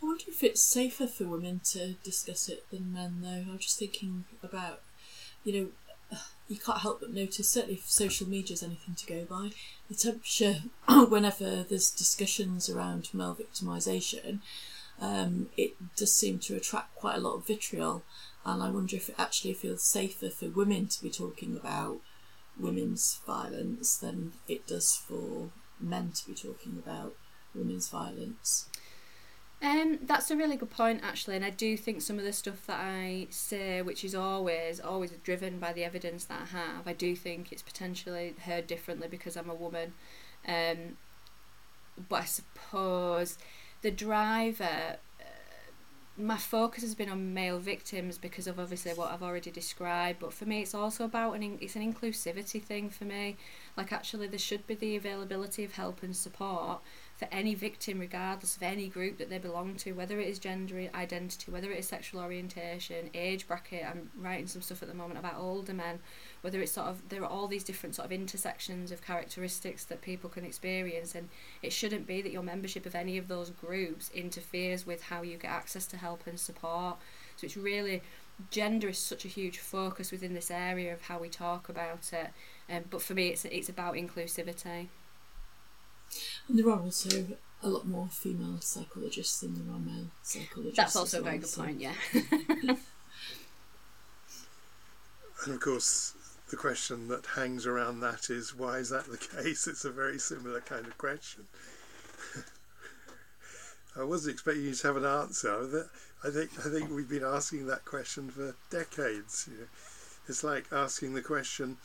I 0.00 0.06
wonder 0.06 0.24
if 0.28 0.42
it's 0.44 0.62
safer 0.62 1.08
for 1.08 1.24
women 1.24 1.60
to 1.72 1.94
discuss 2.04 2.48
it 2.48 2.64
than 2.70 2.92
men, 2.92 3.18
though. 3.20 3.50
I'm 3.52 3.58
just 3.58 3.78
thinking 3.78 4.24
about, 4.42 4.82
you 5.44 5.52
know, 5.52 5.68
you 6.48 6.58
can't 6.58 6.80
help 6.80 7.00
but 7.00 7.12
notice, 7.12 7.48
certainly 7.48 7.74
if 7.74 7.88
social 7.88 8.28
media 8.28 8.54
is 8.54 8.62
anything 8.62 8.94
to 8.94 9.06
go 9.06 9.24
by, 9.24 9.50
the 9.88 9.94
temperature 9.94 10.62
whenever 11.08 11.62
there's 11.62 11.90
discussions 11.90 12.68
around 12.68 13.08
male 13.12 13.36
victimisation, 13.38 14.40
um, 15.00 15.48
it 15.56 15.74
does 15.96 16.14
seem 16.14 16.38
to 16.40 16.56
attract 16.56 16.94
quite 16.96 17.16
a 17.16 17.20
lot 17.20 17.34
of 17.34 17.46
vitriol. 17.46 18.02
And 18.44 18.62
I 18.62 18.70
wonder 18.70 18.96
if 18.96 19.10
it 19.10 19.14
actually 19.18 19.52
feels 19.54 19.82
safer 19.82 20.30
for 20.30 20.48
women 20.48 20.86
to 20.86 21.02
be 21.02 21.10
talking 21.10 21.56
about 21.56 21.98
women's 22.58 23.20
violence 23.26 23.96
than 23.96 24.32
it 24.48 24.66
does 24.66 24.94
for 24.96 25.50
men 25.80 26.12
to 26.12 26.26
be 26.26 26.34
talking 26.34 26.82
about 26.84 27.14
women's 27.54 27.88
violence. 27.88 28.68
Um, 29.60 29.98
that's 30.02 30.30
a 30.30 30.36
really 30.36 30.56
good 30.56 30.70
point, 30.70 31.00
actually, 31.02 31.34
and 31.34 31.44
I 31.44 31.50
do 31.50 31.76
think 31.76 32.00
some 32.00 32.18
of 32.18 32.24
the 32.24 32.32
stuff 32.32 32.64
that 32.66 32.78
I 32.80 33.26
say, 33.30 33.82
which 33.82 34.04
is 34.04 34.14
always 34.14 34.78
always 34.78 35.10
driven 35.24 35.58
by 35.58 35.72
the 35.72 35.82
evidence 35.82 36.24
that 36.26 36.42
I 36.42 36.46
have, 36.56 36.86
I 36.86 36.92
do 36.92 37.16
think 37.16 37.50
it's 37.50 37.62
potentially 37.62 38.34
heard 38.44 38.68
differently 38.68 39.08
because 39.08 39.36
I'm 39.36 39.50
a 39.50 39.54
woman. 39.54 39.94
Um, 40.46 40.96
but 42.08 42.22
I 42.22 42.24
suppose 42.26 43.36
the 43.82 43.90
driver 43.90 44.98
my 46.18 46.36
focus 46.36 46.82
has 46.82 46.96
been 46.96 47.08
on 47.08 47.32
male 47.32 47.60
victims 47.60 48.18
because 48.18 48.48
of 48.48 48.58
obviously 48.58 48.92
what 48.92 49.12
I've 49.12 49.22
already 49.22 49.52
described. 49.52 50.18
But 50.18 50.32
for 50.32 50.46
me, 50.46 50.62
it's 50.62 50.74
also 50.74 51.04
about 51.04 51.34
an 51.34 51.58
it's 51.60 51.76
an 51.76 51.92
inclusivity 51.92 52.60
thing 52.60 52.90
for 52.90 53.04
me. 53.04 53.36
Like 53.76 53.92
actually, 53.92 54.26
there 54.26 54.38
should 54.38 54.66
be 54.66 54.74
the 54.74 54.96
availability 54.96 55.62
of 55.64 55.72
help 55.72 56.02
and 56.02 56.16
support 56.16 56.80
for 57.18 57.26
any 57.32 57.52
victim, 57.54 57.98
regardless 57.98 58.56
of 58.56 58.62
any 58.62 58.86
group 58.86 59.18
that 59.18 59.28
they 59.28 59.38
belong 59.38 59.74
to, 59.74 59.92
whether 59.92 60.20
it 60.20 60.28
is 60.28 60.38
gender 60.38 60.88
identity, 60.94 61.50
whether 61.50 61.70
it 61.72 61.80
is 61.80 61.88
sexual 61.88 62.20
orientation, 62.20 63.10
age 63.12 63.48
bracket. 63.48 63.84
I'm 63.84 64.10
writing 64.16 64.46
some 64.46 64.62
stuff 64.62 64.82
at 64.82 64.88
the 64.88 64.94
moment 64.94 65.18
about 65.18 65.34
older 65.36 65.74
men, 65.74 65.98
whether 66.42 66.60
it's 66.60 66.70
sort 66.70 66.86
of 66.86 67.08
there 67.08 67.22
are 67.22 67.28
all 67.28 67.48
these 67.48 67.64
different 67.64 67.96
sort 67.96 68.06
of 68.06 68.12
intersections 68.12 68.92
of 68.92 69.04
characteristics 69.04 69.84
that 69.86 70.00
people 70.00 70.30
can 70.30 70.44
experience, 70.44 71.16
and 71.16 71.28
it 71.60 71.72
shouldn't 71.72 72.06
be 72.06 72.22
that 72.22 72.30
your 72.30 72.42
membership 72.44 72.86
of 72.86 72.94
any 72.94 73.18
of 73.18 73.26
those 73.26 73.50
groups 73.50 74.12
interferes 74.14 74.86
with 74.86 75.02
how 75.02 75.22
you 75.22 75.36
get 75.38 75.50
access 75.50 75.86
to 75.88 75.96
help 75.96 76.24
and 76.28 76.38
support. 76.38 76.98
So 77.36 77.46
it's 77.46 77.56
really 77.56 78.02
gender 78.50 78.88
is 78.88 78.98
such 78.98 79.24
a 79.24 79.28
huge 79.28 79.58
focus 79.58 80.12
within 80.12 80.34
this 80.34 80.52
area 80.52 80.92
of 80.92 81.02
how 81.02 81.18
we 81.18 81.28
talk 81.28 81.68
about 81.68 82.12
it. 82.12 82.30
Um, 82.70 82.84
but 82.88 83.02
for 83.02 83.14
me, 83.14 83.28
it's 83.28 83.44
it's 83.44 83.68
about 83.68 83.94
inclusivity. 83.94 84.86
And 86.48 86.58
there 86.58 86.68
are 86.68 86.80
also 86.80 87.26
a 87.62 87.68
lot 87.68 87.86
more 87.86 88.08
female 88.10 88.60
psychologists 88.60 89.40
than 89.40 89.54
there 89.54 89.74
are 89.74 89.80
male 89.80 90.06
psychologists. 90.22 90.76
That's 90.76 90.96
also 90.96 91.20
a 91.20 91.22
very 91.22 91.38
good 91.38 91.48
so. 91.48 91.62
point, 91.62 91.80
yeah. 91.80 91.94
and 92.12 92.78
of 95.46 95.60
course, 95.60 96.14
the 96.50 96.56
question 96.56 97.08
that 97.08 97.26
hangs 97.26 97.66
around 97.66 98.00
that 98.00 98.30
is 98.30 98.54
why 98.54 98.78
is 98.78 98.90
that 98.90 99.06
the 99.06 99.18
case? 99.42 99.66
It's 99.66 99.84
a 99.84 99.90
very 99.90 100.18
similar 100.18 100.60
kind 100.60 100.86
of 100.86 100.96
question. 100.98 101.46
I 103.98 104.04
wasn't 104.04 104.34
expecting 104.34 104.64
you 104.64 104.74
to 104.74 104.86
have 104.86 104.96
an 104.96 105.04
answer. 105.04 105.88
I 106.24 106.30
think 106.30 106.50
I 106.64 106.70
think 106.70 106.90
we've 106.90 107.08
been 107.08 107.24
asking 107.24 107.66
that 107.66 107.84
question 107.84 108.30
for 108.30 108.54
decades. 108.70 109.48
You 109.50 109.58
know, 109.58 109.66
it's 110.28 110.44
like 110.44 110.66
asking 110.72 111.14
the 111.14 111.22
question, 111.22 111.76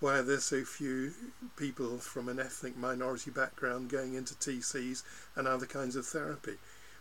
why 0.00 0.18
are 0.18 0.22
there 0.22 0.40
so 0.40 0.64
few 0.64 1.12
people 1.56 1.98
from 1.98 2.28
an 2.28 2.40
ethnic 2.40 2.76
minority 2.76 3.30
background 3.30 3.90
going 3.90 4.14
into 4.14 4.34
TCs 4.34 5.02
and 5.36 5.46
other 5.46 5.66
kinds 5.66 5.94
of 5.94 6.06
therapy? 6.06 6.56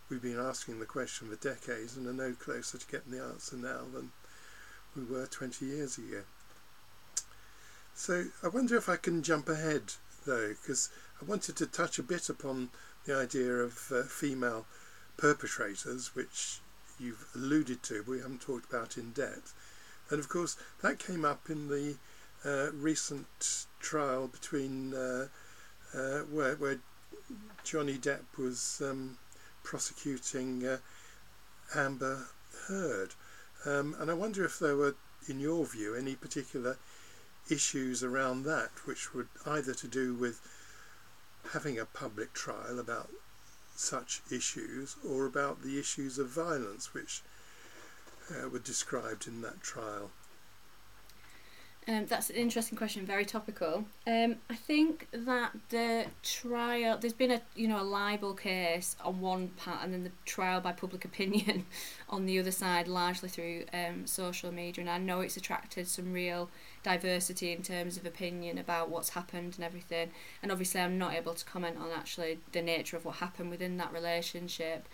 We've 0.09 0.21
been 0.21 0.39
asking 0.39 0.79
the 0.79 0.85
question 0.85 1.29
for 1.29 1.35
decades 1.35 1.95
and 1.95 2.05
are 2.07 2.13
no 2.13 2.33
closer 2.33 2.77
to 2.77 2.87
getting 2.87 3.11
the 3.11 3.23
answer 3.23 3.55
now 3.55 3.85
than 3.93 4.11
we 4.95 5.03
were 5.03 5.27
20 5.27 5.65
years 5.65 5.97
ago. 5.97 6.23
So 7.95 8.25
I 8.43 8.49
wonder 8.49 8.75
if 8.75 8.89
I 8.89 8.97
can 8.97 9.23
jump 9.23 9.47
ahead 9.47 9.93
though, 10.25 10.49
because 10.49 10.89
I 11.21 11.25
wanted 11.25 11.55
to 11.57 11.67
touch 11.67 11.99
a 11.99 12.03
bit 12.03 12.27
upon 12.27 12.69
the 13.05 13.15
idea 13.15 13.53
of 13.53 13.91
uh, 13.93 14.03
female 14.03 14.65
perpetrators, 15.15 16.15
which 16.15 16.59
you've 16.99 17.27
alluded 17.33 17.81
to, 17.83 18.03
but 18.03 18.11
we 18.11 18.17
haven't 18.19 18.41
talked 18.41 18.69
about 18.69 18.97
in 18.97 19.11
depth. 19.11 19.53
And 20.09 20.19
of 20.19 20.27
course, 20.27 20.57
that 20.81 20.99
came 20.99 21.23
up 21.23 21.49
in 21.49 21.69
the 21.69 21.95
uh, 22.45 22.71
recent 22.71 23.65
trial 23.79 24.27
between 24.27 24.93
uh, 24.93 25.27
uh, 25.93 26.19
where, 26.31 26.55
where 26.55 26.79
Johnny 27.63 27.97
Depp 27.97 28.37
was 28.37 28.81
um, 28.85 29.17
prosecuting 29.63 30.65
uh, 30.65 30.77
Amber 31.75 32.27
Heard. 32.67 33.13
Um, 33.65 33.95
and 33.99 34.09
I 34.09 34.13
wonder 34.13 34.45
if 34.45 34.59
there 34.59 34.75
were, 34.75 34.95
in 35.27 35.39
your 35.39 35.65
view, 35.65 35.95
any 35.95 36.15
particular 36.15 36.77
issues 37.49 38.03
around 38.03 38.43
that 38.43 38.69
which 38.85 39.13
would 39.13 39.27
either 39.45 39.73
to 39.73 39.87
do 39.87 40.13
with 40.13 40.39
having 41.53 41.79
a 41.79 41.85
public 41.85 42.33
trial 42.33 42.79
about 42.79 43.09
such 43.75 44.21
issues 44.31 44.95
or 45.07 45.25
about 45.25 45.63
the 45.63 45.79
issues 45.79 46.19
of 46.19 46.27
violence 46.27 46.93
which 46.93 47.21
uh, 48.29 48.47
were 48.49 48.59
described 48.59 49.27
in 49.27 49.41
that 49.41 49.61
trial. 49.61 50.11
Um, 51.87 52.05
that's 52.05 52.29
an 52.29 52.35
interesting 52.35 52.77
question, 52.77 53.05
very 53.05 53.25
topical. 53.25 53.85
Um, 54.05 54.35
I 54.47 54.55
think 54.55 55.07
that 55.11 55.53
the 55.69 56.05
trial, 56.21 56.99
there's 56.99 57.13
been 57.13 57.31
a 57.31 57.41
you 57.55 57.67
know 57.67 57.81
a 57.81 57.83
libel 57.83 58.35
case 58.35 58.95
on 59.03 59.21
one 59.21 59.47
part, 59.49 59.83
and 59.83 59.93
then 59.93 60.03
the 60.03 60.11
trial 60.25 60.61
by 60.61 60.71
public 60.71 61.03
opinion 61.03 61.65
on 62.09 62.25
the 62.25 62.37
other 62.37 62.51
side, 62.51 62.87
largely 62.87 63.27
through 63.27 63.65
um, 63.73 64.05
social 64.05 64.51
media. 64.51 64.81
And 64.81 64.89
I 64.89 64.99
know 64.99 65.21
it's 65.21 65.37
attracted 65.37 65.87
some 65.87 66.13
real 66.13 66.49
diversity 66.83 67.53
in 67.53 67.63
terms 67.63 67.97
of 67.97 68.05
opinion 68.05 68.59
about 68.59 68.89
what's 68.89 69.09
happened 69.09 69.55
and 69.55 69.63
everything. 69.63 70.11
And 70.43 70.51
obviously, 70.51 70.81
I'm 70.81 70.99
not 70.99 71.13
able 71.13 71.33
to 71.33 71.45
comment 71.45 71.77
on 71.79 71.89
actually 71.91 72.39
the 72.51 72.61
nature 72.61 72.97
of 72.97 73.05
what 73.05 73.15
happened 73.15 73.49
within 73.49 73.77
that 73.77 73.91
relationship. 73.91 74.87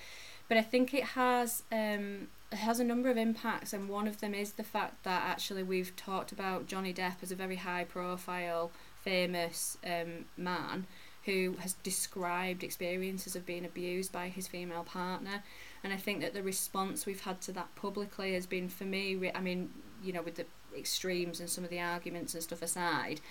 But 0.48 0.58
I 0.58 0.62
think 0.62 0.94
it 0.94 1.04
has 1.04 1.64
um, 1.72 2.28
has 2.58 2.80
a 2.80 2.84
number 2.84 3.10
of 3.10 3.18
impacts, 3.18 3.74
and 3.74 3.90
one 3.90 4.08
of 4.08 4.20
them 4.20 4.34
is 4.34 4.54
the 4.54 4.64
fact 4.64 5.04
that 5.04 5.24
actually 5.24 5.64
we've 5.64 5.96
talked 5.96 6.32
about 6.32 6.68
Johnny 6.68 6.94
Depp 6.94 7.24
as 7.24 7.32
a 7.32 7.36
very 7.36 7.56
high 7.56 7.84
profile, 7.84 8.72
famous 9.04 9.78
um, 9.86 10.26
man 10.38 10.88
who 11.26 11.56
has 11.60 11.74
described 11.74 12.64
experiences 12.64 13.36
of 13.36 13.46
being 13.46 13.66
abused 13.66 14.12
by 14.12 14.30
his 14.30 14.48
female 14.48 14.84
partner. 14.84 15.44
And 15.84 15.92
I 15.92 15.98
think 15.98 16.22
that 16.22 16.34
the 16.34 16.44
response 16.44 17.06
we've 17.06 17.22
had 17.22 17.42
to 17.42 17.52
that 17.54 17.74
publicly 17.76 18.34
has 18.36 18.46
been, 18.46 18.70
for 18.70 18.84
me, 18.84 19.32
I 19.34 19.42
mean, 19.42 19.72
you 20.04 20.14
know, 20.14 20.22
with 20.22 20.36
the 20.36 20.46
extremes 20.78 21.40
and 21.40 21.50
some 21.50 21.64
of 21.64 21.72
the 21.72 21.80
arguments 21.80 22.36
and 22.36 22.44
stuff 22.44 22.62
aside, 22.62 23.22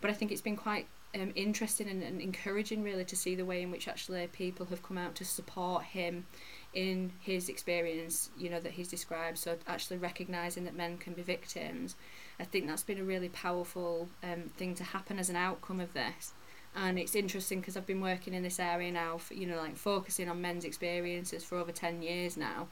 but 0.00 0.10
I 0.10 0.14
think 0.14 0.32
it's 0.32 0.40
been 0.40 0.56
quite 0.56 0.88
um, 1.14 1.32
interesting 1.36 1.88
and, 1.88 2.02
and 2.02 2.20
encouraging, 2.20 2.82
really, 2.82 3.04
to 3.04 3.16
see 3.16 3.36
the 3.36 3.44
way 3.44 3.62
in 3.62 3.70
which 3.70 3.86
actually 3.86 4.26
people 4.26 4.66
have 4.66 4.82
come 4.82 4.98
out 4.98 5.14
to 5.16 5.24
support 5.24 5.84
him 5.84 6.26
in 6.74 7.12
his 7.20 7.48
experience, 7.48 8.30
you 8.36 8.50
know, 8.50 8.60
that 8.60 8.72
he's 8.72 8.88
described. 8.88 9.38
So 9.38 9.56
actually 9.66 9.98
recognizing 9.98 10.64
that 10.64 10.74
men 10.74 10.98
can 10.98 11.14
be 11.14 11.22
victims, 11.22 11.96
I 12.38 12.44
think 12.44 12.66
that's 12.66 12.82
been 12.82 12.98
a 12.98 13.04
really 13.04 13.28
powerful 13.28 14.08
um, 14.22 14.50
thing 14.56 14.74
to 14.76 14.84
happen 14.84 15.18
as 15.18 15.30
an 15.30 15.36
outcome 15.36 15.80
of 15.80 15.92
this. 15.94 16.32
And 16.76 16.98
it's 16.98 17.14
interesting 17.14 17.60
because 17.60 17.76
I've 17.76 17.86
been 17.86 18.00
working 18.00 18.34
in 18.34 18.42
this 18.42 18.58
area 18.58 18.90
now, 18.90 19.18
for, 19.18 19.34
you 19.34 19.46
know, 19.46 19.56
like 19.56 19.76
focusing 19.76 20.28
on 20.28 20.40
men's 20.40 20.64
experiences 20.64 21.44
for 21.44 21.56
over 21.56 21.70
10 21.70 22.02
years 22.02 22.36
now. 22.36 22.66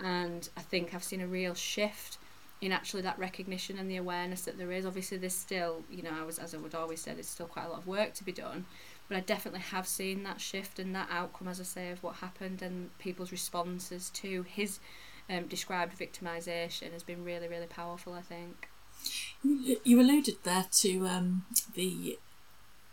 And 0.00 0.48
I 0.56 0.60
think 0.60 0.94
I've 0.94 1.02
seen 1.02 1.20
a 1.20 1.26
real 1.26 1.54
shift 1.54 2.18
in 2.60 2.70
actually 2.70 3.02
that 3.02 3.18
recognition 3.18 3.78
and 3.78 3.90
the 3.90 3.96
awareness 3.96 4.42
that 4.42 4.58
there 4.58 4.70
is. 4.70 4.86
Obviously, 4.86 5.18
there's 5.18 5.34
still, 5.34 5.82
you 5.90 6.02
know, 6.02 6.12
I 6.16 6.22
was, 6.22 6.38
as 6.38 6.54
I 6.54 6.58
would 6.58 6.76
always 6.76 7.00
say, 7.00 7.14
there's 7.14 7.28
still 7.28 7.46
quite 7.46 7.66
a 7.66 7.68
lot 7.68 7.78
of 7.78 7.88
work 7.88 8.14
to 8.14 8.24
be 8.24 8.32
done 8.32 8.64
but 9.08 9.16
I 9.16 9.20
definitely 9.20 9.60
have 9.60 9.86
seen 9.86 10.22
that 10.24 10.40
shift 10.40 10.78
and 10.78 10.94
that 10.94 11.08
outcome, 11.10 11.48
as 11.48 11.60
I 11.60 11.64
say, 11.64 11.90
of 11.90 12.02
what 12.02 12.16
happened 12.16 12.62
and 12.62 12.96
people's 12.98 13.32
responses 13.32 14.10
to 14.10 14.42
his 14.42 14.80
um, 15.30 15.46
described 15.46 15.98
victimisation 15.98 16.92
has 16.92 17.02
been 17.02 17.24
really, 17.24 17.48
really 17.48 17.66
powerful. 17.66 18.12
I 18.12 18.22
think. 18.22 18.68
You 19.42 20.00
alluded 20.00 20.36
there 20.42 20.66
to 20.80 21.06
um, 21.06 21.44
the 21.74 22.18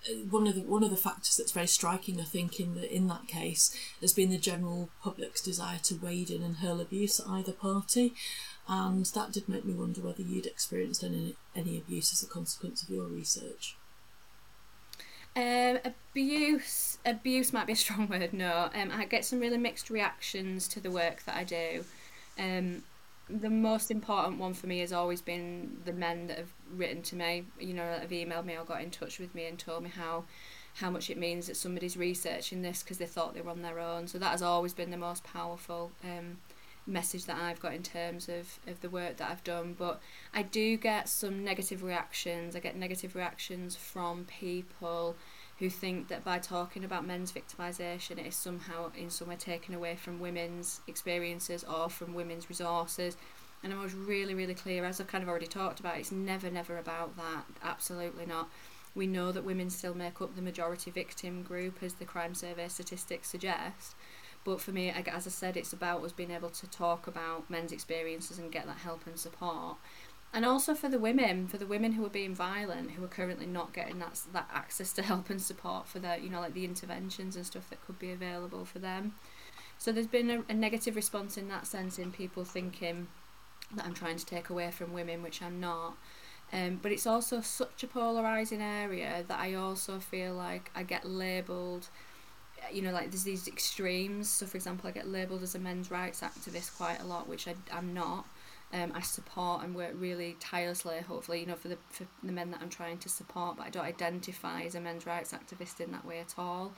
uh, 0.07 0.13
one 0.29 0.47
of 0.47 0.55
the 0.55 0.61
one 0.61 0.83
of 0.83 0.89
the 0.89 0.97
factors 0.97 1.35
that's 1.37 1.51
very 1.51 1.67
striking, 1.67 2.19
I 2.19 2.23
think, 2.23 2.59
in 2.59 2.75
the, 2.75 2.93
in 2.93 3.07
that 3.07 3.27
case, 3.27 3.75
has 4.01 4.13
been 4.13 4.29
the 4.29 4.37
general 4.37 4.89
public's 5.01 5.41
desire 5.41 5.79
to 5.83 5.95
wade 5.95 6.29
in 6.29 6.43
and 6.43 6.57
hurl 6.57 6.81
abuse 6.81 7.19
at 7.19 7.27
either 7.27 7.53
party, 7.53 8.13
and 8.67 9.05
that 9.05 9.31
did 9.31 9.49
make 9.49 9.65
me 9.65 9.73
wonder 9.73 10.01
whether 10.01 10.21
you'd 10.21 10.45
experienced 10.45 11.03
any 11.03 11.35
any 11.55 11.77
abuse 11.77 12.13
as 12.13 12.21
a 12.21 12.31
consequence 12.31 12.83
of 12.83 12.89
your 12.89 13.07
research. 13.07 13.75
Um, 15.35 15.79
abuse, 15.83 16.97
abuse 17.05 17.51
might 17.51 17.67
be 17.67 17.73
a 17.73 17.75
strong 17.85 18.07
word. 18.07 18.33
No, 18.33 18.69
um, 18.73 18.91
I 18.91 19.05
get 19.05 19.25
some 19.25 19.39
really 19.39 19.57
mixed 19.57 19.89
reactions 19.89 20.67
to 20.69 20.79
the 20.79 20.91
work 20.91 21.23
that 21.23 21.35
I 21.35 21.43
do. 21.43 21.83
Um, 22.39 22.83
the 23.29 23.49
most 23.49 23.89
important 23.89 24.39
one 24.39 24.53
for 24.53 24.67
me 24.67 24.79
has 24.79 24.93
always 24.93 25.21
been 25.21 25.77
the 25.83 25.93
men 25.93 26.27
that 26.27 26.37
have 26.37 26.53
written 26.71 27.01
to 27.03 27.15
me. 27.15 27.45
You 27.59 27.73
know, 27.73 27.85
that 27.85 28.01
have 28.01 28.11
emailed 28.11 28.45
me 28.45 28.55
or 28.55 28.63
got 28.63 28.81
in 28.81 28.91
touch 28.91 29.19
with 29.19 29.33
me 29.33 29.45
and 29.47 29.57
told 29.57 29.83
me 29.83 29.89
how 29.89 30.25
how 30.75 30.89
much 30.89 31.09
it 31.09 31.17
means 31.17 31.47
that 31.47 31.55
somebody's 31.55 31.95
researching 31.95 32.61
this 32.61 32.83
because 32.83 32.97
they 32.97 33.05
thought 33.05 33.33
they 33.33 33.41
were 33.41 33.51
on 33.51 33.61
their 33.61 33.79
own. 33.79 34.07
So 34.07 34.17
that 34.19 34.31
has 34.31 34.41
always 34.41 34.73
been 34.73 34.91
the 34.91 34.97
most 34.97 35.23
powerful 35.23 35.91
um, 36.03 36.37
message 36.87 37.25
that 37.25 37.37
I've 37.37 37.59
got 37.59 37.73
in 37.73 37.83
terms 37.83 38.29
of, 38.29 38.59
of 38.67 38.81
the 38.81 38.89
work 38.89 39.17
that 39.17 39.29
I've 39.29 39.43
done. 39.43 39.75
But 39.77 39.99
I 40.33 40.43
do 40.43 40.77
get 40.77 41.09
some 41.09 41.43
negative 41.43 41.83
reactions. 41.83 42.55
I 42.55 42.59
get 42.59 42.75
negative 42.75 43.15
reactions 43.15 43.75
from 43.75 44.25
people 44.25 45.15
who 45.59 45.69
think 45.69 46.09
that 46.09 46.23
by 46.23 46.37
talking 46.37 46.83
about 46.83 47.07
men's 47.07 47.31
victimisation 47.31 48.19
it 48.19 48.27
is 48.27 48.35
somehow 48.35 48.91
in 48.97 49.09
some 49.09 49.29
way 49.29 49.35
taken 49.37 49.73
away 49.73 49.95
from 49.95 50.19
women's 50.19 50.81
experiences 50.85 51.63
or 51.63 51.89
from 51.89 52.13
women's 52.13 52.49
resources. 52.49 53.15
And 53.63 53.73
I 53.73 53.81
was 53.81 53.95
really, 53.95 54.35
really 54.35 54.53
clear, 54.53 54.85
as 54.85 55.01
I've 55.01 55.07
kind 55.07 55.23
of 55.23 55.29
already 55.29 55.47
talked 55.47 55.79
about, 55.79 55.97
it's 55.97 56.11
never, 56.11 56.51
never 56.51 56.77
about 56.77 57.15
that. 57.17 57.45
Absolutely 57.63 58.25
not. 58.25 58.49
We 58.93 59.07
know 59.07 59.31
that 59.31 59.43
women 59.43 59.69
still 59.69 59.95
make 59.95 60.21
up 60.21 60.35
the 60.35 60.41
majority 60.41 60.91
victim 60.91 61.41
group, 61.41 61.81
as 61.81 61.95
the 61.95 62.05
crime 62.05 62.35
survey 62.35 62.67
statistics 62.67 63.29
suggest. 63.29 63.95
But 64.45 64.61
for 64.61 64.71
me, 64.71 64.89
as 64.89 65.27
I 65.27 65.29
said, 65.29 65.57
it's 65.57 65.73
about 65.73 66.03
us 66.03 66.13
being 66.13 66.31
able 66.31 66.51
to 66.51 66.67
talk 66.67 67.07
about 67.07 67.49
men's 67.49 67.73
experiences 67.73 68.39
and 68.39 68.51
get 68.51 68.65
that 68.67 68.77
help 68.77 69.05
and 69.05 69.19
support 69.19 69.77
and 70.35 70.43
also 70.43 70.75
for 70.75 70.89
the 70.89 70.99
women, 70.99 71.47
for 71.47 71.57
the 71.57 71.65
women 71.65 71.93
who 71.93 72.05
are 72.05 72.09
being 72.09 72.35
violent, 72.35 72.91
who 72.91 73.03
are 73.05 73.07
currently 73.07 73.45
not 73.45 73.71
getting 73.71 73.99
that 73.99 74.19
that 74.33 74.49
access 74.53 74.91
to 74.91 75.01
help 75.11 75.29
and 75.29 75.41
support 75.41 75.87
for 75.87 75.99
their, 75.99 76.17
you 76.17 76.29
know, 76.29 76.41
like 76.41 76.53
the 76.53 76.65
interventions 76.65 77.37
and 77.37 77.45
stuff 77.45 77.69
that 77.69 77.83
could 77.85 77.97
be 77.97 78.11
available 78.11 78.65
for 78.65 78.79
them. 78.79 79.15
So 79.77 79.93
there's 79.93 80.07
been 80.07 80.29
a, 80.29 80.43
a 80.49 80.53
negative 80.53 80.97
response 80.97 81.37
in 81.37 81.47
that 81.49 81.67
sense 81.67 81.97
in 81.97 82.11
people 82.11 82.43
thinking 82.43 83.07
that 83.75 83.85
I'm 83.85 83.93
trying 83.93 84.17
to 84.17 84.25
take 84.25 84.49
away 84.49 84.71
from 84.71 84.91
women, 84.91 85.23
which 85.23 85.41
I'm 85.41 85.61
not. 85.61 85.97
Um, 86.51 86.79
but 86.81 86.91
it's 86.91 87.07
also 87.07 87.39
such 87.39 87.83
a 87.83 87.87
polarizing 87.87 88.61
area 88.61 89.23
that 89.27 89.39
I 89.39 89.53
also 89.53 89.99
feel 89.99 90.33
like 90.33 90.69
I 90.75 90.83
get 90.83 91.05
labelled 91.05 91.87
you 92.71 92.81
know 92.81 92.91
like 92.91 93.11
there's 93.11 93.23
these 93.23 93.47
extremes 93.47 94.29
so 94.29 94.45
for 94.45 94.57
example 94.57 94.87
I 94.87 94.91
get 94.91 95.07
labelled 95.07 95.43
as 95.43 95.55
a 95.55 95.59
men's 95.59 95.91
rights 95.91 96.21
activist 96.21 96.77
quite 96.77 96.99
a 97.01 97.05
lot 97.05 97.27
which 97.27 97.47
I, 97.47 97.55
I'm 97.71 97.93
not 97.93 98.25
um, 98.73 98.91
I 98.93 99.01
support 99.01 99.63
and 99.63 99.75
work 99.75 99.93
really 99.95 100.35
tirelessly, 100.39 100.99
hopefully, 100.99 101.39
you 101.39 101.45
know, 101.45 101.55
for 101.55 101.69
the 101.69 101.77
for 101.89 102.05
the 102.23 102.31
men 102.31 102.51
that 102.51 102.61
I'm 102.61 102.69
trying 102.69 102.97
to 102.99 103.09
support, 103.09 103.57
but 103.57 103.67
I 103.67 103.69
don't 103.69 103.85
identify 103.85 104.63
as 104.63 104.75
a 104.75 104.81
men's 104.81 105.05
rights 105.05 105.33
activist 105.33 105.79
in 105.79 105.91
that 105.91 106.05
way 106.05 106.19
at 106.19 106.35
all. 106.37 106.73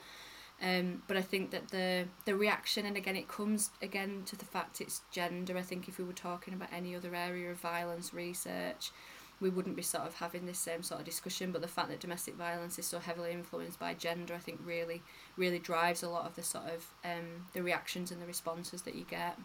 Um, 0.60 1.02
but 1.06 1.16
I 1.16 1.22
think 1.22 1.50
that 1.50 1.68
the 1.68 2.06
the 2.24 2.36
reaction, 2.36 2.84
and 2.86 2.96
again, 2.96 3.16
it 3.16 3.26
comes 3.26 3.70
again 3.80 4.22
to 4.26 4.36
the 4.36 4.44
fact 4.44 4.80
it's 4.80 5.02
gender. 5.10 5.56
I 5.56 5.62
think 5.62 5.88
if 5.88 5.98
we 5.98 6.04
were 6.04 6.12
talking 6.12 6.54
about 6.54 6.68
any 6.72 6.94
other 6.94 7.14
area 7.14 7.50
of 7.50 7.58
violence 7.58 8.12
research, 8.12 8.92
we 9.40 9.50
wouldn't 9.50 9.76
be 9.76 9.82
sort 9.82 10.04
of 10.04 10.14
having 10.14 10.46
this 10.46 10.58
same 10.58 10.82
sort 10.82 11.00
of 11.00 11.06
discussion. 11.06 11.52
But 11.52 11.62
the 11.62 11.68
fact 11.68 11.88
that 11.88 12.00
domestic 12.00 12.34
violence 12.34 12.78
is 12.78 12.86
so 12.86 12.98
heavily 12.98 13.32
influenced 13.32 13.78
by 13.78 13.94
gender, 13.94 14.34
I 14.34 14.38
think 14.38 14.60
really 14.64 15.02
really 15.36 15.58
drives 15.58 16.02
a 16.02 16.08
lot 16.08 16.26
of 16.26 16.36
the 16.36 16.42
sort 16.42 16.66
of 16.66 16.86
um, 17.04 17.46
the 17.52 17.62
reactions 17.62 18.10
and 18.10 18.20
the 18.20 18.26
responses 18.26 18.82
that 18.82 18.94
you 18.94 19.04
get. 19.08 19.38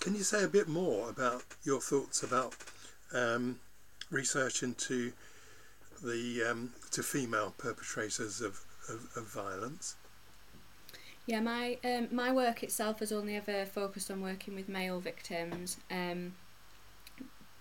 Can 0.00 0.14
you 0.14 0.22
say 0.22 0.44
a 0.44 0.48
bit 0.48 0.68
more 0.68 1.08
about 1.08 1.44
your 1.64 1.80
thoughts 1.80 2.22
about 2.22 2.54
um, 3.14 3.58
research 4.10 4.62
into 4.62 5.12
the 6.02 6.42
um, 6.50 6.72
to 6.90 7.02
female 7.02 7.54
perpetrators 7.56 8.40
of, 8.40 8.60
of, 8.88 9.08
of 9.16 9.32
violence? 9.32 9.96
Yeah, 11.26 11.40
my 11.40 11.78
um, 11.84 12.08
my 12.10 12.32
work 12.32 12.62
itself 12.62 12.98
has 12.98 13.12
only 13.12 13.36
ever 13.36 13.64
focused 13.64 14.10
on 14.10 14.20
working 14.20 14.54
with 14.54 14.68
male 14.68 15.00
victims 15.00 15.78
um, 15.90 16.34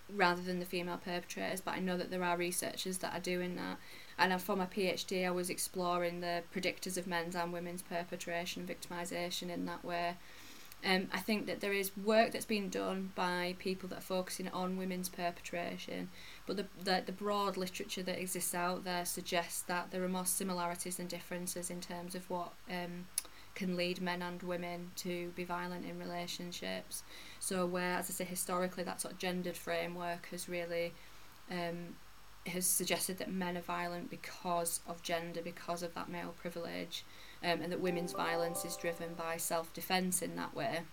rather 0.09 0.41
than 0.41 0.59
the 0.59 0.65
female 0.65 0.97
perpetrators, 0.97 1.61
but 1.61 1.75
I 1.75 1.79
know 1.79 1.97
that 1.97 2.11
there 2.11 2.23
are 2.23 2.37
researchers 2.37 2.99
that 2.99 3.13
are 3.13 3.19
doing 3.19 3.55
that. 3.55 3.77
And 4.17 4.39
for 4.41 4.55
my 4.55 4.65
PhD, 4.65 5.25
I 5.25 5.31
was 5.31 5.49
exploring 5.49 6.19
the 6.19 6.43
predictors 6.53 6.97
of 6.97 7.07
men's 7.07 7.35
and 7.35 7.51
women's 7.51 7.81
perpetration 7.81 8.65
and 8.67 8.69
victimisation 8.69 9.49
in 9.49 9.65
that 9.65 9.83
way. 9.83 10.15
Um, 10.85 11.07
I 11.13 11.19
think 11.19 11.47
that 11.47 11.61
there 11.61 11.71
is 11.71 11.95
work 11.95 12.33
that's 12.33 12.45
been 12.45 12.69
done 12.69 13.13
by 13.15 13.55
people 13.57 13.87
that 13.89 13.99
are 13.99 14.01
focusing 14.01 14.49
on 14.49 14.75
women's 14.75 15.07
perpetration, 15.07 16.09
but 16.45 16.57
the, 16.57 16.65
the, 16.83 17.03
the 17.05 17.13
broad 17.13 17.55
literature 17.55 18.03
that 18.03 18.19
exists 18.19 18.53
out 18.53 18.83
there 18.83 19.05
suggests 19.05 19.61
that 19.61 19.91
there 19.91 20.03
are 20.03 20.09
more 20.09 20.25
similarities 20.25 20.97
than 20.97 21.07
differences 21.07 21.69
in 21.69 21.79
terms 21.79 22.15
of 22.15 22.29
what 22.29 22.51
um, 22.69 23.05
can 23.55 23.77
lead 23.77 24.01
men 24.01 24.21
and 24.21 24.43
women 24.43 24.91
to 24.97 25.31
be 25.35 25.45
violent 25.45 25.85
in 25.85 25.97
relationships. 25.97 27.03
So, 27.43 27.65
where, 27.65 27.97
as 27.97 28.09
I 28.09 28.13
say, 28.13 28.23
historically 28.23 28.85
that 28.85 29.01
sort 29.01 29.15
of 29.15 29.19
gendered 29.19 29.57
framework 29.57 30.27
has 30.27 30.47
really 30.47 30.93
um, 31.51 31.97
has 32.47 32.65
suggested 32.65 33.17
that 33.17 33.29
men 33.29 33.57
are 33.57 33.61
violent 33.61 34.09
because 34.09 34.79
of 34.87 35.03
gender, 35.03 35.41
because 35.43 35.83
of 35.83 35.93
that 35.93 36.07
male 36.07 36.33
privilege, 36.39 37.03
um, 37.43 37.59
and 37.61 37.69
that 37.69 37.81
women's 37.81 38.13
violence 38.13 38.63
is 38.63 38.77
driven 38.77 39.13
by 39.15 39.35
self 39.35 39.73
defence 39.73 40.21
in 40.21 40.37
that 40.37 40.55
way. 40.55 40.83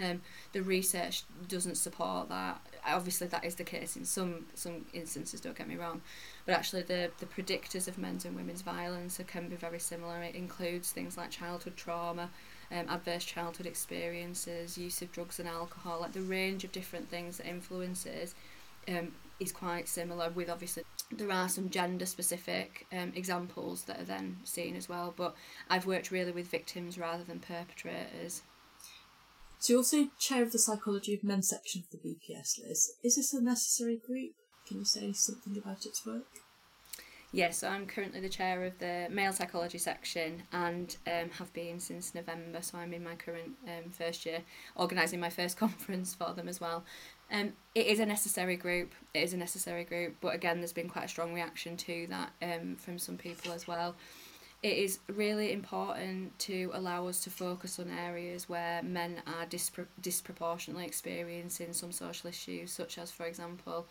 Um, 0.00 0.22
the 0.52 0.62
research 0.62 1.24
doesn't 1.48 1.74
support 1.74 2.28
that. 2.28 2.64
Obviously, 2.86 3.26
that 3.26 3.44
is 3.44 3.56
the 3.56 3.64
case 3.64 3.96
in 3.96 4.04
some 4.04 4.46
some 4.54 4.84
instances. 4.92 5.40
Don't 5.40 5.58
get 5.58 5.66
me 5.66 5.74
wrong, 5.74 6.00
but 6.44 6.54
actually, 6.54 6.82
the 6.82 7.10
the 7.18 7.26
predictors 7.26 7.88
of 7.88 7.98
men's 7.98 8.24
and 8.24 8.36
women's 8.36 8.62
violence 8.62 9.20
can 9.26 9.48
be 9.48 9.56
very 9.56 9.80
similar. 9.80 10.22
It 10.22 10.36
includes 10.36 10.92
things 10.92 11.16
like 11.16 11.30
childhood 11.30 11.76
trauma, 11.76 12.30
um, 12.70 12.88
adverse 12.88 13.24
childhood 13.24 13.66
experiences, 13.66 14.76
use 14.76 15.02
of 15.02 15.12
drugs 15.12 15.38
and 15.38 15.48
alcohol, 15.48 16.00
like 16.00 16.12
the 16.12 16.20
range 16.20 16.64
of 16.64 16.72
different 16.72 17.08
things 17.08 17.38
that 17.38 17.46
influences 17.46 18.34
um, 18.88 19.12
is 19.40 19.52
quite 19.52 19.88
similar. 19.88 20.30
With 20.30 20.50
obviously, 20.50 20.84
there 21.10 21.30
are 21.30 21.48
some 21.48 21.70
gender 21.70 22.06
specific 22.06 22.86
um, 22.92 23.12
examples 23.14 23.82
that 23.84 24.00
are 24.00 24.04
then 24.04 24.38
seen 24.44 24.76
as 24.76 24.88
well. 24.88 25.14
But 25.16 25.34
I've 25.68 25.86
worked 25.86 26.10
really 26.10 26.32
with 26.32 26.46
victims 26.46 26.98
rather 26.98 27.24
than 27.24 27.40
perpetrators. 27.40 28.42
So 29.58 29.72
you're 29.72 29.80
also 29.80 30.08
chair 30.18 30.42
of 30.42 30.52
the 30.52 30.58
Psychology 30.58 31.14
of 31.14 31.24
Men 31.24 31.42
section 31.42 31.82
of 31.82 31.90
the 31.90 32.08
BPS, 32.08 32.60
Liz. 32.62 32.92
Is 33.02 33.16
this 33.16 33.32
a 33.32 33.40
necessary 33.40 33.96
group? 33.96 34.32
Can 34.66 34.78
you 34.78 34.84
say 34.84 35.12
something 35.12 35.56
about 35.56 35.86
its 35.86 36.04
work? 36.04 36.26
Yes, 37.36 37.58
so 37.58 37.68
I'm 37.68 37.86
currently 37.86 38.20
the 38.20 38.30
chair 38.30 38.64
of 38.64 38.78
the 38.78 39.08
male 39.10 39.30
psychology 39.30 39.76
section 39.76 40.44
and 40.52 40.96
um, 41.06 41.28
have 41.32 41.52
been 41.52 41.78
since 41.78 42.14
November. 42.14 42.62
So 42.62 42.78
I'm 42.78 42.94
in 42.94 43.04
my 43.04 43.14
current 43.14 43.58
um, 43.66 43.90
first 43.90 44.24
year, 44.24 44.38
organising 44.74 45.20
my 45.20 45.28
first 45.28 45.58
conference 45.58 46.14
for 46.14 46.32
them 46.32 46.48
as 46.48 46.62
well. 46.62 46.82
Um, 47.30 47.52
it 47.74 47.88
is 47.88 48.00
a 48.00 48.06
necessary 48.06 48.56
group. 48.56 48.94
It 49.12 49.18
is 49.18 49.34
a 49.34 49.36
necessary 49.36 49.84
group, 49.84 50.16
but 50.22 50.34
again, 50.34 50.60
there's 50.60 50.72
been 50.72 50.88
quite 50.88 51.04
a 51.04 51.08
strong 51.08 51.34
reaction 51.34 51.76
to 51.76 52.06
that 52.08 52.30
um, 52.40 52.76
from 52.76 52.98
some 52.98 53.18
people 53.18 53.52
as 53.52 53.68
well 53.68 53.94
it 54.62 54.78
is 54.78 54.98
really 55.06 55.52
important 55.52 56.36
to 56.38 56.70
allow 56.72 57.06
us 57.06 57.22
to 57.24 57.30
focus 57.30 57.78
on 57.78 57.90
areas 57.90 58.48
where 58.48 58.82
men 58.82 59.22
are 59.26 59.46
dispro- 59.46 59.86
disproportionately 60.00 60.84
experiencing 60.84 61.72
some 61.72 61.92
social 61.92 62.28
issues, 62.28 62.72
such 62.72 62.98
as, 62.98 63.10
for 63.12 63.26
example, 63.26 63.86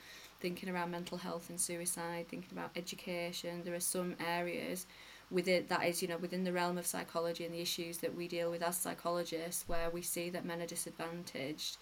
thinking 0.46 0.70
around 0.70 0.92
mental 0.92 1.18
health 1.18 1.50
and 1.50 1.60
suicide, 1.60 2.28
thinking 2.30 2.52
about 2.52 2.70
education. 2.76 3.64
There 3.64 3.74
are 3.74 3.80
some 3.80 4.16
areas 4.24 4.86
within 5.32 5.66
that 5.70 5.84
is, 5.88 6.04
you 6.04 6.08
know, 6.08 6.18
within 6.18 6.44
the 6.44 6.54
realm 6.54 6.78
of 6.78 6.86
psychology 6.86 7.46
and 7.46 7.52
the 7.52 7.62
issues 7.62 7.98
that 7.98 8.16
we 8.16 8.28
deal 8.28 8.52
with 8.52 8.62
as 8.62 8.78
psychologists, 8.78 9.68
where 9.68 9.90
we 9.90 10.04
see 10.04 10.30
that 10.30 10.46
men 10.46 10.62
are 10.62 10.68
disadvantaged. 10.68 11.78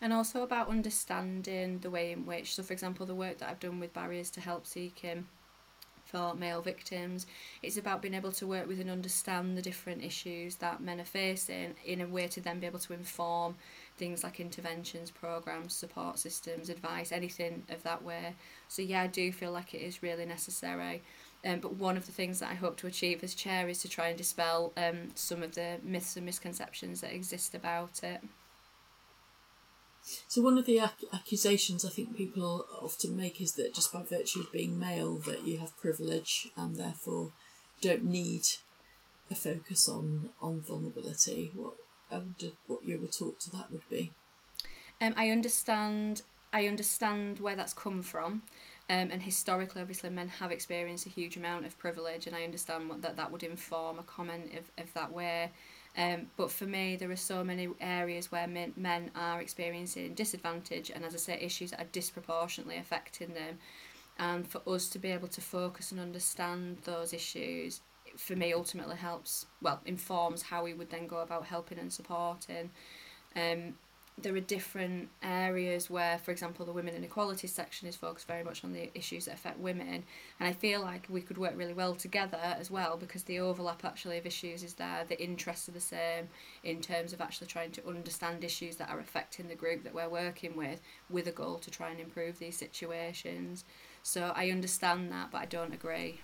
And 0.00 0.14
also 0.14 0.42
about 0.42 0.70
understanding 0.70 1.80
the 1.80 1.90
way 1.90 2.10
in 2.10 2.24
which, 2.24 2.54
so 2.54 2.62
for 2.62 2.72
example, 2.72 3.04
the 3.04 3.14
work 3.14 3.36
that 3.36 3.50
I've 3.50 3.60
done 3.60 3.80
with 3.80 3.92
barriers 3.92 4.30
to 4.30 4.40
help 4.40 4.66
seeking 4.66 5.26
for 6.06 6.34
male 6.34 6.62
victims. 6.62 7.26
It's 7.62 7.76
about 7.76 8.00
being 8.00 8.14
able 8.14 8.32
to 8.32 8.46
work 8.46 8.66
with 8.66 8.80
and 8.80 8.88
understand 8.88 9.58
the 9.58 9.62
different 9.62 10.02
issues 10.02 10.56
that 10.56 10.80
men 10.80 11.00
are 11.00 11.04
facing 11.04 11.74
in 11.84 12.00
a 12.00 12.06
way 12.06 12.28
to 12.28 12.40
then 12.40 12.60
be 12.60 12.66
able 12.66 12.78
to 12.78 12.94
inform 12.94 13.56
things 13.96 14.22
like 14.22 14.40
interventions, 14.40 15.10
programs, 15.10 15.74
support 15.74 16.18
systems, 16.18 16.68
advice, 16.68 17.12
anything 17.12 17.62
of 17.70 17.82
that 17.82 18.02
way. 18.02 18.34
So 18.68 18.82
yeah, 18.82 19.02
I 19.02 19.06
do 19.06 19.32
feel 19.32 19.52
like 19.52 19.74
it 19.74 19.82
is 19.82 20.02
really 20.02 20.26
necessary. 20.26 21.02
Um, 21.44 21.60
but 21.60 21.74
one 21.74 21.96
of 21.96 22.06
the 22.06 22.12
things 22.12 22.40
that 22.40 22.50
I 22.50 22.54
hope 22.54 22.76
to 22.78 22.86
achieve 22.86 23.22
as 23.22 23.34
chair 23.34 23.68
is 23.68 23.80
to 23.82 23.88
try 23.88 24.08
and 24.08 24.18
dispel 24.18 24.72
um, 24.76 25.10
some 25.14 25.42
of 25.42 25.54
the 25.54 25.78
myths 25.82 26.16
and 26.16 26.26
misconceptions 26.26 27.00
that 27.00 27.14
exist 27.14 27.54
about 27.54 28.02
it. 28.02 28.20
So 30.28 30.40
one 30.40 30.56
of 30.56 30.66
the 30.66 30.78
ac- 30.78 31.08
accusations 31.12 31.84
I 31.84 31.90
think 31.90 32.16
people 32.16 32.64
often 32.80 33.16
make 33.16 33.40
is 33.40 33.54
that 33.54 33.74
just 33.74 33.92
by 33.92 34.02
virtue 34.02 34.40
of 34.40 34.52
being 34.52 34.78
male, 34.78 35.16
that 35.18 35.46
you 35.46 35.58
have 35.58 35.76
privilege 35.76 36.48
and 36.56 36.76
therefore 36.76 37.32
don't 37.80 38.04
need 38.04 38.42
a 39.30 39.34
focus 39.34 39.88
on 39.88 40.30
on 40.40 40.60
vulnerability. 40.60 41.50
What 41.54 41.74
I 42.10 42.20
what 42.66 42.84
your 42.84 42.98
retort 42.98 43.40
to 43.40 43.50
that 43.50 43.70
would 43.70 43.88
be. 43.90 44.12
Um, 45.00 45.14
I 45.16 45.30
understand. 45.30 46.22
I 46.52 46.66
understand 46.66 47.40
where 47.40 47.56
that's 47.56 47.74
come 47.74 48.02
from. 48.02 48.42
Um, 48.88 49.10
and 49.10 49.20
historically, 49.20 49.82
obviously, 49.82 50.10
men 50.10 50.28
have 50.28 50.52
experienced 50.52 51.06
a 51.06 51.10
huge 51.10 51.36
amount 51.36 51.66
of 51.66 51.76
privilege, 51.76 52.28
and 52.28 52.36
I 52.36 52.44
understand 52.44 52.88
what, 52.88 53.02
that 53.02 53.16
that 53.16 53.32
would 53.32 53.42
inform 53.42 53.98
a 53.98 54.04
comment 54.04 54.52
of, 54.56 54.84
of 54.84 54.94
that 54.94 55.12
way. 55.12 55.50
Um, 55.98 56.30
but 56.36 56.52
for 56.52 56.66
me, 56.66 56.94
there 56.94 57.10
are 57.10 57.16
so 57.16 57.42
many 57.42 57.68
areas 57.80 58.30
where 58.30 58.46
men, 58.46 58.74
men 58.76 59.10
are 59.16 59.40
experiencing 59.40 60.14
disadvantage, 60.14 60.90
and 60.90 61.04
as 61.04 61.14
I 61.14 61.18
say, 61.18 61.38
issues 61.40 61.72
that 61.72 61.80
are 61.80 61.88
disproportionately 61.90 62.76
affecting 62.76 63.34
them. 63.34 63.58
And 64.18 64.46
for 64.46 64.62
us 64.66 64.88
to 64.90 64.98
be 64.98 65.10
able 65.10 65.28
to 65.28 65.40
focus 65.40 65.90
and 65.90 66.00
understand 66.00 66.78
those 66.84 67.12
issues, 67.12 67.80
for 68.16 68.36
me, 68.36 68.52
ultimately 68.52 68.96
helps, 68.96 69.46
well, 69.60 69.80
informs 69.84 70.42
how 70.42 70.64
we 70.64 70.74
would 70.74 70.90
then 70.90 71.06
go 71.06 71.18
about 71.18 71.46
helping 71.46 71.78
and 71.78 71.92
supporting. 71.92 72.70
Um, 73.34 73.74
there 74.18 74.34
are 74.34 74.40
different 74.40 75.10
areas 75.22 75.90
where, 75.90 76.16
for 76.16 76.30
example, 76.30 76.64
the 76.64 76.72
women 76.72 76.94
inequality 76.94 77.46
section 77.46 77.86
is 77.86 77.96
focused 77.96 78.26
very 78.26 78.42
much 78.42 78.64
on 78.64 78.72
the 78.72 78.90
issues 78.94 79.26
that 79.26 79.34
affect 79.34 79.58
women, 79.58 80.04
and 80.40 80.48
I 80.48 80.52
feel 80.52 80.80
like 80.80 81.06
we 81.10 81.20
could 81.20 81.36
work 81.36 81.52
really 81.54 81.74
well 81.74 81.94
together 81.94 82.38
as 82.42 82.70
well 82.70 82.96
because 82.96 83.24
the 83.24 83.40
overlap 83.40 83.84
actually 83.84 84.16
of 84.16 84.24
issues 84.24 84.62
is 84.62 84.74
there, 84.74 85.04
the 85.06 85.22
interests 85.22 85.68
are 85.68 85.72
the 85.72 85.80
same 85.80 86.28
in 86.64 86.80
terms 86.80 87.12
of 87.12 87.20
actually 87.20 87.48
trying 87.48 87.72
to 87.72 87.86
understand 87.86 88.42
issues 88.42 88.76
that 88.76 88.88
are 88.88 89.00
affecting 89.00 89.48
the 89.48 89.54
group 89.54 89.84
that 89.84 89.94
we're 89.94 90.08
working 90.08 90.56
with, 90.56 90.80
with 91.10 91.26
a 91.26 91.32
goal 91.32 91.58
to 91.58 91.70
try 91.70 91.90
and 91.90 92.00
improve 92.00 92.38
these 92.38 92.56
situations. 92.56 93.66
So 94.02 94.32
I 94.34 94.50
understand 94.50 95.12
that, 95.12 95.30
but 95.30 95.42
I 95.42 95.46
don't 95.46 95.74
agree. 95.74 96.20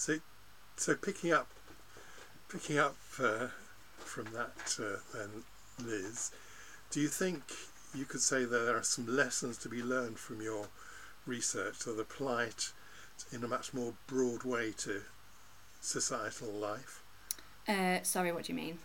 So, 0.00 0.18
so 0.76 0.94
picking 0.94 1.32
up, 1.32 1.48
picking 2.48 2.78
up. 2.78 2.96
Uh 3.18 3.48
from 4.10 4.26
that 4.32 4.76
uh, 4.80 4.98
then, 5.14 5.44
Liz. 5.86 6.32
Do 6.90 7.00
you 7.00 7.08
think 7.08 7.42
you 7.94 8.04
could 8.04 8.20
say 8.20 8.44
that 8.44 8.58
there 8.58 8.76
are 8.76 8.82
some 8.82 9.06
lessons 9.06 9.56
to 9.58 9.68
be 9.68 9.82
learned 9.82 10.18
from 10.18 10.42
your 10.42 10.68
research 11.26 11.80
that 11.80 11.98
apply 11.98 12.44
it 12.44 12.72
in 13.30 13.44
a 13.44 13.48
much 13.48 13.72
more 13.72 13.94
broad 14.08 14.42
way 14.42 14.72
to 14.78 15.02
societal 15.80 16.50
life? 16.50 17.02
Uh, 17.68 18.02
sorry, 18.02 18.32
what 18.32 18.44
do 18.44 18.52
you 18.52 18.56
mean? 18.56 18.78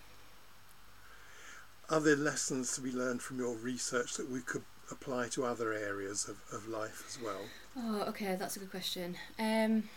Are 1.90 2.00
there 2.00 2.16
lessons 2.16 2.76
to 2.76 2.82
be 2.82 2.92
learned 2.92 3.22
from 3.22 3.40
your 3.40 3.56
research 3.56 4.16
that 4.16 4.30
we 4.30 4.42
could 4.42 4.64
apply 4.92 5.30
to 5.30 5.46
other 5.46 5.74
areas 5.74 6.28
of, 6.28 6.38
of 6.54 6.68
life 6.68 7.04
as 7.08 7.20
well? 7.20 7.42
Oh, 7.76 8.02
okay, 8.10 8.36
that's 8.36 8.56
a 8.58 8.60
good 8.60 8.72
question. 8.72 9.16
Um, 9.40 9.90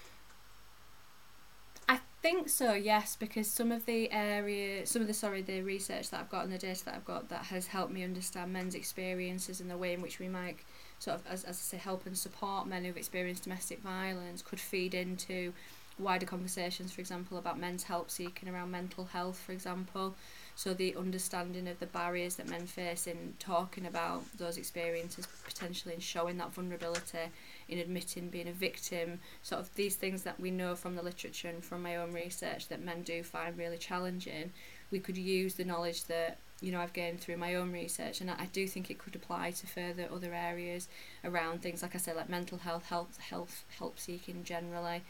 think 2.22 2.48
so, 2.48 2.72
yes, 2.72 3.16
because 3.16 3.48
some 3.50 3.72
of 3.72 3.86
the 3.86 4.10
area, 4.10 4.86
some 4.86 5.02
of 5.02 5.08
the 5.08 5.14
sorry, 5.14 5.42
the 5.42 5.62
research 5.62 6.10
that 6.10 6.20
I've 6.20 6.30
got 6.30 6.44
and 6.44 6.52
the 6.52 6.58
data 6.58 6.84
that 6.86 6.94
I've 6.94 7.04
got 7.04 7.28
that 7.28 7.44
has 7.46 7.68
helped 7.68 7.92
me 7.92 8.04
understand 8.04 8.52
men's 8.52 8.74
experiences 8.74 9.60
and 9.60 9.70
the 9.70 9.76
way 9.76 9.92
in 9.94 10.02
which 10.02 10.18
we 10.18 10.28
might 10.28 10.58
sort 10.98 11.18
of, 11.18 11.26
as, 11.26 11.44
as 11.44 11.56
I 11.56 11.62
say, 11.62 11.76
help 11.76 12.06
and 12.06 12.16
support 12.16 12.66
men 12.66 12.84
who've 12.84 12.96
experienced 12.96 13.44
domestic 13.44 13.80
violence 13.80 14.42
could 14.42 14.60
feed 14.60 14.94
into 14.94 15.52
wider 15.98 16.26
conversations, 16.26 16.92
for 16.92 17.00
example, 17.00 17.38
about 17.38 17.58
men's 17.58 17.84
help 17.84 18.10
seeking 18.10 18.48
around 18.48 18.70
mental 18.70 19.06
health, 19.06 19.38
for 19.38 19.52
example. 19.52 20.14
So 20.54 20.74
the 20.74 20.96
understanding 20.96 21.68
of 21.68 21.78
the 21.78 21.86
barriers 21.86 22.36
that 22.36 22.48
men 22.48 22.66
face 22.66 23.06
in 23.06 23.34
talking 23.38 23.86
about 23.86 24.24
those 24.36 24.56
experiences, 24.56 25.26
potentially 25.44 25.94
in 25.94 26.00
showing 26.00 26.36
that 26.38 26.52
vulnerability, 26.52 27.30
in 27.68 27.78
admitting 27.78 28.30
being 28.30 28.48
a 28.48 28.52
victim, 28.52 29.20
sort 29.42 29.60
of 29.60 29.74
these 29.74 29.96
things 29.96 30.22
that 30.22 30.40
we 30.40 30.50
know 30.50 30.74
from 30.74 30.96
the 30.96 31.02
literature 31.02 31.48
and 31.48 31.62
from 31.62 31.82
my 31.82 31.96
own 31.96 32.12
research 32.12 32.68
that 32.68 32.82
men 32.82 33.02
do 33.02 33.22
find 33.22 33.58
really 33.58 33.78
challenging. 33.78 34.52
We 34.90 35.00
could 35.00 35.18
use 35.18 35.54
the 35.54 35.64
knowledge 35.64 36.04
that 36.04 36.38
you 36.60 36.72
know 36.72 36.80
I've 36.80 36.92
gained 36.92 37.20
through 37.20 37.36
my 37.36 37.54
own 37.54 37.72
research, 37.72 38.20
and 38.20 38.30
I, 38.30 38.46
do 38.52 38.66
think 38.66 38.90
it 38.90 38.98
could 38.98 39.14
apply 39.14 39.52
to 39.52 39.66
further 39.66 40.08
other 40.12 40.34
areas 40.34 40.88
around 41.24 41.62
things 41.62 41.82
like 41.82 41.94
I 41.94 41.98
said, 41.98 42.16
like 42.16 42.28
mental 42.28 42.58
health, 42.58 42.86
health, 42.86 43.18
health, 43.18 43.64
help 43.78 43.98
seeking 43.98 44.44
generally, 44.44 45.02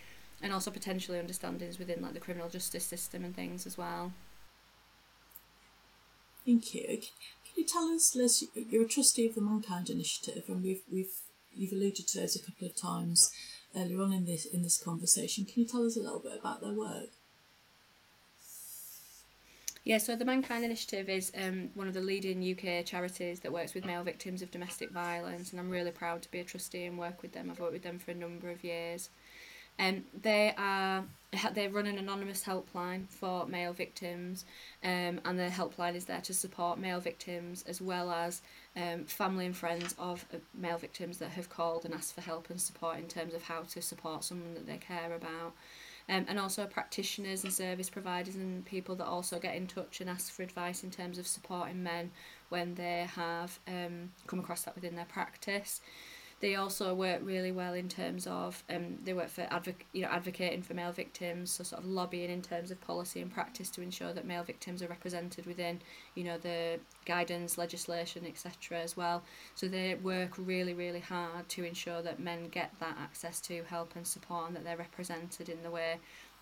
and 0.43 0.53
also 0.53 0.71
potentially 0.71 1.19
understandings 1.19 1.79
within 1.79 2.03
like 2.03 2.15
the 2.15 2.21
criminal 2.21 2.49
justice 2.49 2.85
system 2.85 3.25
and 3.25 3.35
things 3.35 3.67
as 3.67 3.79
well. 3.79 4.13
Thank 6.45 6.75
you. 6.75 6.87
Can 6.87 7.55
you 7.57 7.65
tell 7.65 7.89
us, 7.89 8.15
Liz, 8.17 8.45
you're 8.55 8.85
a 8.85 8.89
trustee 8.89 9.27
of 9.27 9.35
the 9.35 9.41
ManKind 9.41 9.91
Initiative, 9.91 10.45
and 10.49 10.63
we've 10.63 10.83
we've 10.91 11.13
you've 11.59 11.73
alluded 11.73 12.07
to 12.09 12.21
those 12.21 12.37
a 12.37 12.43
couple 12.43 12.67
of 12.67 12.77
times 12.77 13.33
earlier 13.77 14.01
on 14.01 14.13
in 14.13 14.27
this 14.27 14.47
in 14.47 14.63
this 14.63 14.83
conversation. 14.83 15.45
Can 15.45 15.63
you 15.63 15.69
tell 15.69 15.87
us 15.87 15.97
a 15.97 16.01
little 16.01 16.21
bit 16.21 16.39
about 16.39 16.61
their 16.61 16.73
work? 16.73 17.11
Yeah, 19.85 19.97
so 19.97 20.17
the 20.17 20.25
ManKind 20.27 20.65
Initiative 20.65 21.09
is 21.09 21.33
um, 21.35 21.71
one 21.73 21.89
of 21.89 21.95
the 21.95 22.03
leading 22.03 22.43
UK 22.43 22.85
charities 22.85 23.41
that 23.41 23.53
works 23.53 23.73
with 23.73 23.87
male 23.87 24.03
victims 24.03 24.43
of 24.43 24.51
domestic 24.51 24.91
violence, 24.91 25.51
and 25.51 25.59
I'm 25.59 25.71
really 25.71 25.93
proud 25.93 26.21
to 26.23 26.31
be 26.31 26.41
a 26.41 26.45
trustee 26.45 26.85
and 26.85 26.99
work 26.99 27.23
with 27.23 27.33
them. 27.33 27.49
I've 27.51 27.59
worked 27.59 27.73
with 27.73 27.85
them 27.85 27.99
for 27.99 28.11
a 28.11 28.15
number 28.15 28.51
of 28.51 28.63
years. 28.63 29.09
Um, 29.79 30.05
they 30.21 30.53
are 30.59 31.05
they 31.55 31.69
run 31.69 31.87
an 31.87 31.99
anonymous 31.99 32.45
helpline 32.45 33.09
for 33.09 33.47
male 33.47 33.73
victims, 33.73 34.45
um, 34.85 35.21
and 35.25 35.39
the 35.39 35.49
helpline 35.49 35.95
is 35.95 36.05
there 36.05 36.21
to 36.21 36.35
support 36.35 36.79
male 36.79 37.01
victims 37.01 37.65
as 37.67 37.81
well 37.81 38.11
as 38.11 38.43
um, 38.79 39.05
family 39.05 39.47
and 39.47 39.57
friends 39.57 39.95
of 39.99 40.25
uh, 40.33 40.37
male 40.55 40.79
victims 40.79 41.19
that 41.19 41.31
have 41.31 41.51
called 41.51 41.85
and 41.85 41.93
asked 41.93 42.15
for 42.15 42.21
help 42.21 42.49
and 42.51 42.61
support 42.61 42.99
in 42.99 43.09
terms 43.09 43.35
of 43.35 43.43
how 43.43 43.63
to 43.63 43.83
support 43.83 44.25
someone 44.25 44.55
that 44.55 44.67
they 44.67 44.77
care 44.77 45.13
about. 45.15 45.55
Um, 46.11 46.25
and 46.27 46.39
also 46.39 46.65
practitioners 46.65 47.45
and 47.45 47.53
service 47.53 47.91
providers 47.91 48.35
and 48.35 48.65
people 48.65 48.95
that 48.95 49.05
also 49.05 49.39
get 49.39 49.57
in 49.57 49.67
touch 49.67 50.01
and 50.01 50.09
ask 50.09 50.33
for 50.33 50.43
advice 50.43 50.83
in 50.83 50.91
terms 50.91 51.19
of 51.19 51.27
supporting 51.27 51.83
men 51.83 52.11
when 52.49 52.77
they 52.77 53.07
have 53.15 53.59
um, 53.69 54.11
come 54.27 54.39
across 54.39 54.63
that 54.63 54.75
within 54.75 54.97
their 54.97 55.05
practice. 55.05 55.83
They 56.41 56.55
also 56.55 56.95
work 56.95 57.21
really 57.25 57.51
well 57.51 57.75
in 57.75 57.89
terms 57.89 58.27
of 58.27 58.63
um, 58.71 58.99
they 59.05 59.13
work 59.13 59.29
for 59.29 59.43
advoc- 59.43 59.87
you 59.93 60.03
know 60.03 60.09
advocating 60.09 60.63
for 60.63 60.73
male 60.73 60.93
victims, 60.93 61.51
so 61.51 61.65
sort 61.65 61.83
of 61.83 61.89
lobbying 61.89 62.31
in 62.31 62.43
terms 62.43 62.71
of 62.71 62.81
policy 62.81 63.21
and 63.21 63.33
practice 63.33 63.71
to 63.71 63.83
ensure 63.83 64.13
that 64.13 64.25
male 64.25 64.45
victims 64.45 64.81
are 64.81 64.87
represented 64.87 65.47
within 65.47 65.81
you 66.15 66.23
know 66.23 66.39
the 66.39 66.79
guidance, 67.05 67.59
legislation, 67.59 68.25
etc. 68.25 68.79
as 68.79 68.97
well. 68.97 69.25
So 69.57 69.67
they 69.67 69.97
work 69.97 70.35
really 70.39 70.75
really 70.75 71.01
hard 71.01 71.49
to 71.51 71.65
ensure 71.65 72.03
that 72.03 72.21
men 72.21 72.49
get 72.49 72.73
that 72.79 72.97
access 73.01 73.41
to 73.43 73.65
help 73.65 73.97
and 73.97 74.07
support 74.07 74.47
and 74.47 74.57
that 74.57 74.65
they're 74.65 74.77
represented 74.77 75.49
in 75.49 75.63
the 75.65 75.71
way 75.71 75.99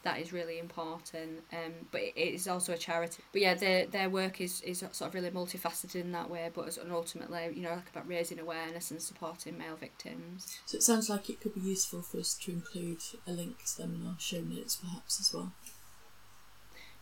that 0.06 0.20
is 0.20 0.32
really 0.32 0.60
important. 0.60 1.42
Um, 1.52 1.72
but 1.90 2.00
it 2.00 2.16
is 2.16 2.46
also 2.46 2.72
a 2.72 2.78
charity. 2.78 3.24
But 3.32 3.42
yeah, 3.42 3.54
their 3.54 3.86
their 3.86 4.08
work 4.08 4.40
is, 4.40 4.60
is 4.60 4.78
sort 4.78 5.00
of 5.02 5.14
really 5.14 5.30
multifaceted 5.30 5.96
in 5.96 6.12
that 6.12 6.30
way. 6.30 6.48
But 6.54 6.68
as, 6.68 6.78
and 6.78 6.92
ultimately, 6.92 7.50
you 7.54 7.62
know, 7.62 7.70
like 7.70 7.90
about 7.90 8.06
raising 8.06 8.38
awareness 8.38 8.92
and 8.92 9.02
supporting 9.02 9.58
male 9.58 9.74
victims. 9.74 10.58
So 10.64 10.76
it 10.76 10.84
sounds 10.84 11.10
like 11.10 11.28
it 11.28 11.40
could 11.40 11.54
be 11.54 11.60
useful 11.60 12.02
for 12.02 12.18
us 12.18 12.34
to 12.42 12.52
include 12.52 13.00
a 13.26 13.32
link 13.32 13.64
to 13.64 13.76
them 13.78 13.96
in 14.00 14.06
our 14.06 14.16
show 14.18 14.40
notes, 14.40 14.76
perhaps 14.76 15.18
as 15.20 15.34
well. 15.34 15.52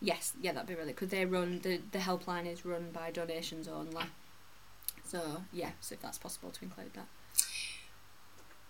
Yes, 0.01 0.33
yeah, 0.41 0.53
that'd 0.53 0.67
be 0.67 0.73
really. 0.73 0.93
Could 0.93 1.11
they 1.11 1.25
run 1.25 1.59
the 1.59 1.79
the 1.91 1.99
helpline 1.99 2.51
is 2.51 2.65
run 2.65 2.89
by 2.91 3.11
donations 3.11 3.67
only. 3.67 4.05
So 5.05 5.43
yeah, 5.53 5.71
so 5.79 5.93
if 5.93 6.01
that's 6.01 6.17
possible 6.17 6.49
to 6.49 6.63
include 6.63 6.95
that. 6.95 7.07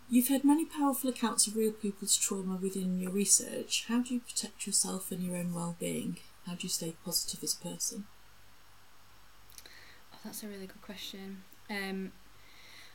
You've 0.07 0.27
heard 0.27 0.43
many 0.43 0.65
powerful 0.65 1.09
accounts 1.09 1.47
of 1.47 1.55
real 1.55 1.71
people's 1.71 2.15
trauma 2.15 2.57
within 2.61 2.99
your 2.99 3.11
research. 3.11 3.85
How 3.87 4.01
do 4.01 4.13
you 4.13 4.19
protect 4.19 4.67
yourself 4.67 5.11
and 5.11 5.23
your 5.23 5.35
own 5.35 5.51
well-being? 5.51 6.17
How 6.45 6.53
do 6.53 6.59
you 6.61 6.69
stay 6.69 6.95
positive 7.03 7.43
as 7.43 7.55
a 7.55 7.63
person? 7.67 8.05
Oh, 10.13 10.17
that's 10.23 10.43
a 10.43 10.47
really 10.47 10.67
good 10.67 10.83
question. 10.83 11.41
Um, 11.71 12.11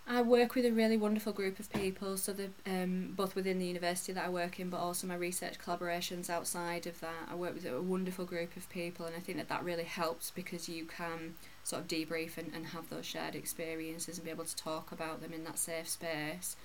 I 0.07 0.23
work 0.23 0.55
with 0.55 0.65
a 0.65 0.71
really 0.71 0.97
wonderful 0.97 1.33
group 1.33 1.59
of 1.59 1.71
people, 1.73 2.17
so 2.17 2.33
the 2.33 2.51
um, 2.65 3.13
both 3.17 3.35
within 3.35 3.59
the 3.59 3.67
university 3.67 4.13
that 4.13 4.27
I 4.27 4.29
work 4.29 4.61
in, 4.61 4.71
but 4.71 4.79
also 4.79 5.09
my 5.09 5.17
research 5.17 5.59
collaborations 5.59 6.31
outside 6.31 6.87
of 6.87 7.01
that. 7.01 7.29
I 7.29 7.35
work 7.35 7.55
with 7.55 7.67
a 7.67 7.83
wonderful 7.83 8.25
group 8.25 8.57
of 8.57 8.71
people, 8.71 9.07
and 9.07 9.17
I 9.17 9.21
think 9.21 9.39
that 9.39 9.49
that 9.49 9.65
really 9.65 9.85
helps 9.85 10.31
because 10.31 10.69
you 10.69 10.85
can 10.85 11.35
sort 11.65 11.83
of 11.83 11.89
debrief 11.89 12.39
and, 12.39 12.53
and 12.55 12.67
have 12.67 12.89
those 12.89 13.05
shared 13.05 13.35
experiences 13.35 14.17
and 14.17 14.25
be 14.25 14.31
able 14.31 14.45
to 14.45 14.57
talk 14.57 14.93
about 14.93 15.21
them 15.21 15.33
in 15.33 15.43
that 15.45 15.59
safe 15.59 15.89
space. 15.89 16.57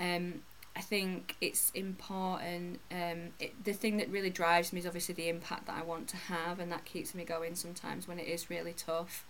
Um, 0.00 0.42
I 0.74 0.80
think 0.80 1.36
it's 1.40 1.70
important. 1.74 2.80
Um, 2.90 3.30
it, 3.38 3.64
the 3.64 3.72
thing 3.72 3.98
that 3.98 4.08
really 4.08 4.30
drives 4.30 4.72
me 4.72 4.80
is 4.80 4.86
obviously 4.86 5.14
the 5.14 5.28
impact 5.28 5.66
that 5.66 5.76
I 5.76 5.82
want 5.82 6.08
to 6.08 6.16
have, 6.16 6.58
and 6.58 6.72
that 6.72 6.84
keeps 6.84 7.14
me 7.14 7.24
going 7.24 7.54
sometimes 7.54 8.08
when 8.08 8.18
it 8.18 8.26
is 8.26 8.48
really 8.48 8.72
tough. 8.72 9.26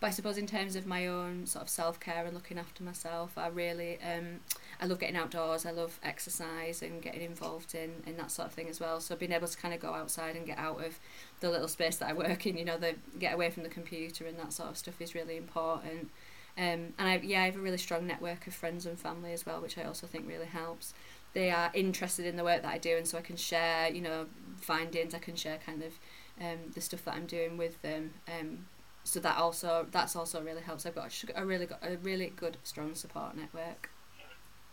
But 0.00 0.08
I 0.08 0.10
suppose 0.10 0.38
in 0.38 0.46
terms 0.46 0.76
of 0.76 0.86
my 0.86 1.08
own 1.08 1.46
sort 1.46 1.64
of 1.64 1.68
self 1.68 1.98
care 1.98 2.24
and 2.24 2.32
looking 2.32 2.58
after 2.58 2.84
myself, 2.84 3.36
I 3.36 3.48
really 3.48 3.98
um, 4.00 4.40
I 4.80 4.86
love 4.86 5.00
getting 5.00 5.16
outdoors. 5.16 5.66
I 5.66 5.72
love 5.72 5.98
exercise 6.02 6.82
and 6.82 7.02
getting 7.02 7.22
involved 7.22 7.74
in, 7.74 7.90
in 8.06 8.16
that 8.16 8.30
sort 8.30 8.48
of 8.48 8.54
thing 8.54 8.68
as 8.68 8.78
well. 8.78 9.00
So 9.00 9.16
being 9.16 9.32
able 9.32 9.48
to 9.48 9.56
kind 9.56 9.74
of 9.74 9.80
go 9.80 9.94
outside 9.94 10.36
and 10.36 10.46
get 10.46 10.58
out 10.58 10.84
of 10.84 11.00
the 11.40 11.50
little 11.50 11.68
space 11.68 11.96
that 11.96 12.08
I 12.08 12.12
work 12.12 12.46
in, 12.46 12.56
you 12.56 12.64
know, 12.64 12.78
the 12.78 12.94
get 13.18 13.34
away 13.34 13.50
from 13.50 13.64
the 13.64 13.68
computer 13.68 14.24
and 14.26 14.38
that 14.38 14.52
sort 14.52 14.70
of 14.70 14.76
stuff 14.78 15.00
is 15.00 15.14
really 15.16 15.36
important. 15.36 16.10
Um, 16.58 16.92
and 16.98 17.08
I, 17.08 17.20
yeah, 17.22 17.42
I 17.42 17.46
have 17.46 17.56
a 17.56 17.60
really 17.60 17.78
strong 17.78 18.06
network 18.06 18.48
of 18.48 18.54
friends 18.54 18.84
and 18.84 18.98
family 18.98 19.32
as 19.32 19.46
well, 19.46 19.60
which 19.60 19.78
I 19.78 19.84
also 19.84 20.08
think 20.08 20.26
really 20.26 20.46
helps. 20.46 20.92
They 21.32 21.50
are 21.50 21.70
interested 21.72 22.26
in 22.26 22.36
the 22.36 22.42
work 22.42 22.62
that 22.62 22.72
I 22.72 22.78
do, 22.78 22.96
and 22.96 23.06
so 23.06 23.16
I 23.16 23.20
can 23.20 23.36
share, 23.36 23.88
you 23.88 24.00
know, 24.00 24.26
findings. 24.60 25.14
I 25.14 25.18
can 25.18 25.36
share 25.36 25.58
kind 25.64 25.82
of 25.84 25.92
um, 26.40 26.72
the 26.74 26.80
stuff 26.80 27.04
that 27.04 27.14
I'm 27.14 27.26
doing 27.26 27.56
with 27.56 27.80
them. 27.82 28.14
Um, 28.26 28.66
so 29.04 29.20
that 29.20 29.38
also 29.38 29.86
that's 29.92 30.16
also 30.16 30.42
really 30.42 30.62
helps. 30.62 30.84
I've 30.84 30.96
got 30.96 31.12
a 31.36 31.46
really 31.46 31.66
got 31.66 31.78
a 31.82 31.96
really 31.98 32.32
good 32.34 32.56
strong 32.64 32.94
support 32.94 33.36
network. 33.36 33.90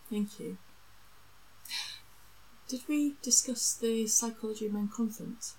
Thank 0.09 0.39
you. 0.39 0.57
Did 2.67 2.81
we 2.87 3.15
discuss 3.21 3.75
the 3.75 4.07
Psychology 4.07 4.65
of 4.65 4.73
Men 4.73 4.89
conference? 4.93 5.55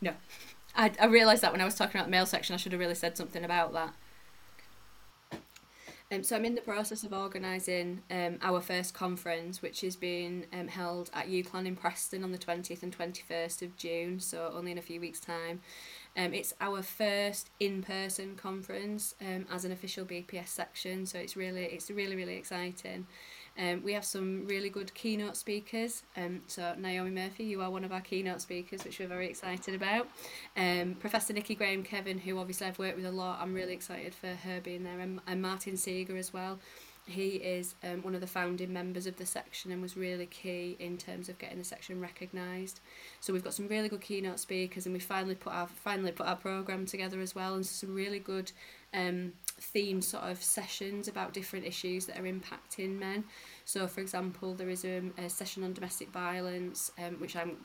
No. 0.00 0.14
I, 0.74 0.92
I 1.00 1.06
realised 1.06 1.42
that 1.42 1.52
when 1.52 1.60
I 1.60 1.64
was 1.64 1.74
talking 1.74 1.98
about 1.98 2.06
the 2.06 2.12
male 2.12 2.26
section, 2.26 2.54
I 2.54 2.56
should 2.56 2.72
have 2.72 2.80
really 2.80 2.94
said 2.94 3.16
something 3.16 3.44
about 3.44 3.72
that. 3.72 3.94
Um, 6.10 6.22
so 6.22 6.36
I'm 6.36 6.46
in 6.46 6.54
the 6.54 6.62
process 6.62 7.04
of 7.04 7.12
organising 7.12 8.00
um, 8.10 8.38
our 8.40 8.62
first 8.62 8.94
conference, 8.94 9.60
which 9.60 9.84
is 9.84 9.94
being 9.94 10.46
um, 10.54 10.68
held 10.68 11.10
at 11.12 11.28
UCLan 11.28 11.66
in 11.66 11.76
Preston 11.76 12.24
on 12.24 12.32
the 12.32 12.38
20th 12.38 12.82
and 12.82 12.96
21st 12.96 13.60
of 13.60 13.76
June, 13.76 14.18
so 14.18 14.50
only 14.54 14.72
in 14.72 14.78
a 14.78 14.82
few 14.82 15.00
weeks' 15.00 15.20
time. 15.20 15.60
Um, 16.16 16.32
it's 16.32 16.54
our 16.62 16.82
first 16.82 17.50
in-person 17.60 18.36
conference 18.36 19.14
um, 19.20 19.46
as 19.52 19.66
an 19.66 19.72
official 19.72 20.06
BPS 20.06 20.48
section, 20.48 21.04
so 21.04 21.18
it's 21.18 21.36
really 21.36 21.64
it's 21.64 21.90
really 21.90 22.16
really 22.16 22.36
exciting. 22.36 23.06
Um, 23.58 23.82
we 23.82 23.92
have 23.92 24.04
some 24.04 24.46
really 24.46 24.70
good 24.70 24.94
keynote 24.94 25.36
speakers. 25.36 26.04
Um, 26.16 26.42
so 26.46 26.74
Naomi 26.78 27.10
Murphy, 27.10 27.44
you 27.44 27.60
are 27.60 27.70
one 27.70 27.84
of 27.84 27.92
our 27.92 28.00
keynote 28.00 28.40
speakers, 28.40 28.84
which 28.84 29.00
we're 29.00 29.08
very 29.08 29.28
excited 29.28 29.74
about. 29.74 30.08
Um, 30.56 30.94
Professor 30.94 31.32
Nikki 31.32 31.56
Graham 31.56 31.82
Kevan, 31.82 32.18
who 32.18 32.38
obviously 32.38 32.68
I've 32.68 32.78
worked 32.78 32.96
with 32.96 33.06
a 33.06 33.10
lot, 33.10 33.40
I'm 33.42 33.52
really 33.52 33.72
excited 33.72 34.14
for 34.14 34.28
her 34.28 34.60
being 34.60 34.84
there, 34.84 35.00
and, 35.00 35.20
and 35.26 35.42
Martin 35.42 35.76
Seager 35.76 36.16
as 36.16 36.32
well. 36.32 36.60
He 37.08 37.36
is 37.36 37.74
um, 37.82 38.02
one 38.02 38.14
of 38.14 38.20
the 38.20 38.26
founding 38.26 38.70
members 38.70 39.06
of 39.06 39.16
the 39.16 39.24
section 39.24 39.72
and 39.72 39.80
was 39.80 39.96
really 39.96 40.26
key 40.26 40.76
in 40.78 40.98
terms 40.98 41.30
of 41.30 41.38
getting 41.38 41.56
the 41.56 41.64
section 41.64 42.00
recognised. 42.02 42.80
So 43.20 43.32
we've 43.32 43.42
got 43.42 43.54
some 43.54 43.66
really 43.66 43.88
good 43.88 44.02
keynote 44.02 44.38
speakers, 44.38 44.84
and 44.84 44.92
we 44.92 45.00
finally 45.00 45.34
put 45.34 45.54
our 45.54 45.66
finally 45.68 46.12
put 46.12 46.26
our 46.26 46.36
program 46.36 46.84
together 46.84 47.20
as 47.20 47.34
well, 47.34 47.54
and 47.54 47.64
some 47.64 47.94
really 47.94 48.18
good 48.18 48.52
um, 48.94 49.32
themed 49.60 50.04
sort 50.04 50.24
of 50.24 50.42
sessions 50.42 51.08
about 51.08 51.32
different 51.32 51.66
issues 51.66 52.06
that 52.06 52.18
are 52.18 52.22
impacting 52.22 52.98
men. 52.98 53.24
So, 53.64 53.86
for 53.86 54.00
example, 54.00 54.54
there 54.54 54.70
is 54.70 54.84
a, 54.84 55.02
a 55.18 55.28
session 55.28 55.62
on 55.62 55.72
domestic 55.72 56.10
violence, 56.10 56.90
um, 56.98 57.14
which 57.20 57.36
I'm 57.36 57.58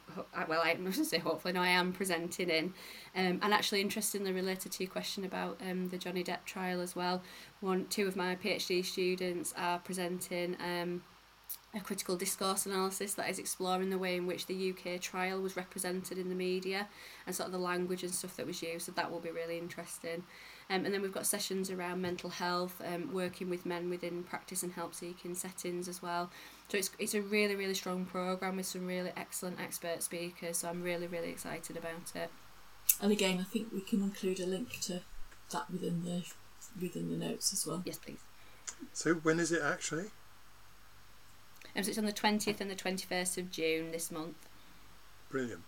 well, 0.48 0.62
I'm 0.64 0.84
must 0.84 1.06
say 1.06 1.20
hopefully 1.20 1.54
no, 1.54 1.62
I 1.62 1.70
am 1.70 1.94
presenting 1.94 2.50
in, 2.50 2.74
um, 3.16 3.40
and 3.42 3.54
actually 3.54 3.82
interestingly 3.82 4.32
related 4.32 4.72
to 4.74 4.84
your 4.84 4.92
question 4.92 5.24
about 5.24 5.60
um, 5.62 5.90
the 5.90 5.98
Johnny 5.98 6.24
Depp 6.24 6.44
trial 6.46 6.82
as 6.82 6.96
well. 6.96 7.22
One, 7.62 7.86
two 7.88 8.08
of 8.08 8.16
my 8.16 8.36
PhD 8.36 8.84
students 8.84 9.54
are 9.58 9.80
presenting. 9.80 10.58
Um, 10.60 11.04
a 11.76 11.80
critical 11.80 12.16
discourse 12.16 12.66
analysis 12.66 13.16
that 13.16 13.30
is 13.30 13.40
exploring 13.40 13.90
the 13.90 13.98
way 13.98 14.16
in 14.16 14.28
which 14.28 14.46
the 14.46 14.72
UK 14.72 15.00
trial 15.00 15.42
was 15.42 15.56
represented 15.56 16.18
in 16.18 16.30
the 16.30 16.36
media 16.36 16.88
and 17.26 17.36
sort 17.36 17.48
of 17.48 17.52
the 17.52 17.60
language 17.60 18.04
and 18.04 18.14
stuff 18.14 18.36
that 18.38 18.46
was 18.46 18.62
used. 18.62 18.86
So 18.86 18.92
that 18.92 19.12
will 19.12 19.20
be 19.20 19.32
really 19.32 19.58
interesting. 19.58 20.24
Um, 20.70 20.86
and 20.86 20.94
then 20.94 21.02
we've 21.02 21.14
got 21.14 21.26
sessions 21.26 21.70
around 21.70 22.02
mental 22.02 22.30
health, 22.30 22.82
um, 22.86 23.14
working 23.14 23.50
with 23.50 23.66
men 23.66 23.90
within 23.90 24.24
practice 24.24 24.64
and 24.64 24.74
help 24.74 24.94
seeking 24.94 25.36
settings 25.36 25.88
as 25.88 26.02
well. 26.02 26.32
So 26.70 26.78
it's, 26.78 26.90
it's 27.00 27.14
a 27.14 27.22
really, 27.22 27.56
really 27.56 27.74
strong 27.74 28.06
programme 28.06 28.58
with 28.58 28.66
some 28.66 28.88
really 28.88 29.12
excellent 29.18 29.60
expert 29.60 30.02
speakers. 30.04 30.58
So 30.58 30.70
I'm 30.70 30.82
really, 30.82 31.08
really 31.08 31.30
excited 31.30 31.78
about 31.78 32.16
it. 32.16 32.32
And 33.02 33.12
again, 33.12 33.40
I 33.40 33.44
think 33.44 33.68
we 33.74 33.82
can 33.82 34.02
include 34.02 34.40
a 34.40 34.46
link 34.46 34.80
to 34.82 35.02
that 35.52 35.70
within 35.70 36.04
the 36.04 36.24
within 36.82 37.10
the 37.10 37.26
notes 37.26 37.54
as 37.54 37.66
well. 37.66 37.82
Yes, 37.86 37.98
please. 37.98 38.20
So 38.94 39.14
when 39.16 39.40
is 39.40 39.52
it 39.52 39.62
actually? 39.64 40.06
Um, 41.76 41.84
so 41.84 41.90
it's 41.90 41.98
on 41.98 42.06
the 42.06 42.14
20th 42.14 42.62
and 42.62 42.70
the 42.70 42.76
21st 42.76 43.38
of 43.38 43.52
June 43.52 43.92
this 43.92 44.12
month. 44.12 44.48
Brilliant. 45.30 45.64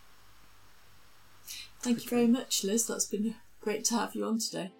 Thank 1.81 1.97
okay. 1.97 2.03
you 2.03 2.09
very 2.09 2.27
much, 2.27 2.63
Liz. 2.63 2.87
That's 2.87 3.05
been 3.05 3.35
great 3.61 3.85
to 3.85 3.95
have 3.95 4.15
you 4.15 4.25
on 4.25 4.39
today. 4.39 4.71